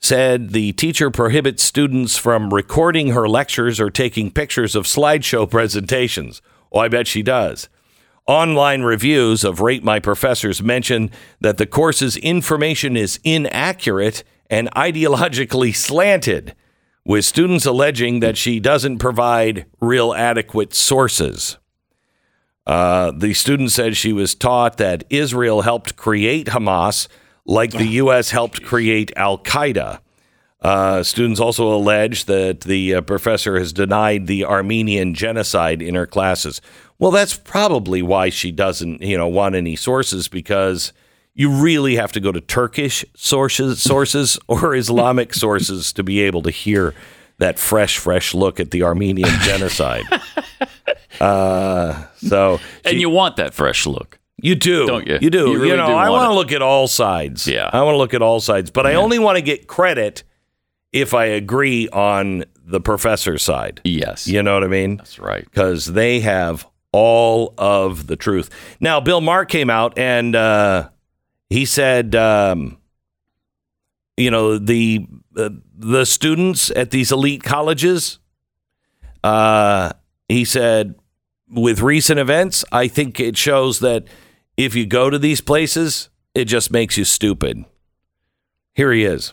[0.00, 6.42] said the teacher prohibits students from recording her lectures or taking pictures of slideshow presentations.
[6.72, 7.68] Oh, I bet she does.
[8.26, 15.74] Online reviews of Rate My Professors mention that the course's information is inaccurate and ideologically
[15.74, 16.54] slanted,
[17.04, 21.58] with students alleging that she doesn't provide real adequate sources.
[22.66, 27.08] Uh, the student said she was taught that Israel helped create Hamas
[27.44, 28.30] like the U.S.
[28.30, 30.00] helped create Al Qaeda.
[30.62, 36.06] Uh, students also allege that the uh, professor has denied the Armenian genocide in her
[36.06, 36.62] classes.
[36.98, 40.94] Well, that's probably why she doesn't, you know, want any sources because
[41.34, 46.42] you really have to go to Turkish sources, sources or Islamic sources to be able
[46.42, 46.94] to hear
[47.38, 50.04] that fresh, fresh look at the Armenian genocide.
[51.20, 54.18] Uh, so And you want that fresh look.
[54.40, 55.18] you do, Don't you?
[55.20, 55.50] You do.
[55.52, 57.46] You You, know, do I want to look at all sides.
[57.46, 57.70] Yeah.
[57.72, 60.22] I want to look at all sides, but I only want to get credit
[60.92, 63.80] if I agree on the professor's side.
[63.84, 64.26] Yes.
[64.28, 64.96] You know what I mean?
[64.98, 65.44] That's right.
[65.44, 68.48] Because they have all of the truth.
[68.80, 70.88] Now, Bill Maher came out and uh,
[71.50, 72.78] he said, um,
[74.16, 75.06] you know, the
[75.36, 78.18] uh, the students at these elite colleges.
[79.22, 79.92] Uh,
[80.28, 80.94] he said,
[81.48, 84.04] with recent events, I think it shows that
[84.56, 87.64] if you go to these places, it just makes you stupid.
[88.74, 89.32] Here he is.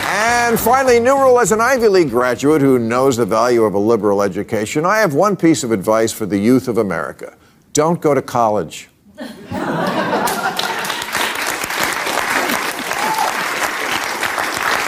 [0.00, 3.78] And finally, new rule as an Ivy League graduate who knows the value of a
[3.78, 7.36] liberal education, I have one piece of advice for the youth of America
[7.74, 8.88] don't go to college.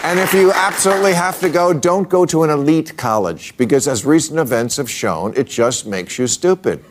[0.07, 4.05] And if you absolutely have to go, don't go to an elite college because, as
[4.05, 6.85] recent events have shown, it just makes you stupid.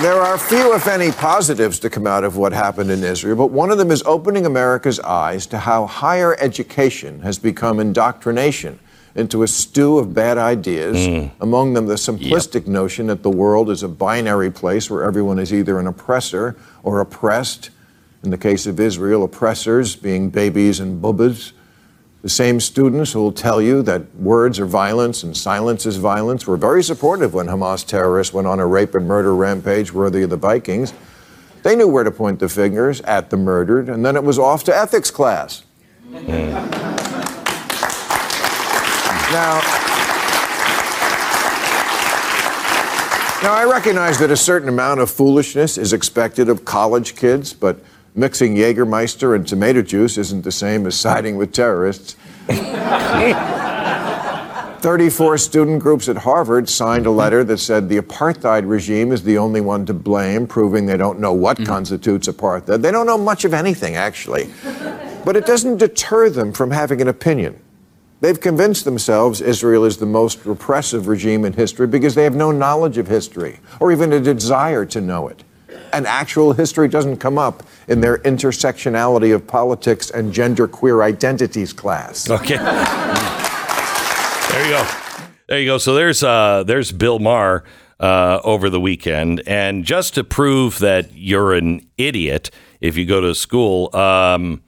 [0.00, 3.50] There are few, if any, positives to come out of what happened in Israel, but
[3.50, 8.78] one of them is opening America's eyes to how higher education has become indoctrination
[9.14, 11.42] into a stew of bad ideas, hmm.
[11.42, 15.52] among them the simplistic notion that the world is a binary place where everyone is
[15.52, 17.70] either an oppressor or oppressed.
[18.22, 21.52] In the case of Israel, oppressors being babies and bubbas.
[22.22, 26.46] The same students who will tell you that words are violence and silence is violence
[26.46, 30.30] were very supportive when Hamas terrorists went on a rape and murder rampage worthy of
[30.30, 30.94] the Vikings.
[31.64, 34.62] They knew where to point the fingers at the murdered, and then it was off
[34.64, 35.64] to ethics class.
[36.12, 37.21] Hmm.
[39.32, 39.60] Now,
[43.42, 47.78] now, I recognize that a certain amount of foolishness is expected of college kids, but
[48.14, 52.16] mixing Jägermeister and tomato juice isn't the same as siding with terrorists.
[54.82, 59.38] 34 student groups at Harvard signed a letter that said the apartheid regime is the
[59.38, 61.64] only one to blame, proving they don't know what mm.
[61.64, 62.82] constitutes apartheid.
[62.82, 64.52] They don't know much of anything, actually.
[65.24, 67.61] But it doesn't deter them from having an opinion.
[68.22, 72.52] They've convinced themselves Israel is the most repressive regime in history because they have no
[72.52, 75.42] knowledge of history or even a desire to know it.
[75.92, 81.72] And actual history doesn't come up in their intersectionality of politics and gender queer identities
[81.72, 82.30] class.
[82.30, 82.58] Okay.
[82.58, 82.64] there
[84.66, 84.86] you go.
[85.48, 85.78] There you go.
[85.78, 87.64] So there's uh there's Bill Maher
[87.98, 92.50] uh, over the weekend, and just to prove that you're an idiot
[92.80, 94.62] if you go to school, um,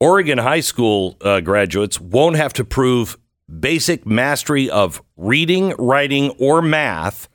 [0.00, 3.18] Oregon high school uh, graduates won't have to prove
[3.48, 7.28] basic mastery of reading, writing, or math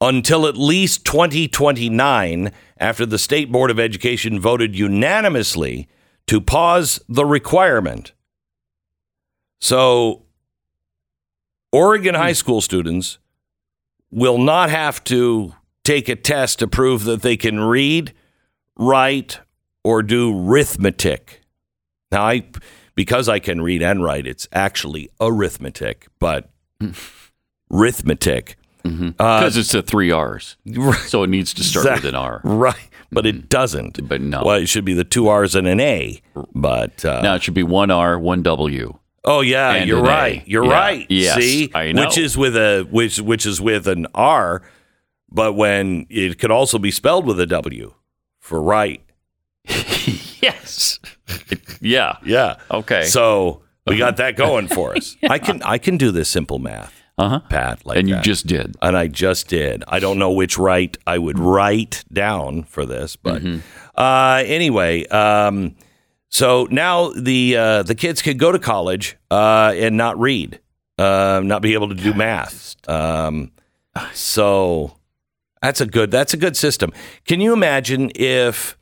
[0.00, 5.88] until at least 2029 after the State Board of Education voted unanimously
[6.26, 8.12] to pause the requirement.
[9.60, 10.24] So,
[11.72, 13.18] Oregon high school students
[14.10, 15.54] will not have to
[15.84, 18.12] take a test to prove that they can read,
[18.76, 19.40] write,
[19.84, 21.39] or do arithmetic.
[22.12, 22.44] Now, I
[22.94, 26.50] because I can read and write, it's actually arithmetic, but
[27.72, 28.56] arithmetic.
[28.82, 29.22] Because mm-hmm.
[29.22, 30.56] uh, it's a three R's.
[31.06, 32.40] So it needs to start with an R.
[32.44, 32.74] Right.
[33.12, 33.46] But it mm-hmm.
[33.48, 34.08] doesn't.
[34.08, 34.42] But no.
[34.44, 36.20] Well, it should be the two R's and an A.
[36.54, 38.98] But uh, Now it should be one R, one W.
[39.24, 40.08] oh yeah, you're an A.
[40.08, 40.42] right.
[40.46, 40.72] You're Yeah.
[40.72, 41.06] right.
[41.10, 42.06] Yes, See, I know.
[42.06, 44.62] which is with a which which is with an R,
[45.30, 47.94] but when it could also be spelled with a W
[48.38, 49.02] for right.
[50.40, 50.98] Yes.
[51.80, 52.16] yeah.
[52.24, 52.56] Yeah.
[52.70, 53.04] Okay.
[53.04, 55.16] So we got that going for us.
[55.28, 57.40] I can I can do this simple math, Uh-huh.
[57.48, 57.84] Pat.
[57.86, 58.24] Like And you that.
[58.24, 58.76] just did.
[58.82, 59.84] and I just did.
[59.88, 63.42] I don't know which right I would write down for this, but
[63.96, 65.74] uh, anyway, um,
[66.28, 70.60] so now the uh, the kids could go to college uh, and not read,
[70.98, 72.76] uh, not be able to do math.
[72.88, 73.50] Um,
[74.12, 74.96] so
[75.62, 76.92] that's a good that's a good system.
[77.24, 78.76] Can you imagine if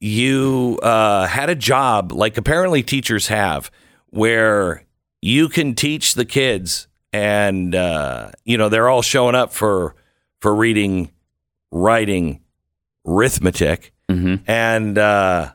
[0.00, 3.70] you uh, had a job like apparently teachers have,
[4.10, 4.84] where
[5.20, 9.94] you can teach the kids, and uh, you know they're all showing up for
[10.40, 11.10] for reading,
[11.72, 12.40] writing,
[13.06, 15.50] arithmetic, and uh,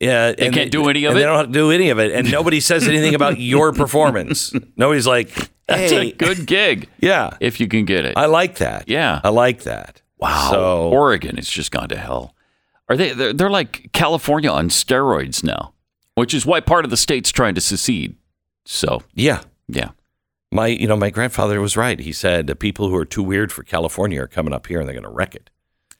[0.00, 1.14] yeah, They and can't do any of it?
[1.16, 4.52] They don't do any of it, and nobody says anything about your performance.
[4.76, 5.28] Nobody's like,
[5.66, 8.14] That's "Hey, a good gig yeah, if you can get it.
[8.16, 8.88] I like that.
[8.88, 9.20] Yeah.
[9.22, 10.00] I like that.
[10.16, 10.48] wow.
[10.50, 12.34] So Oregon has just gone to hell.
[12.90, 13.12] Are they?
[13.12, 15.72] They're, they're like California on steroids now,
[16.16, 18.16] which is why part of the state's trying to secede.
[18.66, 19.90] So yeah, yeah,
[20.52, 21.98] my you know my grandfather was right.
[22.00, 24.88] He said the people who are too weird for California are coming up here and
[24.88, 25.48] they're going to wreck it,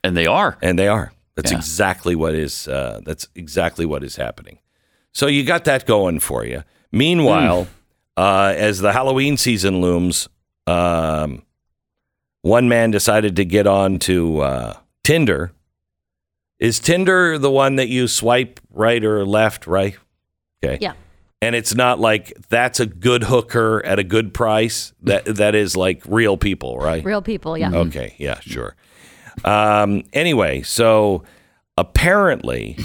[0.03, 0.57] and they are.
[0.61, 1.13] and they are.
[1.35, 1.57] That's Yeah.
[1.57, 2.67] exactly what is.
[2.67, 4.59] Uh, that's exactly what is happening.
[5.13, 6.63] So you got that going for you.
[6.91, 7.67] Meanwhile,
[8.17, 10.27] uh, as the Halloween season looms,
[10.67, 11.43] um,
[12.41, 14.73] one man decided to get on to uh,
[15.05, 15.51] Tinder.
[16.61, 19.97] Is Tinder the one that you swipe right or left, right?
[20.63, 20.77] Okay.
[20.79, 20.93] Yeah.
[21.41, 24.93] And it's not like that's a good hooker at a good price.
[25.01, 27.03] That that is like real people, right?
[27.03, 27.71] Real people, yeah.
[27.73, 28.75] Okay, yeah, sure.
[29.43, 31.23] Um, anyway, so
[31.77, 32.77] apparently,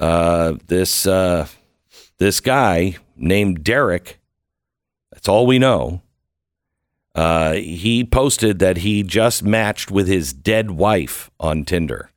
[0.00, 1.46] uh, this uh,
[2.16, 4.18] this guy named Derek,
[5.12, 6.00] that's all we know.
[7.14, 12.09] Uh, he posted that he just matched with his dead wife on Tinder.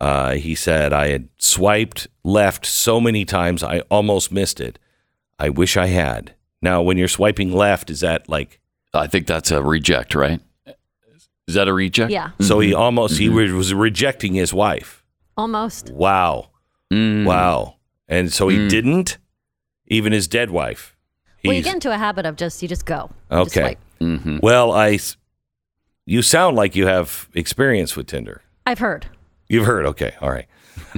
[0.00, 4.78] Uh, he said, "I had swiped left so many times, I almost missed it.
[5.38, 8.60] I wish I had." Now, when you're swiping left, is that like
[8.94, 10.40] I think that's a reject, right?
[11.46, 12.10] Is that a reject?
[12.12, 15.02] Yeah, So he almost he was was rejecting his wife.
[15.36, 15.90] almost.
[15.90, 16.50] Wow,
[16.92, 17.24] Mm.
[17.24, 17.76] wow,
[18.08, 19.18] and so he didn't
[19.86, 20.94] even his dead wife.
[21.44, 23.10] Well, you get into a habit of just you just go.
[23.30, 23.76] You just okay.
[24.00, 24.38] Mm-hmm.
[24.42, 24.98] Well, I
[26.06, 28.42] you sound like you have experience with Tinder.
[28.66, 29.06] I've heard.
[29.48, 30.46] You've heard, okay, all right.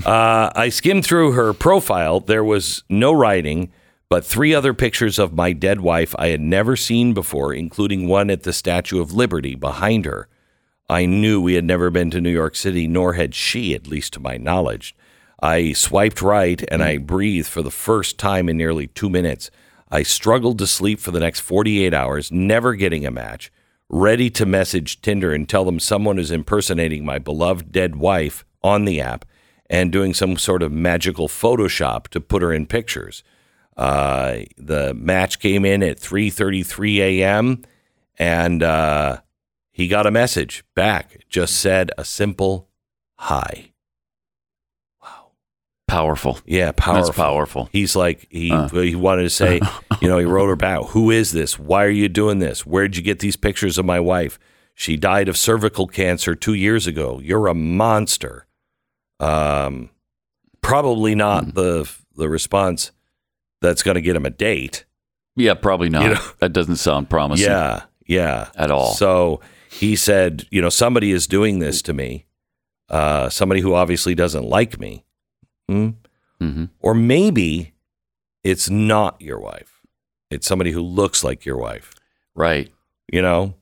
[0.04, 2.20] Uh, I skimmed through her profile.
[2.20, 3.72] There was no writing,
[4.08, 8.30] but three other pictures of my dead wife I had never seen before, including one
[8.30, 10.28] at the Statue of Liberty behind her.
[10.88, 14.12] I knew we had never been to New York City, nor had she, at least
[14.14, 14.96] to my knowledge.
[15.40, 19.50] I swiped right and I breathed for the first time in nearly two minutes.
[19.90, 23.50] I struggled to sleep for the next 48 hours, never getting a match,
[23.90, 28.84] ready to message Tinder and tell them someone is impersonating my beloved dead wife on
[28.84, 29.24] the app
[29.68, 33.24] and doing some sort of magical Photoshop to put her in pictures.
[33.76, 37.62] Uh, the match came in at 3:33 a.m.
[38.18, 39.18] and uh,
[39.72, 41.14] he got a message back.
[41.14, 42.68] It just said a simple
[43.16, 43.69] hi.
[45.90, 46.38] Powerful.
[46.46, 47.04] Yeah, powerful.
[47.04, 47.68] That's powerful.
[47.72, 48.68] He's like he Uh.
[48.68, 49.60] he wanted to say,
[50.00, 50.80] you know, he wrote her back.
[50.90, 51.58] Who is this?
[51.58, 52.64] Why are you doing this?
[52.64, 54.38] Where'd you get these pictures of my wife?
[54.74, 57.20] She died of cervical cancer two years ago.
[57.22, 58.46] You're a monster.
[59.18, 59.90] Um,
[60.62, 61.50] probably not Hmm.
[61.50, 62.92] the the response
[63.60, 64.84] that's going to get him a date.
[65.36, 66.02] Yeah, probably not.
[66.02, 67.46] You know- that doesn't sound promising.
[67.46, 68.94] Yeah, yeah, At all.
[68.94, 69.40] So
[69.70, 72.26] he said, you know, somebody is doing this to me.
[72.88, 75.04] Uh, somebody who obviously doesn't like me.
[75.70, 75.88] Hmm?
[76.40, 77.72] hmm Or maybe
[78.42, 79.80] it's not your wife.
[80.30, 81.94] It's somebody who looks like your wife.
[82.34, 82.72] Right.
[83.12, 83.54] You know?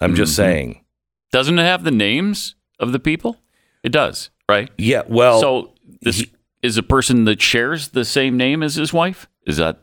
[0.00, 0.36] I'm just Mhm.
[0.36, 0.84] saying.
[1.30, 3.38] Doesn't it have the names of the people?
[3.82, 4.70] It does, right?
[4.76, 6.32] Yeah, well, so this he-
[6.62, 9.26] is a person that shares the same name as his wife.
[9.46, 9.78] Is that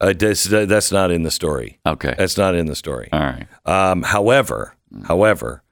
[0.00, 1.78] uh, this, that's not in the story.
[1.86, 2.14] okay?
[2.18, 3.08] That's not in the story.
[3.12, 3.46] All right.
[3.64, 4.74] Um, however,
[5.04, 5.62] however,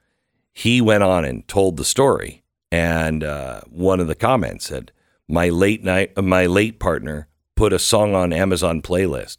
[0.53, 4.91] he went on and told the story, and uh, one of the comments said,
[5.33, 9.37] "My late night, uh, my late partner put a song on Amazon playlist,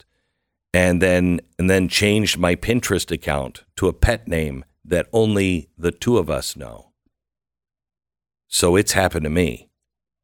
[0.73, 5.91] and then and then changed my Pinterest account to a pet name that only the
[5.93, 6.91] two of us know.
[8.49, 9.69] So it's happened to me.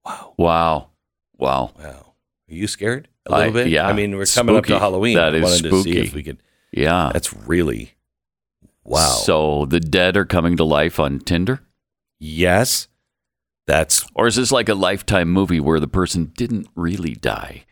[0.04, 0.90] Wow, Wow.
[1.38, 1.72] Wow.
[1.78, 2.14] wow.
[2.50, 3.68] Are you scared a little I- bit?
[3.68, 4.78] yeah, I mean, we're coming up to.
[4.78, 5.16] Halloween.
[5.16, 5.98] That I is to see spooky.
[6.00, 6.42] if we could.
[6.72, 7.10] Yeah.
[7.12, 7.92] That's really
[8.84, 9.08] wow.
[9.24, 11.60] So the dead are coming to life on Tinder?
[12.18, 12.88] Yes,
[13.70, 17.64] that's Or is this like a lifetime movie where the person didn't really die?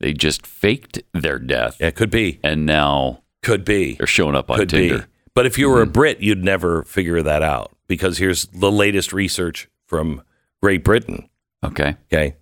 [0.00, 1.94] They just faked their death it.
[1.94, 4.98] Could be, and now could be, they're showing up on could Tinder.
[4.98, 5.04] be.
[5.34, 9.12] But if you were a Brit, you'd never figure that out because here's the latest
[9.12, 10.22] research from
[10.60, 11.28] Great Britain.
[11.64, 11.96] Okay.
[12.12, 12.34] Okay,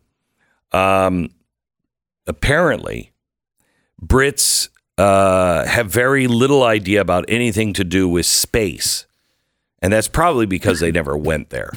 [0.73, 1.31] um,
[2.27, 3.13] apparently,
[4.05, 9.07] Brits uh, have very little idea about anything to do with space,
[9.81, 11.73] and that's probably because they never went there.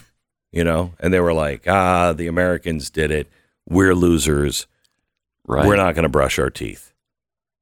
[0.54, 3.28] You know, and they were like, ah, the Americans did it.
[3.68, 4.68] We're losers.
[5.48, 5.66] Right.
[5.68, 6.94] we're not going to brush our teeth.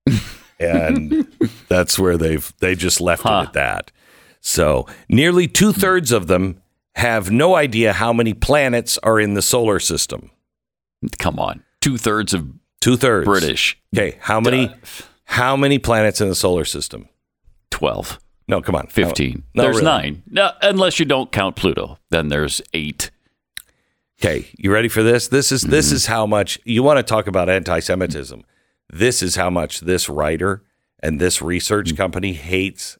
[0.59, 1.27] and
[1.67, 3.41] that's where they've they just left Huh.
[3.43, 3.91] it at that.
[4.39, 6.61] So nearly two thirds of them
[6.95, 10.29] have no idea how many planets are in the solar system.
[11.17, 11.63] Come on.
[11.79, 12.47] Two thirds of
[12.81, 13.79] Two thirds British.
[13.95, 14.73] Okay, how many Duh.
[15.25, 17.07] how many planets in the solar system?
[17.69, 18.19] 12.
[18.47, 18.87] No, come on.
[18.87, 19.43] 15.
[19.53, 19.85] No, there's really.
[19.85, 20.23] nine.
[20.29, 21.97] No, unless you don't count Pluto.
[22.09, 23.11] Then there's eight.
[24.19, 25.27] Okay, you ready for this?
[25.29, 25.95] This is this Mm-hmm.
[25.95, 28.43] is how much you want to talk about anti-Semitism.
[28.91, 30.63] This is how much this writer
[31.01, 32.97] and this research company hates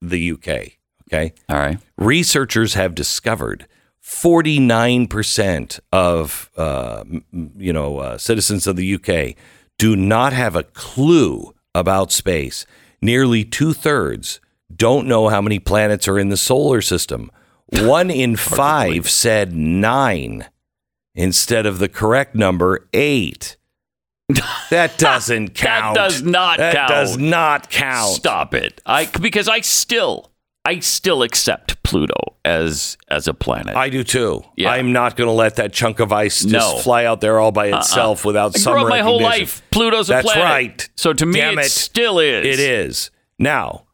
[0.00, 0.78] the UK.
[1.08, 1.78] Okay, All right.
[1.96, 3.66] researchers have discovered
[4.02, 7.04] 49% of uh,
[7.56, 9.34] you know uh, citizens of the UK
[9.78, 12.66] do not have a clue about space.
[13.00, 14.40] Nearly two thirds
[14.74, 17.30] don't know how many planets are in the solar system.
[17.66, 20.46] One in five said nine
[21.14, 23.56] instead of the correct number eight.
[24.70, 25.94] That doesn't count.
[25.94, 26.88] that does not that count.
[26.88, 28.14] does not count.
[28.14, 28.80] Stop it.
[28.86, 30.30] I because I still
[30.64, 33.74] I still accept Pluto as as a planet.
[33.76, 34.42] I do too.
[34.56, 34.70] Yeah.
[34.70, 36.78] I'm not going to let that chunk of ice just No.
[36.78, 37.78] fly out there all by uh-uh.
[37.78, 39.62] itself without I some grew up my whole life.
[39.70, 40.44] Pluto's a That's planet.
[40.44, 40.88] right.
[40.94, 41.70] So to me, it, it.
[41.70, 42.46] still is.
[42.46, 43.10] It is.
[43.38, 43.84] Now,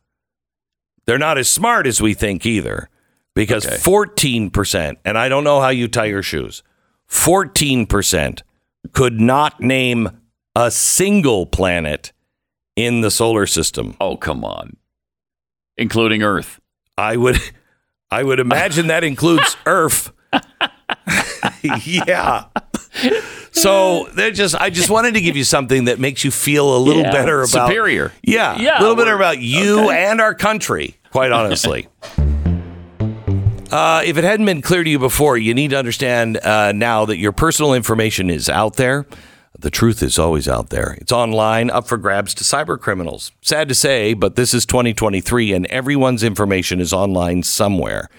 [1.07, 2.89] they're not as smart as we think either
[3.35, 3.77] because Okay.
[3.77, 6.63] 14%, and I don't know how you tie your shoes,
[7.09, 8.43] 14%
[8.93, 10.11] could not name
[10.57, 12.13] a single planet
[12.77, 13.97] in the solar system.
[14.01, 14.77] Oh come on,
[15.77, 16.61] including Earth.
[16.97, 17.39] I would
[18.11, 20.13] I would imagine that includes Earth.
[21.63, 22.45] yeah.
[23.55, 26.79] So they just I just wanted to give you something that makes you feel a
[26.79, 28.13] little Yeah, better about superior.
[28.23, 28.59] Yeah.
[28.59, 31.87] Yeah, A little better about you and our country, quite honestly.
[33.71, 37.05] Uh, if it hadn't been clear to you before, you need to understand uh, now
[37.05, 39.07] that your personal information is out there.
[39.59, 40.97] The truth is always out there.
[41.01, 43.33] It's online, up for grabs to cyber criminals.
[43.41, 48.11] Sad to say, but this is 2023 and everyone's information is online somewhere.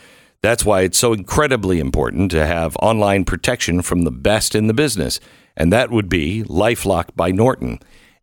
[0.46, 4.76] That's why it's so incredibly important to have online protection from the best in the
[4.76, 5.20] business.
[5.58, 7.80] And that would be Lifelock by Norton.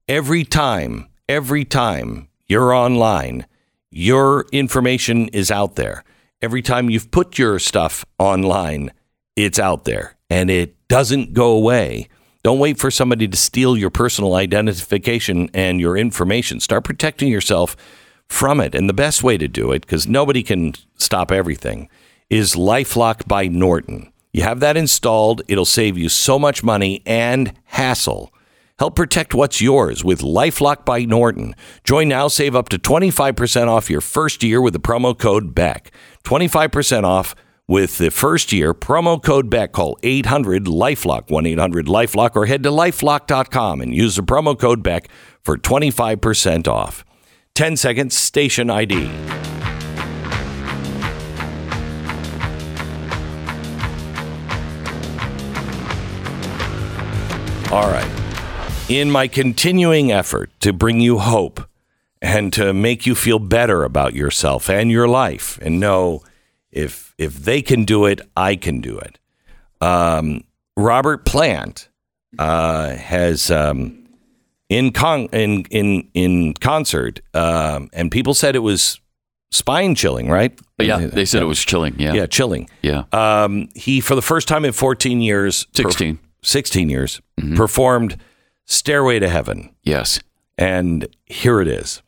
[0.07, 3.47] Every time, every time you're online,
[3.91, 6.05] your information is out there.
[6.41, 8.93] Every time you've put your stuff online,
[9.35, 12.09] it's out there and it doesn't go away.
[12.45, 16.61] Don't wait for somebody to steal your personal identification and your information.
[16.61, 17.75] Start protecting yourself
[18.29, 18.77] from it.
[18.77, 21.89] And the best way to do it, because nobody can stop everything,
[22.33, 24.11] is Lifelock by Norton.
[24.33, 28.33] You have that installed, it'll save you so much money and hassle.
[28.79, 31.55] Help protect what's yours with Lifelock by Norton.
[31.85, 35.93] Join now, save up to 25% off your first year with the promo code BECK.
[36.25, 37.35] 25% off
[37.69, 39.73] with the first year promo code BECK.
[39.73, 44.83] Call 800 Lifelock, 1 800 Lifelock, or head to lifelock.com and use the promo code
[44.83, 45.11] BECK
[45.43, 47.05] for 25% off.
[47.55, 49.52] 10 seconds, station ID.
[57.73, 58.07] All right.
[58.91, 61.67] In my continuing effort to bring you hope
[62.21, 66.23] and to make you feel better about yourself and your life and know
[66.71, 69.19] if if they can do it, I can do it.
[69.81, 70.45] Um,
[70.77, 71.89] Robert Plant
[72.39, 74.07] uh, has um,
[74.69, 79.01] in con in in in concert, um, and people said it was
[79.51, 80.59] spine chilling, right?
[80.79, 81.99] Yeah, they said it was chilling.
[81.99, 82.13] Yeah.
[82.13, 82.69] yeah, chilling.
[82.83, 83.05] Yeah.
[83.13, 86.19] Um, he, for the first time in 14 years, 16.
[86.43, 87.57] 16 years, mm-hmm.
[87.57, 88.17] performed
[88.67, 89.75] Stairway to Heaven.
[89.83, 90.21] Yes.
[90.59, 92.03] And here it is.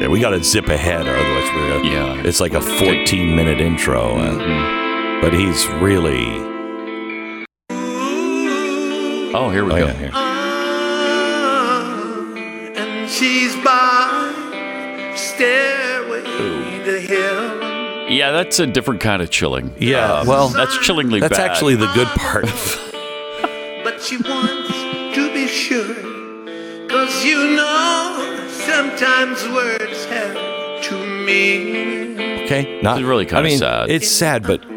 [0.00, 2.22] Yeah, we got to zip ahead, or otherwise we're gonna, Yeah.
[2.24, 5.20] It's like a 14 minute intro, uh, mm-hmm.
[5.20, 6.48] but he's really.
[9.32, 9.86] Oh, here we Oh go.
[9.86, 10.10] yeah, here.
[10.12, 11.84] Ah,
[12.76, 14.32] and she's by
[15.14, 16.22] stairway
[16.84, 17.69] to heaven.
[18.10, 19.72] Yeah, that's a different kind of chilling.
[19.78, 21.30] Yeah, Um, well, that's chillingly bad.
[21.30, 21.50] That's bad.
[21.50, 22.46] actually the good part.
[23.82, 24.70] But she wants
[25.16, 25.94] to be sure.
[26.88, 30.34] Cause you know, sometimes words have
[30.84, 32.20] to mean.
[32.44, 33.88] Okay, not It's really kinda I mean, sad.
[33.90, 34.76] It's sad, but by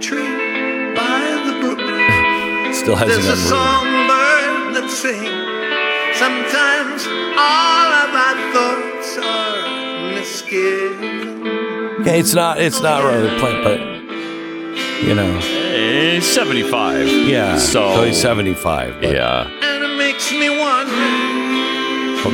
[1.46, 1.80] the brook.
[2.76, 6.18] still hasn't There's a songbird that sings.
[6.18, 7.06] Sometimes
[7.38, 11.33] all of our thoughts are misgiven.
[12.04, 12.60] Okay, it's not.
[12.62, 13.80] It's not Robert Plant, but
[15.04, 17.08] you know, Eh, 75.
[17.08, 17.58] yeah.
[17.58, 19.02] So, he's 75.
[19.04, 19.48] Yeah.
[19.48, 20.92] And it makes me wonder.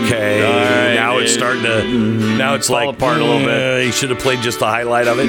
[0.05, 0.43] Okay.
[0.43, 0.93] All right.
[0.95, 1.83] Now it's starting to.
[2.37, 3.49] Now it's Fall like apart a little bit.
[3.49, 5.27] uh, he should have played just the highlight of it.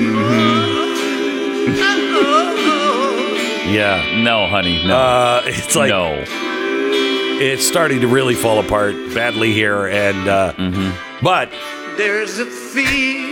[2.23, 4.23] Oh, Yeah.
[4.23, 4.87] No, honey.
[4.87, 4.97] No.
[4.97, 6.25] Uh, it's like no.
[6.27, 11.25] it's starting to really fall apart badly here, and uh, Mm-hmm.
[11.25, 11.51] but
[11.97, 13.30] there's a feeling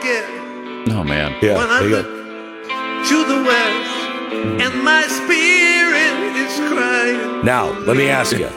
[0.00, 1.36] I get Oh, man.
[1.42, 3.04] yeah, when I look go.
[3.04, 7.44] to the west, and my spirit is crying.
[7.44, 8.48] Now let me ask you: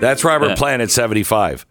[0.00, 0.54] That's Robert Yeah.
[0.56, 1.66] Plant at 75.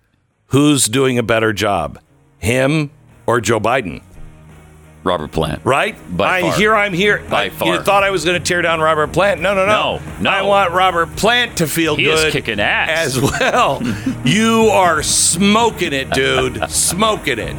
[0.47, 1.99] Who's doing a better job,
[2.37, 2.91] him
[3.25, 4.01] or Joe Biden?
[5.05, 5.61] Robert Plant.
[5.65, 5.95] Right?
[6.15, 6.53] By I, far.
[6.55, 7.23] Here I'm here.
[7.29, 7.67] By I- far.
[7.75, 9.41] You thought I was going to tear down Robert Plant?
[9.41, 9.97] No, no, no.
[9.97, 10.29] No, no.
[10.29, 12.89] I want Robert Plant to feel He is good kicking ass.
[13.17, 13.81] as well.
[14.25, 16.69] you are smoking it, dude.
[16.69, 17.55] smoking it.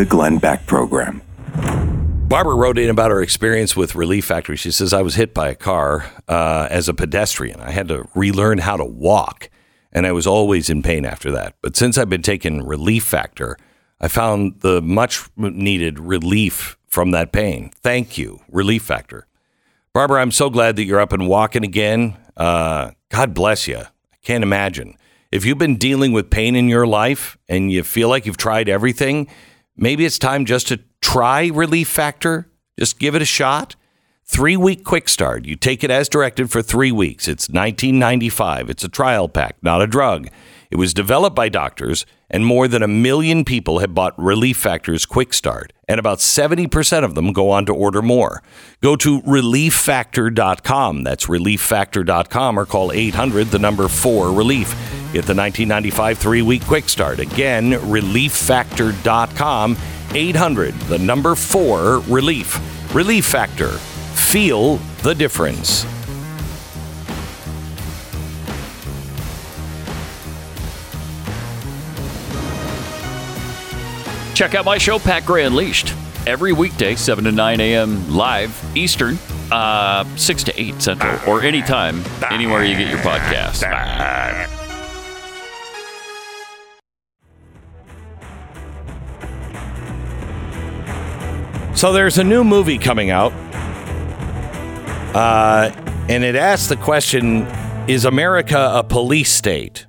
[0.00, 1.20] The Glenn Beck Program.
[2.26, 4.56] Barbara wrote in about her experience with Relief Factor.
[4.56, 7.60] She says, I was hit by a car uh, as a pedestrian.
[7.60, 9.50] I had to relearn how to walk,
[9.92, 11.56] and I was always in pain after that.
[11.60, 13.58] But since I've been taking Relief Factor,
[14.00, 17.70] I found the much needed relief from that pain.
[17.82, 19.26] Thank you, Relief Factor.
[19.92, 22.16] Barbara, I'm so glad that you're up and walking again.
[22.38, 23.80] Uh, God bless you.
[23.80, 24.96] I can't imagine.
[25.30, 28.70] If you've been dealing with pain in your life and you feel like you've tried
[28.70, 29.28] everything,
[29.80, 32.48] maybe it's time just to try Relief Factor.
[32.78, 33.74] Just give it a shot.
[34.24, 35.44] Three week quick start.
[35.44, 37.26] You take it as directed for three weeks.
[37.26, 38.70] It's 1995.
[38.70, 40.28] It's a trial pack, not a drug.
[40.70, 45.04] It was developed by doctors, and more than a million people have bought Relief Factor's
[45.04, 48.40] Quick Start, and about 70% of them go on to order more.
[48.80, 51.02] Go to relieffactor.com.
[51.02, 54.99] That's relieffactor.com or call 800 the number 4 relief.
[55.12, 57.18] Get the 1995 three week quick start.
[57.18, 59.76] Again, relieffactor.com,
[60.14, 62.94] 800 the number 4 relief.
[62.94, 63.70] Relief Factor.
[63.70, 65.84] Feel the difference.
[74.34, 75.94] Check out my show, Pat Gray Unleashed,
[76.26, 78.10] every weekday, 7 to 9 a.m.
[78.10, 79.18] live Eastern,
[79.52, 84.58] uh, 6 to 8 Central, or anytime, anywhere you get your podcast.
[91.74, 93.32] So there's a new movie coming out,
[95.14, 95.70] uh,
[96.10, 97.46] and it asks the question:
[97.88, 99.86] Is America a police state?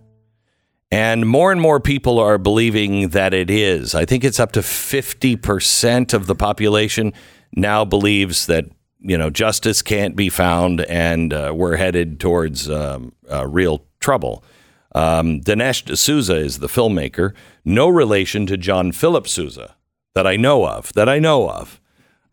[0.90, 3.94] And more and more people are believing that it is.
[3.94, 7.14] I think it's up to fifty percent of the population
[7.56, 8.66] now believes that
[9.00, 14.46] you know justice can't be found, and uh, we're headed towards um, uh, real trouble.
[14.94, 17.34] Um, Dinesh D'Souza is the filmmaker,
[17.66, 19.76] no relation to John Philip Sousa
[20.14, 20.92] that I know of.
[20.94, 21.80] That I know of.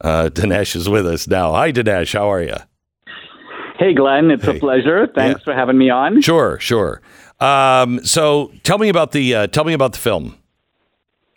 [0.01, 1.53] Uh, Dinesh is with us now.
[1.53, 2.13] Hi, Dinesh.
[2.13, 2.57] How are you?
[3.79, 4.57] Hey, Glenn, it's Hey.
[4.57, 5.07] a pleasure.
[5.15, 6.21] Thanks for having me on.
[6.21, 7.01] Sure, sure.
[7.41, 10.37] Um, so tell me about the uh, tell me about the film,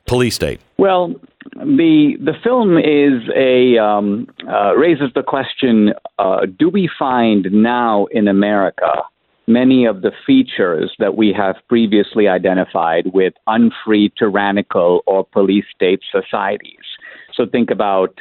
[0.08, 0.60] Police State.
[0.80, 1.14] Well,
[1.56, 8.06] the the film is a um, uh, raises the question: uh, Do we find now
[8.06, 9.04] in America
[9.48, 16.02] many of the features that we have previously identified with unfree, tyrannical, or police state
[16.12, 16.86] societies?
[17.34, 18.20] So think about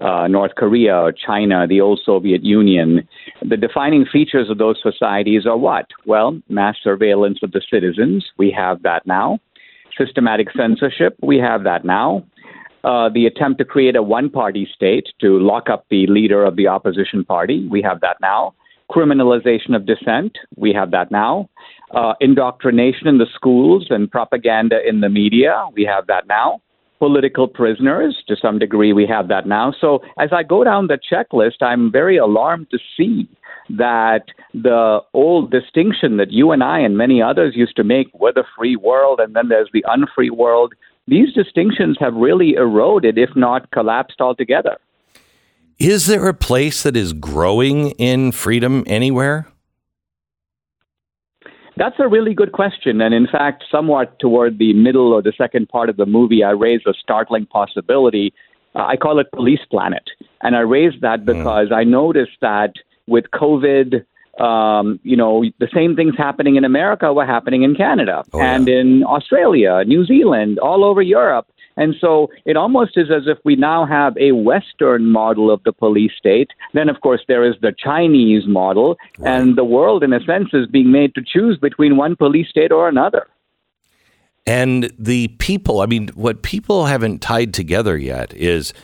[0.00, 3.06] uh, North Korea or China, the old Soviet Union.
[3.42, 5.86] The defining features of those societies are what?
[6.06, 8.24] Well, mass surveillance of the citizens.
[8.38, 9.38] We have that now.
[9.98, 11.16] Systematic censorship.
[11.22, 12.24] We have that now.
[12.82, 16.56] Uh, the attempt to create a one party state to lock up the leader of
[16.56, 17.68] the opposition party.
[17.70, 18.54] We have that now.
[18.90, 20.36] Criminalization of dissent.
[20.56, 21.48] We have that now.
[21.94, 25.64] Uh, indoctrination in the schools and propaganda in the media.
[25.74, 26.60] We have that now
[27.00, 28.22] political prisoners.
[28.28, 29.72] To some degree, we have that now.
[29.80, 33.28] So as I go down the checklist, I'm very alarmed to see
[33.70, 38.34] that the old distinction that you and I and many others used to make with
[38.34, 40.74] the free world and then there's the unfree world,
[41.08, 44.76] these distinctions have really eroded, if not collapsed altogether.
[45.80, 49.46] Is there a place that is growing in freedom anywhere?
[51.78, 53.00] That's a really good question.
[53.00, 56.50] And in fact, somewhat toward the middle or the second part of the movie, I
[56.50, 58.34] raise a startling possibility.
[58.74, 60.02] Uh, I call it Police Planet.
[60.42, 62.74] And I raise that because I noticed that
[63.06, 64.04] with COVID,
[64.38, 68.54] um, you know, the same things happening in America were happening in Canada Oh, yeah.
[68.54, 71.46] and in Australia, New Zealand, all over Europe.
[71.80, 75.72] And so it almost is as if we now have a Western model of the
[75.72, 76.50] police state.
[76.74, 80.66] Then, of course, there is the Chinese model, and the world, in a sense, is
[80.66, 83.26] being made to choose between one police state or another.
[84.46, 88.74] And the people, I mean, what people haven't tied together yet is,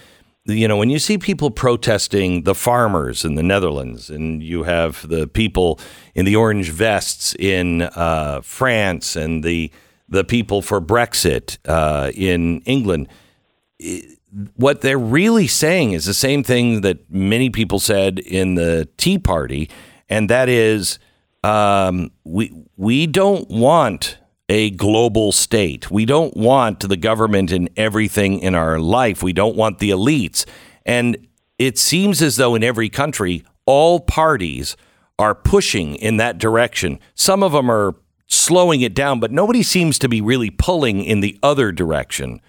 [0.46, 5.06] you know, when you see people protesting the farmers in the Netherlands, and you have
[5.06, 5.78] the people
[6.14, 9.70] in the orange vests in uh, France, and the
[10.08, 13.08] the people for Brexit uh, in England,
[14.56, 19.18] what they're really saying is the same thing that many people said in the Tea
[19.18, 19.68] Party,
[20.08, 20.98] and that is
[21.42, 24.18] um, we we don't want
[24.48, 25.90] a global state.
[25.90, 29.22] We don't want the government in everything in our life.
[29.22, 30.44] We don't want the elites.
[30.84, 31.26] And
[31.58, 34.76] it seems as though in every country, all parties
[35.18, 37.00] are pushing in that direction.
[37.14, 37.94] Some of them are
[38.28, 42.40] slowing it down, but nobody seems to be really pulling in the other direction.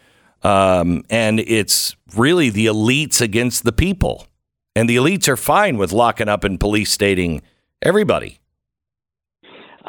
[0.44, 4.28] Um, and it's really the elites against the people.
[4.76, 7.42] And the elites are fine with locking up and police stating
[7.82, 8.40] everybody.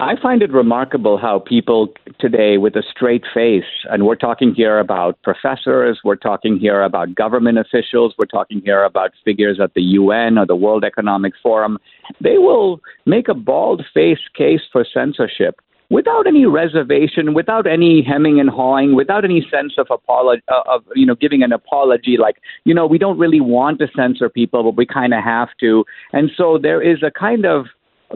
[0.01, 1.89] I find it remarkable how people
[2.21, 7.17] today, with a straight face, and we're talking here about professors, we're talking here about
[7.17, 11.79] government officials, we're talking here about figures at the UN or the World Economic Forum,
[12.21, 15.61] they will make a bald faced case for censorship
[15.91, 20.85] without any reservation, without any hemming and hawing, without any sense of apology, uh, of
[20.95, 24.63] you know, giving an apology, like you know, we don't really want to censor people,
[24.63, 27.67] but we kind of have to, and so there is a kind of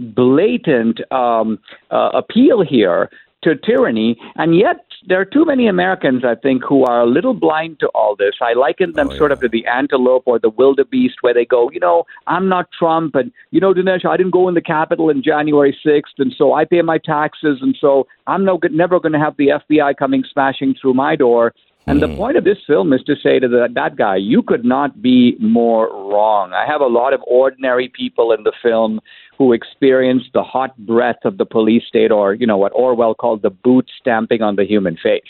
[0.01, 1.59] blatant um,
[1.91, 3.11] uh, appeal here
[3.43, 7.35] to tyranny, and yet there are too many Americans, I think, who are a little
[7.35, 8.35] blind to all this.
[8.41, 11.71] I liken them oh, sort of to the antelope or the wildebeest, where they go,
[11.71, 15.11] you know, I'm not Trump, and you know, Dinesh, I didn't go in the Capitol
[15.11, 19.13] in January 6th, and so I pay my taxes, and so I'm no, never going
[19.13, 21.53] to have the FBI coming smashing through my door.
[21.87, 22.17] And the hmm.
[22.17, 25.37] point of this film is to say to the, that guy, you could not be
[25.41, 26.53] more wrong.
[26.53, 29.01] I have a lot of ordinary people in the film
[29.37, 33.43] who experience the hot breath of the police state, or you know what Orwell called
[33.43, 35.23] the boot stamping on the human face.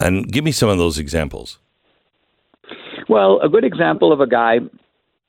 [0.00, 1.58] And give me some of those examples.
[3.08, 4.58] Well, a good example of a guy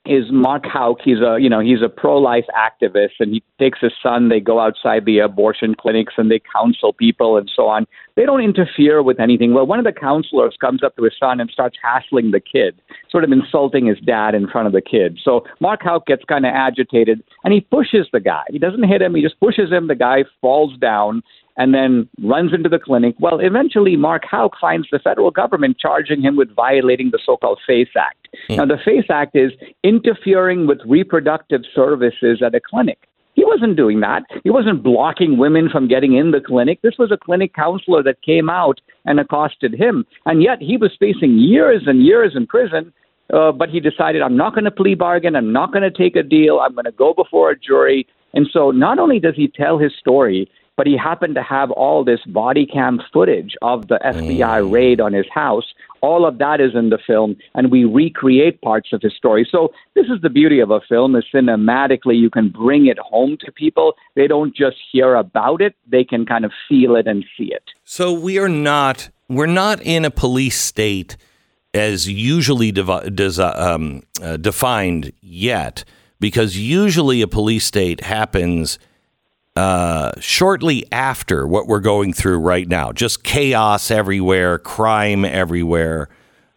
[0.06, 0.98] is Mark Houck.
[1.04, 4.28] He's a you know he's a pro-life activist, and he takes his son.
[4.28, 7.86] They go outside the abortion clinics and they counsel people and so on.
[8.16, 9.54] They don't interfere with anything.
[9.54, 12.80] Well, one of the counselors comes up to his son and starts hassling the kid,
[13.10, 15.18] sort of insulting his dad in front of the kid.
[15.22, 18.44] So Mark Houck gets kind of agitated and he pushes the guy.
[18.50, 19.14] He doesn't hit him.
[19.14, 19.88] He just pushes him.
[19.88, 21.22] The guy falls down
[21.56, 23.14] and then runs into the clinic.
[23.18, 27.60] Well, eventually, Mark Houck finds the federal government charging him with violating the so called
[27.66, 28.28] FACE Act.
[28.48, 29.52] Now, the FACE Act is
[29.82, 32.98] interfering with reproductive services at a clinic.
[33.34, 34.24] He wasn't doing that.
[34.44, 36.82] He wasn't blocking women from getting in the clinic.
[36.82, 40.04] This was a clinic counselor that came out and accosted him.
[40.26, 42.92] And yet he was facing years and years in prison.
[43.32, 45.36] Uh, but he decided, I'm not going to plea bargain.
[45.36, 46.58] I'm not going to take a deal.
[46.58, 48.06] I'm going to go before a jury.
[48.34, 52.02] And so not only does he tell his story, but he happened to have all
[52.02, 55.74] this body cam footage of the FBI raid on his house.
[56.00, 59.46] All of that is in the film, and we recreate parts of his story.
[59.52, 63.36] So this is the beauty of a film: is cinematically you can bring it home
[63.44, 63.92] to people.
[64.14, 67.64] They don't just hear about it; they can kind of feel it and see it.
[67.84, 71.18] So we are not we're not in a police state
[71.74, 75.84] as usually devi- um, uh, defined yet,
[76.20, 78.78] because usually a police state happens
[79.60, 82.92] uh, shortly after what we're going through right now.
[82.92, 86.08] Just chaos everywhere, crime everywhere.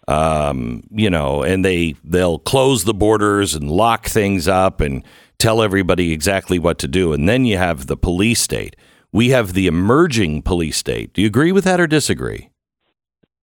[0.07, 5.03] Um, you know, and they they'll close the borders and lock things up and
[5.37, 7.11] tell everybody exactly what to do.
[7.11, 8.77] And then you have the police state.
[9.11, 11.13] We have the emerging police state.
[11.13, 12.51] Do you agree with that or disagree?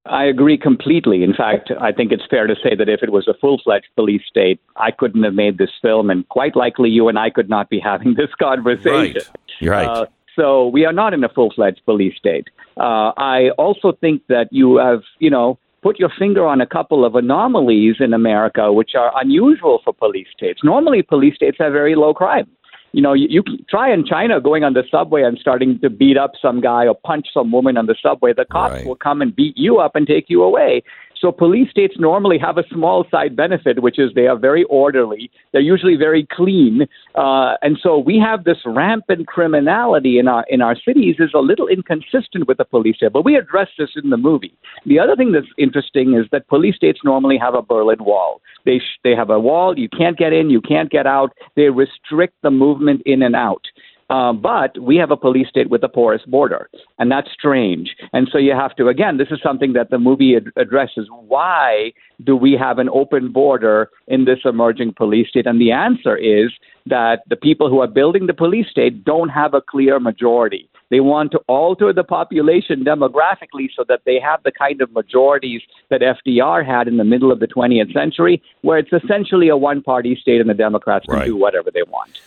[0.07, 1.23] I agree completely.
[1.23, 3.89] In fact, I think it's fair to say that if it was a full fledged
[3.97, 7.51] police state, I couldn't have made this film, and quite likely you and I could
[7.51, 9.23] not be having this conversation.
[9.61, 9.69] Right.
[9.69, 9.87] Right.
[9.87, 10.07] Uh,
[10.37, 12.49] so we are not in a full fledged police state.
[12.77, 17.05] Uh, I also think that you have, you know, put your finger on a couple
[17.05, 20.61] of anomalies in America which are unusual for police states.
[20.63, 22.49] Normally, police states have very low crime.
[22.93, 26.17] You know, you, you try in China going on the subway and starting to beat
[26.17, 28.33] up some guy or punch some woman on the subway.
[28.33, 28.87] The cops Right.
[28.87, 30.83] will come and beat you up and take you away.
[31.21, 35.31] So police states normally have a small side benefit, which is they are very orderly.
[35.53, 40.63] They're usually very clean, uh, and so we have this rampant criminality in our in
[40.63, 43.13] our cities is a little inconsistent with the police state.
[43.13, 44.55] But we address this in the movie.
[44.87, 48.41] The other thing that's interesting is that police states normally have a Berlin Wall.
[48.65, 49.79] They sh- they have a wall.
[49.79, 50.49] You can't get in.
[50.49, 51.33] You can't get out.
[51.55, 53.65] They restrict the movement in and out.
[54.11, 56.69] Uh, but we have a police state with a porous border,
[56.99, 57.95] and that's strange.
[58.13, 61.09] And so you have to, again, this is something that the movie ad- addresses.
[61.29, 61.93] Why
[62.25, 65.47] do we have an open border in this emerging police state?
[65.47, 66.51] And the answer is
[66.87, 70.69] that the people who are building the police state don't have a clear majority.
[70.91, 75.63] They want to alter the population demographically so that they have the kind of majorities
[75.89, 79.83] that FDR had in the middle of the 20th century, where it's essentially a one
[79.83, 81.27] party state and the Democrats can Right.
[81.27, 82.21] do whatever they want.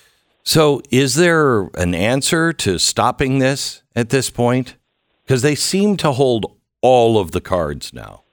[0.43, 4.75] So, is there an answer to stopping this at this point?
[5.23, 8.23] Because they seem to hold all of the cards now.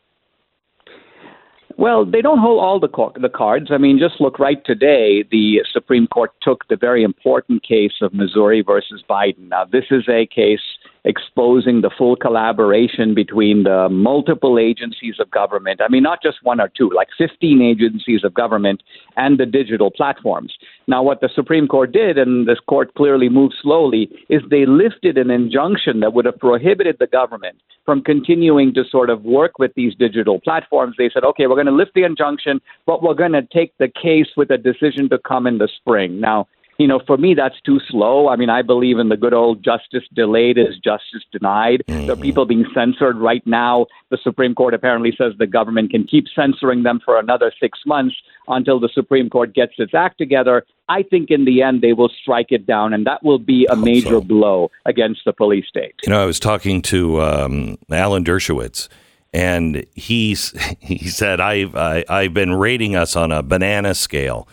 [1.77, 3.69] Well, they don't hold all the, co- the cards.
[3.71, 5.25] I mean, just look right today.
[5.31, 9.49] The Supreme Court took the very important case of Missouri versus Biden.
[9.49, 10.61] Now, this is a case
[11.05, 15.81] exposing the full collaboration between the multiple agencies of government.
[15.81, 18.83] I mean, not just one or two, like 15 agencies of government
[19.17, 20.53] and the digital platforms.
[20.87, 25.17] Now, what the Supreme Court did, and this court clearly moved slowly, is they lifted
[25.17, 29.73] an injunction that would have prohibited the government from continuing to sort of work with
[29.75, 30.97] these digital platforms.
[30.99, 33.89] They said, okay, we're going to lift the injunction, but we're going to take the
[33.89, 36.21] case with a decision to come in the spring.
[36.21, 36.47] Now,
[36.81, 38.29] you know, for me, that's too slow.
[38.29, 41.83] I mean, I believe in the good old justice delayed is justice denied.
[41.87, 43.87] There are people being censored right now.
[44.11, 48.17] The Supreme Court apparently says the government can keep censoring them for another six months
[48.49, 50.65] until the Supreme Court gets its act together.
[50.89, 53.77] I think in the end they will strike it down, and that will be a
[53.77, 54.21] major so.
[54.23, 55.95] blow against the police state.
[56.05, 58.89] You know, I was talking to um, Alan Dershowitz,
[59.35, 64.49] and he's he said I've I, I've been rating us on a banana scale.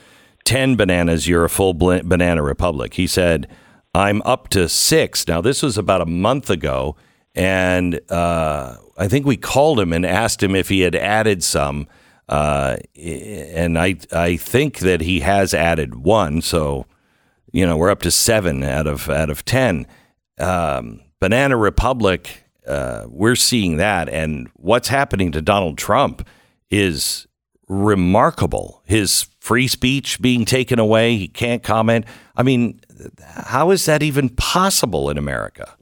[0.48, 2.94] Ten bananas, you're a full banana republic.
[2.94, 3.50] He said
[3.94, 5.42] I'm up to six now.
[5.42, 6.96] This was about a month ago,
[7.36, 11.86] and uh, I think we called him and asked him if he had added some.
[12.30, 16.86] Uh, and I I think that he has added one, so
[17.52, 19.86] you know we're up to seven out of out of ten.
[20.40, 26.26] Um, Banana Republic, uh, we're seeing that, and what's happening to Donald Trump
[26.72, 27.27] is
[27.68, 28.82] remarkable.
[28.86, 32.06] His free speech being taken away, he can't comment.
[32.36, 32.82] I mean,
[33.26, 35.76] how is that even possible in America?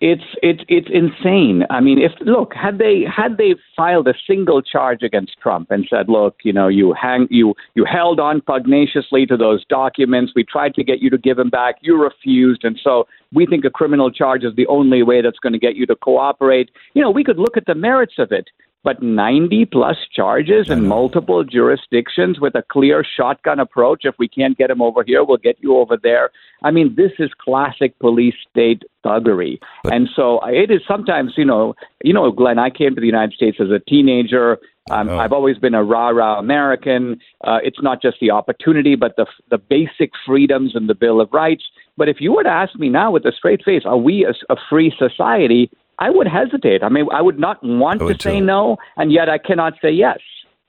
[0.00, 1.64] It's it's it's insane.
[1.70, 5.88] I mean, if look had they had they filed a single charge against Trump and
[5.90, 10.32] said, look, you know, you hang you you held on pugnaciously to those documents.
[10.36, 11.78] We tried to get you to give them back.
[11.80, 15.52] You refused, and so we think a criminal charge is the only way that's going
[15.52, 16.70] to get you to cooperate.
[16.94, 18.48] You know, we could look at the merits of it.
[18.84, 24.02] But 90 plus charges in multiple jurisdictions with a clear shotgun approach.
[24.04, 26.30] If we can't get him over here, we'll get you over there.
[26.62, 29.58] I mean, this is classic police state thuggery.
[29.84, 33.34] and so it is sometimes, you know, you know, Glenn, I came to the United
[33.34, 34.58] States as a teenager.
[34.90, 37.20] Um, I've always been a rah rah American.
[37.44, 41.32] Uh, it's not just the opportunity, but the the basic freedoms and the Bill of
[41.32, 41.64] Rights.
[41.96, 44.32] But if you were to ask me now with a straight face, are we a,
[44.52, 45.70] a free society?
[45.98, 46.82] I would hesitate.
[46.82, 48.44] I mean, I would not want I to would say too.
[48.46, 50.18] no, and yet I cannot say yes.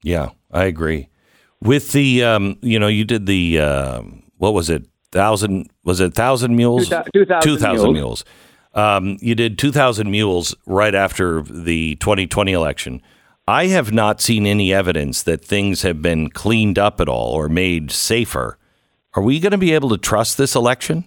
[0.04, 1.10] Yeah, I agree.
[1.62, 4.84] With the, um, you know, you did the, um what was it?
[5.12, 6.88] Thousand, was it thousand mules?
[6.88, 7.94] Two thou- 2,000 2,000 mules.
[7.94, 8.26] mules.
[8.74, 13.02] Um, you did 2,000 mules right after the 2020 election.
[13.48, 17.50] I have not seen any evidence that things have been cleaned up at all or
[17.50, 18.58] made safer.
[19.16, 21.06] Are we going to be able to trust this election?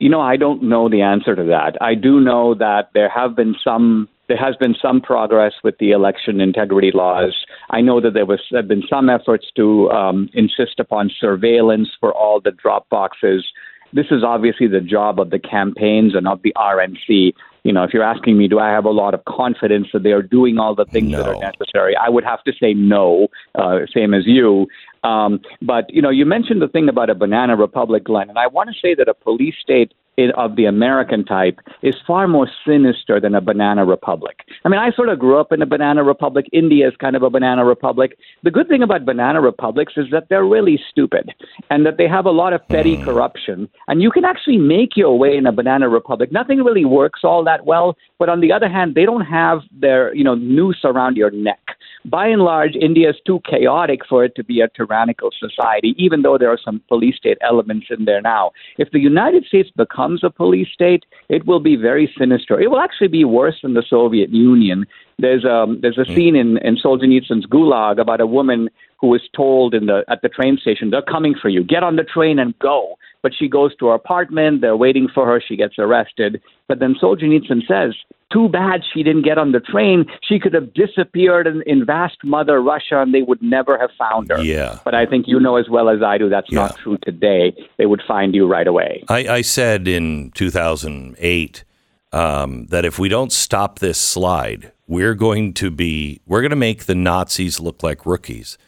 [0.00, 1.76] You know, I don't know the answer to that.
[1.80, 5.90] I do know that there have been some there has been some progress with the
[5.90, 7.34] election integrity laws.
[7.70, 12.14] I know that there was have been some efforts to um, insist upon surveillance for
[12.14, 13.44] all the drop boxes.
[13.92, 17.34] This is obviously the job of the campaigns and of the RNC.
[17.64, 20.12] You know, if you're asking me, do I have a lot of confidence that they
[20.12, 21.94] are doing all the things that are necessary?
[21.96, 24.66] I would have to say no, uh, same as you.
[25.02, 28.46] Um, but you know, you mentioned the thing about a banana republic, Glenn, and I
[28.46, 32.48] want to say that a police state in, of the American type is far more
[32.66, 34.40] sinister than a banana republic.
[34.64, 36.46] I mean, I sort of grew up in a banana republic.
[36.52, 38.18] India is kind of a banana republic.
[38.42, 41.30] The good thing about banana republics is that they're really stupid
[41.70, 43.04] and that they have a lot of petty hmm.
[43.04, 43.68] corruption.
[43.88, 46.30] And you can actually make your way in a banana republic.
[46.32, 50.14] Nothing really works all that well, but on the other hand, they don't have their
[50.14, 51.60] you know noose around your neck.
[52.04, 56.22] By and large, India is too chaotic for it to be a tyrannical society, even
[56.22, 58.52] though there are some police state elements in there now.
[58.78, 62.60] If the United States becomes a police state, it will be very sinister.
[62.60, 64.86] It will actually be worse than the Soviet Union.
[65.18, 66.14] There's a there's a hmm.
[66.14, 68.68] scene in, in Solzhenitsyn's Gulag about a woman
[69.00, 71.62] who was told in the at the train station, "They're coming for you.
[71.62, 74.62] Get on the train and go." But she goes to her apartment.
[74.62, 75.42] They're waiting for her.
[75.46, 76.40] She gets arrested.
[76.68, 77.94] But then Solzhenitsyn says,
[78.32, 80.06] "Too bad she didn't get on the train.
[80.22, 84.30] She could have disappeared in, in vast Mother Russia, and they would never have found
[84.30, 84.78] her." Yeah.
[84.84, 87.54] But I think you know as well as I do that's not true today.
[87.78, 89.04] They would find you right away.
[89.08, 91.64] I, I said in 2008
[92.12, 96.56] um, that if we don't stop this slide, we're going to be we're going to
[96.56, 98.58] make the Nazis look like rookies,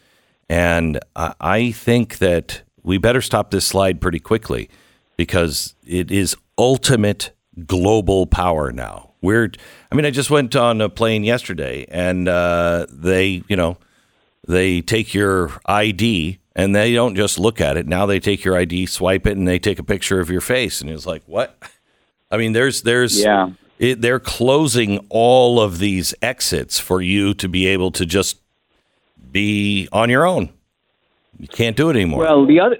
[0.49, 4.69] and I, I think that we better stop this slide pretty quickly
[5.17, 7.31] because it is ultimate
[7.65, 9.12] global power now.
[9.23, 9.51] We're
[9.91, 13.77] I mean I just went on a plane yesterday and uh, they you know
[14.47, 17.87] they take your ID and they don't just look at it.
[17.87, 20.81] Now they take your ID, swipe it, and they take a picture of your face.
[20.81, 21.57] And it's like, what?
[22.29, 23.51] I mean, there's, there's, Yeah.
[23.79, 28.39] it, they're closing all of these exits for you to be able to just
[29.31, 30.49] be on your own.
[31.39, 32.19] You can't do it anymore.
[32.19, 32.77] Well, the other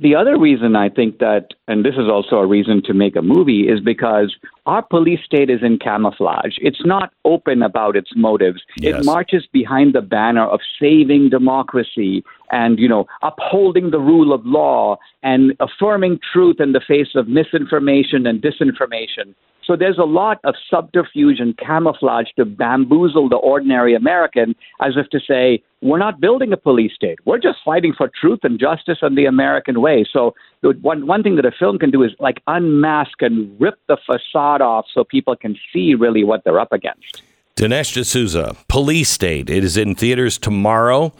[0.00, 3.22] the other reason I think that, and this is also a reason to make a
[3.22, 4.34] movie, is because
[4.66, 6.56] our police state is in camouflage.
[6.58, 8.62] It's not open about its motives.
[8.76, 9.00] Yes.
[9.00, 14.44] It marches behind the banner of saving democracy and, you know, upholding the rule of
[14.44, 19.34] law and affirming truth in the face of misinformation and disinformation.
[19.64, 25.08] So there's a lot of subterfuge and camouflage to bamboozle the ordinary American as if
[25.10, 27.18] to say, we're not building a police state.
[27.24, 30.04] We're just fighting for truth and justice and the American way.
[30.12, 33.78] So the one, one thing that a film can do is like unmask and rip
[33.86, 37.22] the facade off so people can see really what they're up against.
[37.54, 39.48] Dinesh D'Souza, Police State.
[39.48, 41.12] It is in theaters tomorrow,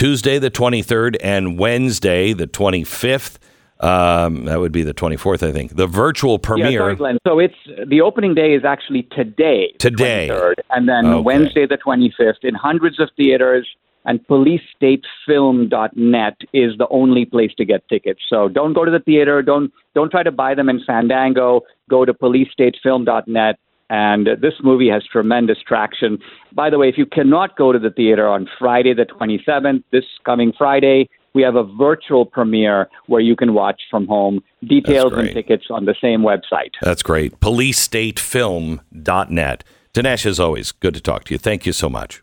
[0.00, 3.38] Tuesday the 23rd, and Wednesday the 25th.
[3.80, 5.76] Um, that would be the 24th, I think.
[5.76, 6.78] The virtual Yeah, premiere.
[6.80, 7.18] sorry, Glenn.
[7.26, 7.54] So it's
[7.86, 10.28] the opening day is actually today, Today.
[10.30, 11.22] 23rd, and then Okay.
[11.22, 13.66] Wednesday the 25th in hundreds of theaters.
[14.08, 18.20] And policestatefilm.net is the only place to get tickets.
[18.28, 19.42] So don't go to the theater.
[19.42, 21.62] Don't don't try to buy them in Fandango.
[21.90, 23.58] Go to policestatefilm.net.
[23.88, 26.18] And this movie has tremendous traction.
[26.52, 30.04] By the way, if you cannot go to the theater on Friday the 27th, this
[30.24, 34.42] coming Friday, we have a virtual premiere where you can watch from home.
[34.66, 36.70] Details and tickets on the same website.
[36.82, 37.38] That's great.
[37.40, 39.64] PoliceStateFilm.net.
[39.94, 41.38] Dinesh, as always, good to talk to you.
[41.38, 42.22] Thank you so much.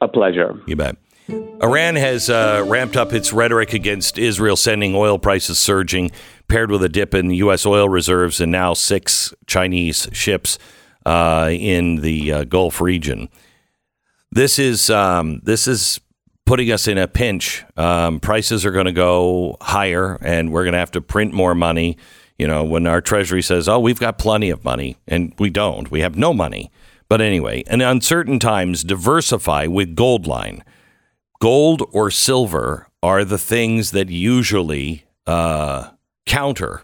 [0.00, 0.58] A pleasure.
[0.66, 0.96] You bet.
[1.28, 6.10] Iran has uh, ramped up its rhetoric against Israel, sending oil prices surging,
[6.48, 7.66] paired with a dip in U.S.
[7.66, 10.58] oil reserves and now six Chinese ships
[11.04, 13.28] uh, in the uh, Gulf region.
[14.30, 16.00] This is um, this is
[16.44, 17.64] putting us in a pinch.
[17.76, 21.54] Um, prices are going to go higher, and we're going to have to print more
[21.54, 21.96] money.
[22.38, 25.90] You know, when our Treasury says, "Oh, we've got plenty of money," and we don't,
[25.90, 26.70] we have no money.
[27.08, 30.62] But anyway, in uncertain times, diversify with Goldline.
[31.40, 35.90] Gold or silver are the things that usually uh,
[36.24, 36.82] counter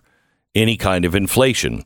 [0.54, 1.84] any kind of inflation.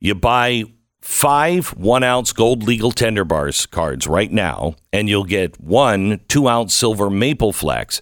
[0.00, 0.64] You buy
[1.00, 6.48] five one ounce gold legal tender bars cards right now, and you'll get one two
[6.48, 8.00] ounce silver maple flex,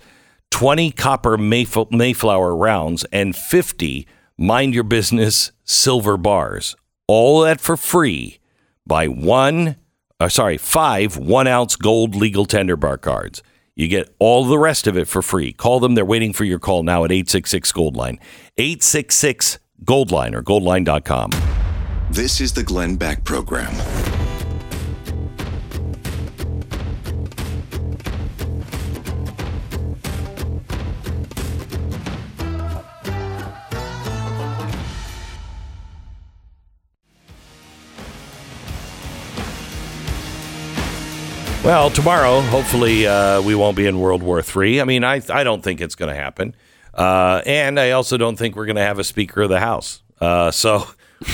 [0.51, 4.07] 20 copper mayf- Mayflower rounds, and 50
[4.39, 6.75] mind your business silver bars.
[7.07, 8.39] All that for free
[8.87, 9.77] by one,
[10.19, 13.43] uh, sorry, five one ounce gold legal tender bar cards.
[13.77, 15.53] You get all the rest of it for free.
[15.53, 15.95] Call them.
[15.95, 18.19] They're waiting for your call now at 866 Gold Line.
[18.57, 21.31] 866 Gold Line or goldline.com.
[22.11, 23.75] This is the Glenn Beck Program.
[41.67, 44.81] Well, tomorrow, hopefully, uh, we won't be in World War III.
[44.81, 46.55] I mean, I, I don't think it's going to happen.
[46.95, 50.01] Uh, and I also don't think we're going to have a Speaker of the House.
[50.21, 50.87] Uh, so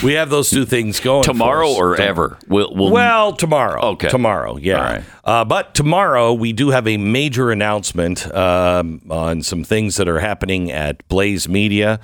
[0.02, 1.22] we have those two things going.
[1.22, 2.38] Tomorrow or ever?
[2.48, 3.82] We'll, we'll, Well, tomorrow.
[3.90, 4.08] Okay.
[4.08, 4.76] Tomorrow, yeah.
[4.78, 5.04] All right.
[5.22, 10.20] Uh, but tomorrow, we do have a major announcement um, on some things that are
[10.20, 12.00] happening at Blaze Media.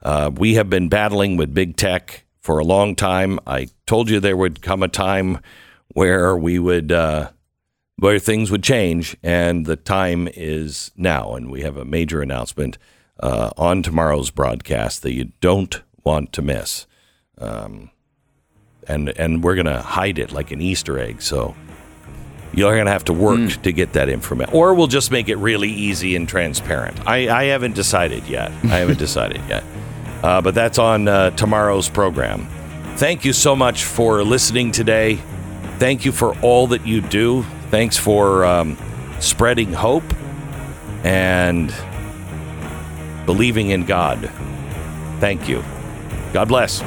[0.00, 3.40] Uh, we have been battling with big tech for a long time.
[3.44, 5.40] I told you there would come a time
[5.88, 6.92] where we would.
[8.02, 11.36] Where things would change, and the time is now.
[11.36, 12.76] And we have a major announcement
[13.20, 16.88] uh, on tomorrow's broadcast that you don't want to miss.
[17.38, 17.92] Um,
[18.88, 21.22] and and we're gonna hide it like an Easter egg.
[21.22, 21.54] So
[22.52, 25.70] you're gonna have to work to get that information, or we'll just make it really
[25.70, 27.06] easy and transparent.
[27.06, 28.50] I, I haven't decided yet.
[28.64, 29.62] I haven't decided yet.
[30.24, 32.48] Uh, but that's on uh, tomorrow's program.
[32.96, 35.20] Thank you so much for listening today.
[35.78, 37.46] Thank you for all that you do.
[37.72, 38.76] Thanks for um,
[39.18, 40.04] spreading hope
[41.04, 41.74] and
[43.24, 44.30] believing in God.
[45.20, 45.64] Thank you.
[46.34, 46.82] God bless.